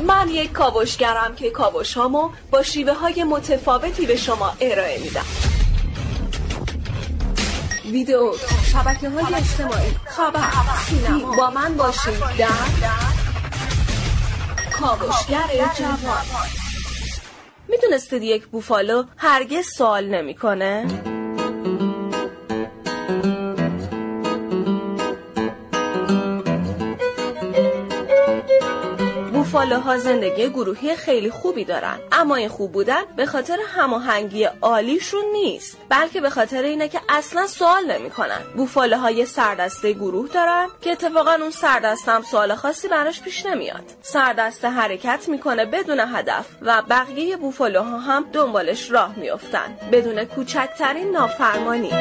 من 0.07 0.29
یک 0.29 0.53
کاوشگرم 0.53 1.35
که 1.37 1.51
کاوش 1.51 1.95
هامو 1.95 2.29
با 2.53 2.63
شیوه 2.63 2.93
های 2.93 3.25
متفاوتی 3.25 4.07
به 4.07 4.17
شما 4.17 4.53
ارائه 4.61 5.03
میدم. 5.03 5.48
ویدیو 7.93 8.33
شبکه 8.73 9.09
های 9.09 9.35
اجتماعی 9.35 9.91
خبر 10.07 10.49
سینما 10.87 11.37
با 11.37 11.51
من 11.51 11.77
باشید 11.77 12.21
در 12.39 12.49
کاوشگر 14.81 15.71
جوان 15.79 16.25
می‌دونستید 17.69 18.23
یک 18.23 18.47
بوفالو 18.47 19.05
هرگز 19.17 19.67
سوال 19.77 20.07
نمی‌کنه؟ 20.07 20.87
بوفالوها 29.49 29.99
زندگی 29.99 30.49
گروهی 30.49 30.97
خیلی 30.97 31.31
خوبی 31.31 31.65
دارن. 31.65 31.99
اما 32.13 32.35
این 32.35 32.49
خوب 32.49 32.73
بودن 32.73 33.03
به 33.17 33.27
خاطر 33.27 33.59
هماهنگی 33.77 34.45
عالیشون 34.45 35.25
نیست. 35.33 35.77
بلکه 35.89 36.21
به 36.21 36.31
خاطر 36.31 36.63
اینه 36.63 36.89
که 36.89 37.01
اصلا 37.09 37.47
سوال 37.47 37.93
نمی‌کنن. 37.93 38.41
بوفالوهای 38.57 39.27
سردسته 39.27 39.93
گروه 39.93 40.29
دارن 40.29 40.69
که 40.81 40.93
اتفاقا 40.93 41.33
اون 41.33 41.51
سردسته 41.51 42.13
هم 42.13 42.23
سوال 42.23 42.55
خاصی 42.55 42.89
براش 42.89 43.21
پیش 43.23 43.47
نمیاد. 43.47 43.85
سردسته 44.03 44.69
حرکت 44.69 45.29
می‌کنه 45.29 45.65
بدون 45.65 46.01
هدف 46.01 46.47
و 46.63 46.83
بقیه 46.91 47.37
بوفالوها 47.37 47.99
هم 47.99 48.25
دنبالش 48.33 48.91
راه 48.91 49.19
میافتن. 49.19 49.77
بدون 49.93 50.25
کوچکترین 50.25 51.11
نافرمانی. 51.11 51.93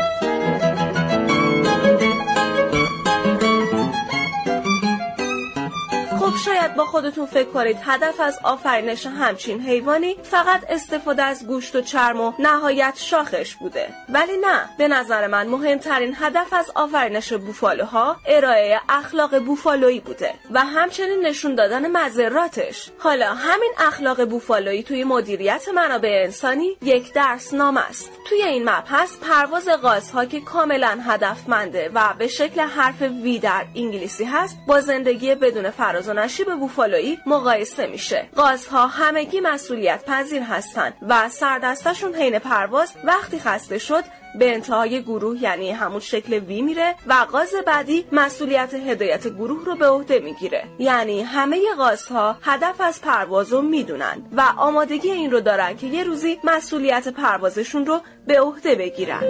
شاید 6.38 6.75
با 6.75 6.85
خودتون 6.85 7.25
فکر 7.25 7.49
کنید 7.49 7.77
هدف 7.81 8.19
از 8.19 8.39
آفرینش 8.43 9.05
همچین 9.05 9.61
حیوانی 9.61 10.15
فقط 10.23 10.61
استفاده 10.69 11.23
از 11.23 11.47
گوشت 11.47 11.75
و 11.75 11.81
چرم 11.81 12.21
و 12.21 12.33
نهایت 12.39 12.93
شاخش 12.97 13.55
بوده. 13.55 13.89
ولی 14.09 14.38
نه 14.38 14.69
به 14.77 14.88
نظر 14.88 15.27
من 15.27 15.47
مهمترین 15.47 16.15
هدف 16.19 16.53
از 16.53 16.71
آفرینش 16.75 17.33
بوفالوها 17.33 18.15
ارائه 18.27 18.79
اخلاق 18.89 19.39
بوفالویی 19.39 19.99
بوده 19.99 20.33
و 20.51 20.65
همچنین 20.65 21.25
نشون 21.25 21.55
دادن 21.55 21.91
مذراتش 21.91 22.91
حالا 22.99 23.33
همین 23.33 23.71
اخلاق 23.77 24.25
بوفالویی 24.25 24.83
توی 24.83 25.03
مدیریت 25.03 25.69
منابع 25.75 26.21
انسانی 26.23 26.77
یک 26.81 27.13
درس 27.13 27.53
نام 27.53 27.77
است. 27.77 28.11
توی 28.29 28.43
این 28.43 28.63
مبحث 28.63 29.17
پرواز 29.17 29.69
قازها 29.69 30.25
که 30.25 30.41
کاملا 30.41 30.99
هدفمنده 31.05 31.91
و 31.93 32.13
به 32.17 32.27
شکل 32.27 32.61
حرف 32.61 33.01
وی 33.01 33.39
در 33.39 33.65
انگلیسی 33.75 34.23
هست 34.23 34.57
با 34.67 34.81
زندگی 34.81 35.35
بدون 35.35 35.69
فراز 35.69 36.09
و 36.09 36.13
نشیب 36.28 36.55
بوفالویی 36.55 37.19
مقایسه 37.25 37.88
میشه. 37.88 38.30
قازها 38.36 38.88
همگی 38.88 39.39
مسئولیت 39.39 40.05
پذیر 40.05 40.41
هستند 40.41 40.93
و 41.09 41.30
سردستشون 41.30 42.15
حین 42.15 42.39
پرواز 42.39 42.93
وقتی 43.03 43.39
خسته 43.39 43.78
شد 43.78 44.03
به 44.39 44.53
انتهای 44.53 45.01
گروه 45.01 45.43
یعنی 45.43 45.71
همون 45.71 45.99
شکل 45.99 46.34
وی 46.34 46.61
میره 46.61 46.95
و 47.07 47.13
قاز 47.32 47.53
بعدی 47.67 48.05
مسئولیت 48.11 48.73
هدایت 48.73 49.28
گروه 49.28 49.65
رو 49.65 49.75
به 49.75 49.88
عهده 49.88 50.19
می‌گیره. 50.19 50.63
یعنی 50.80 51.21
همه 51.21 51.61
قازها 51.78 52.38
هدف 52.41 52.82
از 52.82 53.01
پرواز 53.01 53.53
رو 53.53 53.61
می‌دونن 53.61 54.25
و 54.38 54.43
آمادگی 54.57 55.11
این 55.11 55.32
رو 55.32 55.39
دارن 55.39 55.78
که 55.78 55.88
یه 55.88 56.03
روزی 56.03 56.39
مسئولیت 56.43 57.07
پروازشون 57.07 57.86
رو 57.86 58.01
به 58.28 58.41
عهده 58.41 58.75
بگیرن. 58.75 59.23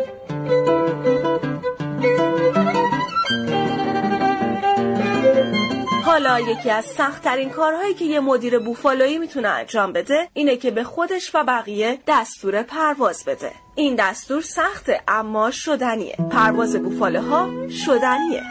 حالا 6.17 6.39
یکی 6.39 6.69
از 6.69 6.85
سختترین 6.85 7.49
کارهایی 7.49 7.93
که 7.93 8.05
یه 8.05 8.19
مدیر 8.19 8.59
بوفالویی 8.59 9.17
می‌تونه 9.17 9.47
انجام 9.47 9.93
بده 9.93 10.29
اینه 10.33 10.57
که 10.57 10.71
به 10.71 10.83
خودش 10.83 11.31
و 11.35 11.43
بقیه 11.43 11.97
دستور 12.07 12.63
پرواز 12.63 13.25
بده. 13.25 13.51
این 13.75 13.95
دستور 13.95 14.41
سخته 14.41 15.01
اما 15.07 15.51
شدنیه. 15.51 16.15
پرواز 16.31 16.75
بوفالوها 16.75 17.49
شدنیه. 17.85 18.43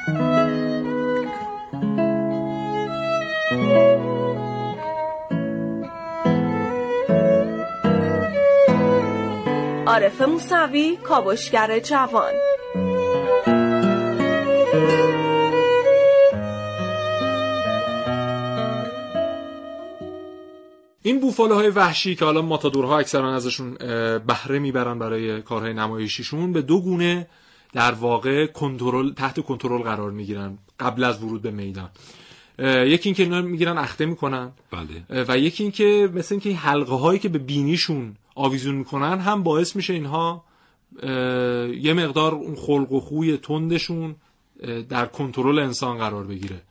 عارف 9.86 10.22
موسوی 10.22 10.96
کاوشگر 10.96 11.78
جوان. 11.78 12.32
این 21.06 21.20
بوفالوهای 21.20 21.68
وحشی 21.68 22.14
که 22.14 22.24
حالا 22.24 22.42
ماتادورها 22.42 22.98
اکثرا 22.98 23.34
ازشون 23.34 23.74
بهره 24.18 24.58
می‌برن 24.58 24.98
برای 24.98 25.42
کارهای 25.42 25.74
نمایشیشون 25.74 26.52
به 26.52 26.62
دو 26.62 26.80
گونه 26.80 27.26
در 27.72 27.92
واقع 27.92 28.46
کنترل 28.46 29.12
تحت 29.12 29.40
کنترل 29.40 29.82
قرار 29.82 30.10
می‌گیرن 30.10 30.58
قبل 30.80 31.04
از 31.04 31.22
ورود 31.22 31.42
به 31.42 31.50
میدان. 31.50 31.88
یکی 32.58 33.08
اینکه 33.08 33.22
اینا 33.22 33.42
می‌گیرن 33.42 33.78
اخته 33.78 34.06
می‌کنن. 34.06 34.50
بله. 34.70 35.24
و 35.28 35.38
یکی 35.38 35.62
اینکه 35.62 36.08
مثل 36.14 36.34
اینکه 36.34 36.48
این 36.48 36.58
حلقه 36.58 36.94
هایی 36.94 37.18
که 37.18 37.28
به 37.28 37.38
بینیشون 37.38 38.16
آویزون 38.34 38.74
می‌کنن 38.74 39.18
هم 39.18 39.42
باعث 39.42 39.76
میشه 39.76 39.92
اینها 39.92 40.44
یه 41.80 41.92
مقدار 41.92 42.34
اون 42.34 42.54
خلق 42.54 42.92
و 42.92 43.00
خوی 43.00 43.36
تندشون 43.36 44.14
در 44.88 45.06
کنترل 45.06 45.58
انسان 45.58 45.98
قرار 45.98 46.24
بگیره. 46.24 46.62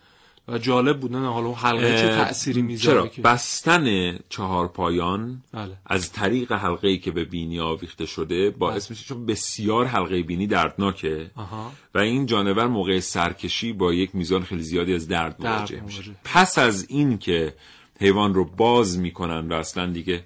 و 0.47 0.57
جالب 0.57 0.99
بود 0.99 1.15
نه 1.15 1.27
حالا 1.27 1.51
حلقه 1.51 1.97
چه 1.97 2.07
تأثیری 2.07 2.61
می‌ذاره 2.61 3.09
چرا؟ 3.09 3.23
بستن 3.23 4.15
چهار 4.29 4.67
پایان 4.67 5.41
بله. 5.51 5.77
از 5.85 6.11
طریق 6.11 6.51
حلقه 6.51 6.87
ای 6.87 6.97
که 6.97 7.11
به 7.11 7.25
بینی 7.25 7.59
آویخته 7.59 8.05
شده 8.05 8.49
باعث 8.49 8.89
میشه 8.89 9.05
چون 9.05 9.25
بسیار 9.25 9.85
حلقه 9.85 10.23
بینی 10.23 10.47
دردناکه. 10.47 11.31
آها. 11.35 11.71
و 11.95 11.97
این 11.97 12.25
جانور 12.25 12.67
موقع 12.67 12.99
سرکشی 12.99 13.73
با 13.73 13.93
یک 13.93 14.15
میزان 14.15 14.43
خیلی 14.43 14.63
زیادی 14.63 14.93
از 14.93 15.07
درد 15.07 15.35
مواجه 15.39 15.81
میشه. 15.81 16.01
پس 16.23 16.57
از 16.57 16.85
این 16.89 17.17
که 17.17 17.53
حیوان 17.99 18.33
رو 18.33 18.45
باز 18.45 18.99
می‌کنن 18.99 19.47
و 19.47 19.53
اصلا 19.53 19.85
دیگه 19.85 20.23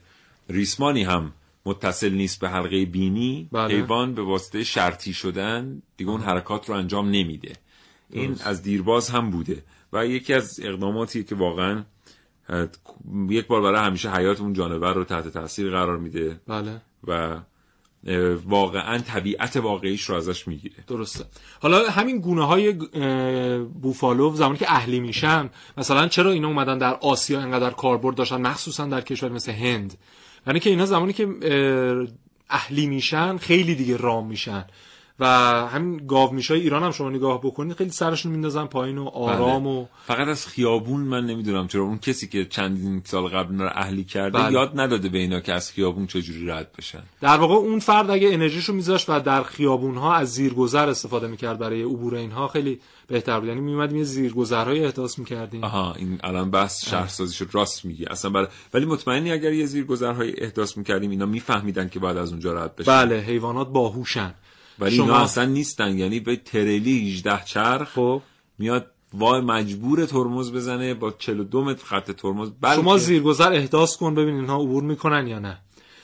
ریسمانی 0.49 1.03
هم 1.03 1.33
متصل 1.65 2.13
نیست 2.13 2.39
به 2.39 2.49
حلقه 2.49 2.85
بینی 2.85 3.49
بله. 3.51 3.73
حیوان 3.73 4.13
به 4.13 4.21
واسطه 4.21 4.63
شرطی 4.63 5.13
شدن 5.13 5.81
دیگه 5.97 6.11
اون 6.11 6.21
حرکات 6.21 6.69
رو 6.69 6.75
انجام 6.75 7.09
نمیده. 7.09 7.55
این 8.11 8.35
از 8.43 8.63
دیرباز 8.63 9.09
هم 9.09 9.29
بوده. 9.29 9.63
و 9.93 10.05
یکی 10.05 10.33
از 10.33 10.59
اقداماتی 10.63 11.23
که 11.23 11.35
واقعا 11.35 11.83
یک 13.29 13.47
بار 13.47 13.61
برای 13.61 13.85
همیشه 13.85 14.11
حیات 14.11 14.41
اون 14.41 14.53
جانور 14.53 14.93
رو 14.93 15.03
تحت 15.03 15.27
تاثیر 15.27 15.69
قرار 15.69 15.97
میده 15.97 16.39
بله. 16.47 16.81
و 17.07 17.37
واقعا 18.45 18.97
طبیعت 18.97 19.57
واقعیش 19.57 20.03
رو 20.03 20.15
ازش 20.15 20.47
می‌گیره. 20.47 20.75
درسته. 20.87 21.25
حالا 21.61 21.89
همین 21.89 22.19
گونه 22.19 22.45
های 22.45 22.73
بوفالو 23.81 24.35
زمانی 24.35 24.57
که 24.57 24.71
اهلی 24.71 24.99
میشن 24.99 25.49
مثلا 25.77 26.07
چرا 26.07 26.31
اینا 26.31 26.47
اومدن 26.47 26.77
در 26.77 26.93
آسیا 26.93 27.39
انقدر 27.39 27.69
کاربرد 27.69 28.15
داشتن؟ 28.15 28.41
مخصوصا 28.41 28.85
در 28.85 29.01
کشور 29.01 29.29
مثل 29.29 29.51
هند. 29.51 29.97
یعنی 30.47 30.59
که 30.59 30.69
اینا 30.69 30.85
زمانی 30.85 31.13
که 31.13 31.27
اه، 31.41 32.07
اهلی 32.49 32.87
میشن 32.87 33.37
خیلی 33.37 33.75
دیگه 33.75 33.97
رام 33.97 34.27
میشن. 34.27 34.65
و 35.19 35.25
همین 35.67 36.07
گاو 36.07 36.33
میشای 36.33 36.59
ایران 36.59 36.83
هم 36.83 36.91
شما 36.91 37.09
نگاه 37.09 37.41
بکنید 37.41 37.75
خیلی 37.75 37.89
سرشون 37.89 38.31
میندازن 38.31 38.65
پایین 38.65 38.97
و 38.97 39.05
آرام 39.05 39.67
و 39.67 39.85
فقط 40.05 40.27
از 40.27 40.47
خیابون 40.47 41.01
من 41.01 41.25
نمی‌دونم 41.25 41.67
چرا 41.67 41.83
اون 41.83 41.97
کسی 41.97 42.27
که 42.27 42.45
چندین 42.45 43.01
سال 43.05 43.27
قبل 43.27 43.51
اینا 43.51 43.63
رو 43.63 43.71
اهلی 43.73 44.03
کرده 44.03 44.37
بله. 44.37 44.53
یاد 44.53 44.79
نداده 44.79 45.09
به 45.09 45.17
اینا 45.17 45.39
که 45.39 45.53
از 45.53 45.71
خیابون 45.71 46.07
چجوری 46.07 46.47
رد 46.47 46.71
بشن. 46.77 47.03
در 47.21 47.37
واقع 47.37 47.55
اون 47.55 47.79
فرد 47.79 48.09
اگه 48.09 48.33
انرژیشو 48.33 48.73
میذاشت 48.73 49.09
و 49.09 49.19
در 49.19 49.43
خیابون 49.43 49.95
ها 49.95 50.13
از 50.13 50.33
زیرگذر 50.33 50.89
استفاده 50.89 51.27
می‌کرد 51.27 51.59
برای 51.59 51.81
عبور 51.81 52.15
اینها 52.15 52.47
خیلی 52.47 52.79
بهتر 53.07 53.39
بود. 53.39 53.49
یعنی 53.49 53.61
میومدیم 53.61 53.97
یه 53.97 54.03
زیرگذرهای 54.03 54.85
احداث 54.85 55.19
می‌کردیم. 55.19 55.63
آها 55.63 55.93
این 55.93 56.19
الان 56.23 56.51
بحث 56.51 56.89
شهرسازی 56.89 57.35
شد. 57.35 57.49
راست 57.51 57.85
میگی. 57.85 58.05
اصلا 58.05 58.31
برای 58.31 58.47
ولی 58.73 58.85
مطمئنی 58.85 59.31
اگر 59.31 59.53
یه 59.53 59.65
زیرگذرهای 59.65 60.43
احداث 60.43 60.77
می‌کردیم 60.77 61.09
اینا 61.09 61.25
میفهمیدن 61.25 61.89
که 61.89 61.99
بعد 61.99 62.17
از 62.17 62.31
اونجا 62.31 62.53
رد 62.53 62.75
بشن. 62.75 62.91
بله 62.91 63.15
حیوانات 63.15 63.69
باهوشن. 63.69 64.33
ولی 64.79 64.95
شما- 64.95 65.05
اینا 65.05 65.17
اصلا 65.17 65.45
نیستن. 65.45 65.97
یعنی 65.97 66.19
به 66.19 66.35
ترلی 66.35 67.09
18 67.13 67.43
چرخ 67.45 67.89
خب. 67.95 68.21
میاد 68.57 68.91
وای 69.13 69.41
مجبور 69.41 70.05
ترمز 70.05 70.51
بزنه 70.51 70.93
با 70.93 71.11
42 71.11 71.63
متر 71.63 71.85
خط 71.85 72.11
ترمز. 72.11 72.51
بلکه 72.61 72.81
شما 72.81 72.97
زیرگذر 72.97 73.53
احداث 73.53 73.97
کن 73.97 74.15
ببین 74.15 74.35
اینها 74.35 74.55
عبور 74.55 74.83
می‌کنن 74.83 75.27
یا 75.27 75.39
نه. 75.39 75.57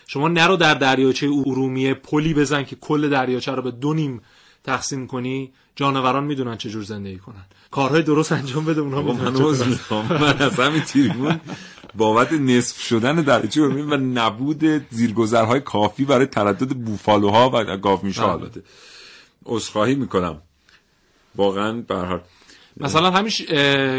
شما 0.08 0.28
نرو 0.28 0.56
در 0.58 0.74
دریاچه 0.74 1.28
ارومیه 1.46 1.94
پلی 1.94 2.34
بزن 2.34 2.64
که 2.64 2.76
کل 2.76 3.10
دریاچه 3.10 3.52
رو 3.52 3.62
به 3.62 3.72
دو 3.72 3.94
نیم 3.94 4.22
تقسیم 4.64 5.08
کنی. 5.08 5.52
جانوران 5.76 6.24
می‌دونن 6.24 6.58
چجور 6.58 6.84
زندگی 6.84 7.18
کنن. 7.18 7.46
کارهای 7.72 8.02
درست 8.04 8.32
انجام 8.32 8.66
بده 8.66 8.82
اونها 8.82 9.02
چه. 9.02 10.14
من 10.14 10.38
از 10.40 10.60
همین 10.60 10.82
تریبون 10.82 11.40
بابت 11.98 12.34
نصف 12.34 12.82
شدن 12.82 13.16
درجه 13.16 13.62
ارومیه 13.62 13.84
و 13.84 13.96
نبود 13.98 14.64
زیرگذرهای 14.90 15.60
کافی 15.60 16.06
برای 16.06 16.26
تردد 16.26 16.70
بوفالوها 16.70 17.50
و 17.54 17.78
گاومیشها 17.78 18.28
بله. 18.28 18.34
البته 18.34 18.64
عذرخواهی 19.46 19.96
می‌کنم. 19.96 20.42
واقعا 21.36 21.74
به 21.74 22.22
مثلا 22.78 23.12
همین 23.12 23.32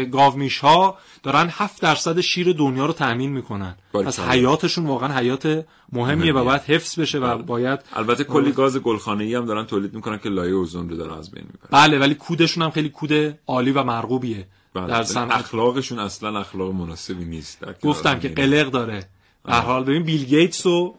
گاومیش 0.09 0.59
ها 0.59 0.97
دارن 1.23 1.49
7 1.51 1.81
درصد 1.81 2.19
شیر 2.19 2.53
دنیا 2.53 2.85
رو 2.85 2.93
تامین 2.93 3.31
می‌کنن. 3.31 3.75
پس 3.93 4.19
حیاتشون 4.19 4.85
واقعا 4.85 5.17
حیات 5.17 5.65
مهمیه 5.91 6.33
و 6.33 6.43
باید 6.43 6.61
حفظ 6.61 6.99
بشه 6.99 7.19
و 7.19 7.37
باید 7.37 7.79
البته 7.93 8.23
کلی 8.23 8.51
گاز 8.51 8.77
گلخانه‌ای 8.77 9.35
هم 9.35 9.45
دارن 9.45 9.65
تولید 9.65 9.93
می‌کنن 9.93 10.17
که 10.17 10.29
لایه 10.29 10.53
اوزون 10.53 10.89
رو 10.89 10.97
داره 10.97 11.17
از 11.17 11.31
بین 11.31 11.43
می‌بره 11.43 11.69
بله 11.71 11.99
ولی 11.99 12.15
کودشون 12.15 12.63
هم 12.63 12.71
خیلی 12.71 12.89
کود 12.89 13.39
عالی 13.47 13.71
و 13.71 13.83
مرغوبیه. 13.83 14.47
بله. 14.81 14.87
در 14.87 15.03
صنعت 15.03 15.39
اخلاقشون 15.39 15.99
اصلا 15.99 16.39
اخلاق 16.39 16.73
مناسبی 16.73 17.25
نیست. 17.25 17.65
گفتم 17.81 18.19
که. 18.19 18.29
قلق 18.29 18.69
داره. 18.69 19.09
در 19.45 19.59
حال 19.59 19.83
ببین 19.83 20.03
بیل 20.03 20.25
گیتس 20.25 20.65
و 20.65 20.95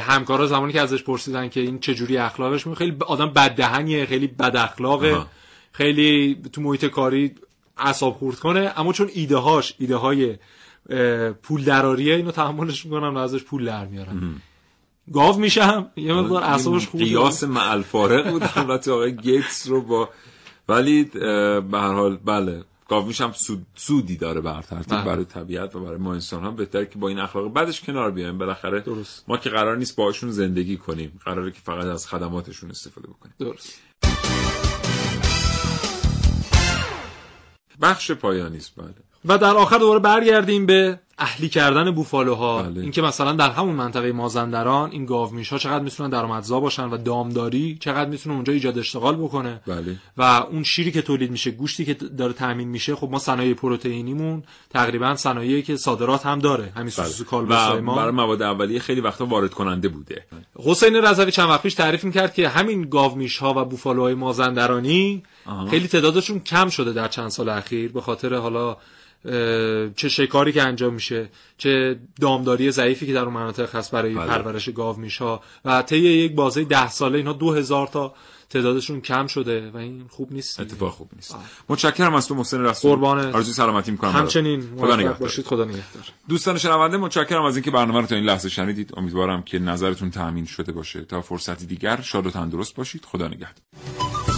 همکارا 0.00 0.46
زمانی 0.46 0.72
که 0.72 0.80
ازش 0.80 1.02
پرسیدن 1.02 1.48
که 1.48 1.60
این 1.60 1.78
چجوری 1.78 2.16
اخلاقش 2.16 2.66
میگه 2.66 2.78
خیلی 2.78 2.96
آدم 3.06 3.26
بددهنیه 3.26 4.06
خیلی 4.06 4.26
بد 4.26 4.56
اخلاقه. 4.56 5.14
آها. 5.14 5.26
خیلی 5.72 6.42
تو 6.52 6.60
محیط 6.60 6.84
کاری 6.84 7.34
اعصاب 7.76 8.14
خورد 8.14 8.36
کنه. 8.36 8.72
اما 8.76 8.92
چون 8.92 9.10
ایده 9.14 9.36
هاش 9.36 9.74
ایده 9.78 9.96
های 9.96 10.36
پول 11.42 11.64
دراریه 11.64 12.14
اینو 12.14 12.30
تحملش 12.30 12.84
می‌کنن 12.84 13.14
و 13.14 13.18
ازش 13.18 13.42
پول 13.42 13.64
در 13.64 13.86
میارن 13.86 14.34
گاو 15.12 15.38
میشم. 15.38 15.90
یه 15.96 16.14
مقدار 16.14 16.44
اعصابش 16.44 16.86
خورد 16.86 17.04
قیاس 17.04 17.44
مع 17.44 17.70
الفارق 17.70 18.30
بود. 18.30 18.42
البته 18.54 18.92
آقای 18.92 19.16
گیتس 19.16 19.68
رو 19.68 19.82
با 19.82 20.08
ولی 20.68 21.04
به 21.04 21.62
هر 21.72 21.92
حال 21.92 22.16
بله. 22.16 22.64
گاومیش 22.88 23.20
هم 23.20 23.32
سود 23.32 23.66
سودی 23.74 24.16
داره 24.16 24.40
بر 24.40 24.62
ترتیب 24.62 24.94
بله. 24.94 25.04
برای 25.04 25.24
طبیعت 25.24 25.76
و 25.76 25.80
برای 25.80 25.96
ما 25.98 26.12
انسان 26.12 26.44
هم 26.44 26.56
بهتر 26.56 26.84
که 26.84 26.98
با 26.98 27.08
این 27.08 27.18
اخلاق 27.18 27.52
بعدش 27.52 27.80
کنار 27.80 28.10
بیایم. 28.10 28.38
بالاخره 28.38 28.80
درست. 28.80 29.24
ما 29.28 29.36
که 29.36 29.50
قرار 29.50 29.76
نیست 29.76 29.96
باهاشون 29.96 30.30
زندگی 30.30 30.76
کنیم. 30.76 31.20
قراره 31.24 31.50
که 31.50 31.60
فقط 31.60 31.84
از 31.84 32.08
خدماتشون 32.08 32.70
استفاده 32.70 33.08
بکنیم. 33.08 33.34
درست. 33.38 33.80
بخش 37.82 38.10
پایانی 38.10 38.56
است 38.56 38.72
بله. 38.76 38.94
و 39.24 39.38
در 39.38 39.56
آخر 39.56 39.78
دوباره 39.78 40.00
برگردیم 40.00 40.66
به 40.66 41.00
اهلی 41.18 41.48
کردن 41.48 41.90
بوفالوها 41.90 42.62
بله. 42.62 42.80
اینکه 42.80 43.02
مثلا 43.02 43.32
در 43.32 43.50
همون 43.50 43.74
منطقه 43.74 44.12
مازندران 44.12 44.90
این 44.90 45.06
گاومیش 45.06 45.48
ها 45.48 45.58
چقدر 45.58 45.84
می‌تونن 45.84 46.10
درآمدزا 46.10 46.60
باشن 46.60 46.84
و 46.84 46.96
دامداری 46.96 47.78
چقدر 47.80 48.10
می‌تونه 48.10 48.34
اونجا 48.34 48.52
ایجاد 48.52 48.78
اشتغال 48.78 49.16
بکنه. 49.16 49.60
بله. 49.66 49.96
و 50.16 50.22
اون 50.22 50.62
شیری 50.62 50.92
که 50.92 51.02
تولید 51.02 51.30
میشه 51.30 51.50
گوشتی 51.50 51.84
که 51.84 51.94
داره 51.94 52.32
تامین 52.32 52.68
میشه 52.68 52.96
خب 52.96 53.08
ما 53.10 53.18
صنایع 53.18 53.54
پروتئینیمون 53.54 54.42
تقریبا 54.70 55.16
صنایعی 55.16 55.62
که 55.62 55.76
صادرات 55.76 56.26
هم 56.26 56.38
داره. 56.38 56.72
همین 56.76 56.90
سوسیس 56.90 57.20
و 57.20 57.24
کالباسای 57.24 57.80
ما 57.80 57.96
برای 57.96 58.12
مواد 58.12 58.42
اولیه 58.42 58.78
خیلی 58.78 59.00
وقتا 59.00 59.26
وارد 59.26 59.50
کننده 59.50 59.88
بوده. 59.88 60.24
حسین 60.54 60.96
رضوی 60.96 61.32
چند 61.32 61.48
وقت 61.48 61.62
پیش 61.62 61.74
تعریف 61.74 62.04
می‌کرد 62.04 62.34
که 62.34 62.48
همین 62.48 62.88
گاومیش 62.88 63.38
ها 63.38 63.54
و 63.56 63.64
بوفالوهای 63.64 64.14
مازندرانی 64.14 65.22
خیلی 65.70 65.88
تعدادشون 65.88 66.40
کم 66.40 66.68
شده 66.68 66.92
در 66.92 67.08
چند 67.08 67.28
سال 67.28 67.48
اخیر 67.48 67.92
به 67.92 68.00
خاطر 68.00 68.34
حالا 68.34 68.76
چه 69.96 70.08
شکاری 70.08 70.52
که 70.52 70.62
انجام 70.62 70.94
میشه 70.94 71.28
چه 71.58 71.98
دامداری 72.20 72.70
ضعیفی 72.70 73.06
که 73.06 73.12
در 73.12 73.20
اون 73.20 73.34
مناطق 73.34 73.74
هست 73.74 73.90
برای 73.90 74.14
بله. 74.14 74.26
پرورش 74.26 74.68
گاومیش 74.68 75.18
ها 75.18 75.42
و 75.64 75.82
طی 75.82 75.98
یک 75.98 76.34
بازه 76.34 76.64
ده 76.64 76.90
ساله 76.90 77.18
اینها 77.18 77.32
دو 77.32 77.52
هزار 77.52 77.86
تا 77.86 78.14
تعدادشون 78.50 79.00
کم 79.00 79.26
شده 79.26 79.70
و 79.70 79.76
این 79.76 80.04
خوب 80.08 80.32
نیست. 80.32 80.60
اتفاق 80.60 80.92
خوب 80.92 81.10
نیست. 81.16 81.36
متشکرم 81.68 82.14
از 82.14 82.28
تو 82.28 82.34
محسن 82.34 82.60
رسول. 82.60 82.90
قربانت. 82.90 83.34
آرزوی 83.34 83.54
سلامتی 83.54 83.90
می‌کنم 83.90 84.10
همچنین. 84.10 84.68
خدا 84.78 84.96
نگهدار. 84.96 85.14
باشید. 85.14 85.46
خدا 85.46 85.64
نگهدار. 85.64 86.04
دوستان 86.28 86.58
شنونده 86.58 86.96
متشکرم 86.96 87.44
از 87.44 87.56
اینکه 87.56 87.70
برنامه 87.70 88.00
رو 88.00 88.06
تا 88.06 88.14
این 88.14 88.24
لحظه 88.24 88.48
شنیدید. 88.48 88.92
امیدوارم 88.96 89.42
که 89.42 89.58
نظرتون 89.58 90.10
تأمین 90.10 90.44
شده 90.44 90.72
باشه. 90.72 91.04
تا 91.04 91.22
فرصتی 91.22 91.66
دیگر 91.66 92.00
شاد 92.00 92.26
و 92.26 92.30
تندرست 92.30 92.74
باشید. 92.74 93.04
خدا 93.04 93.28
نگهدار. 93.28 94.37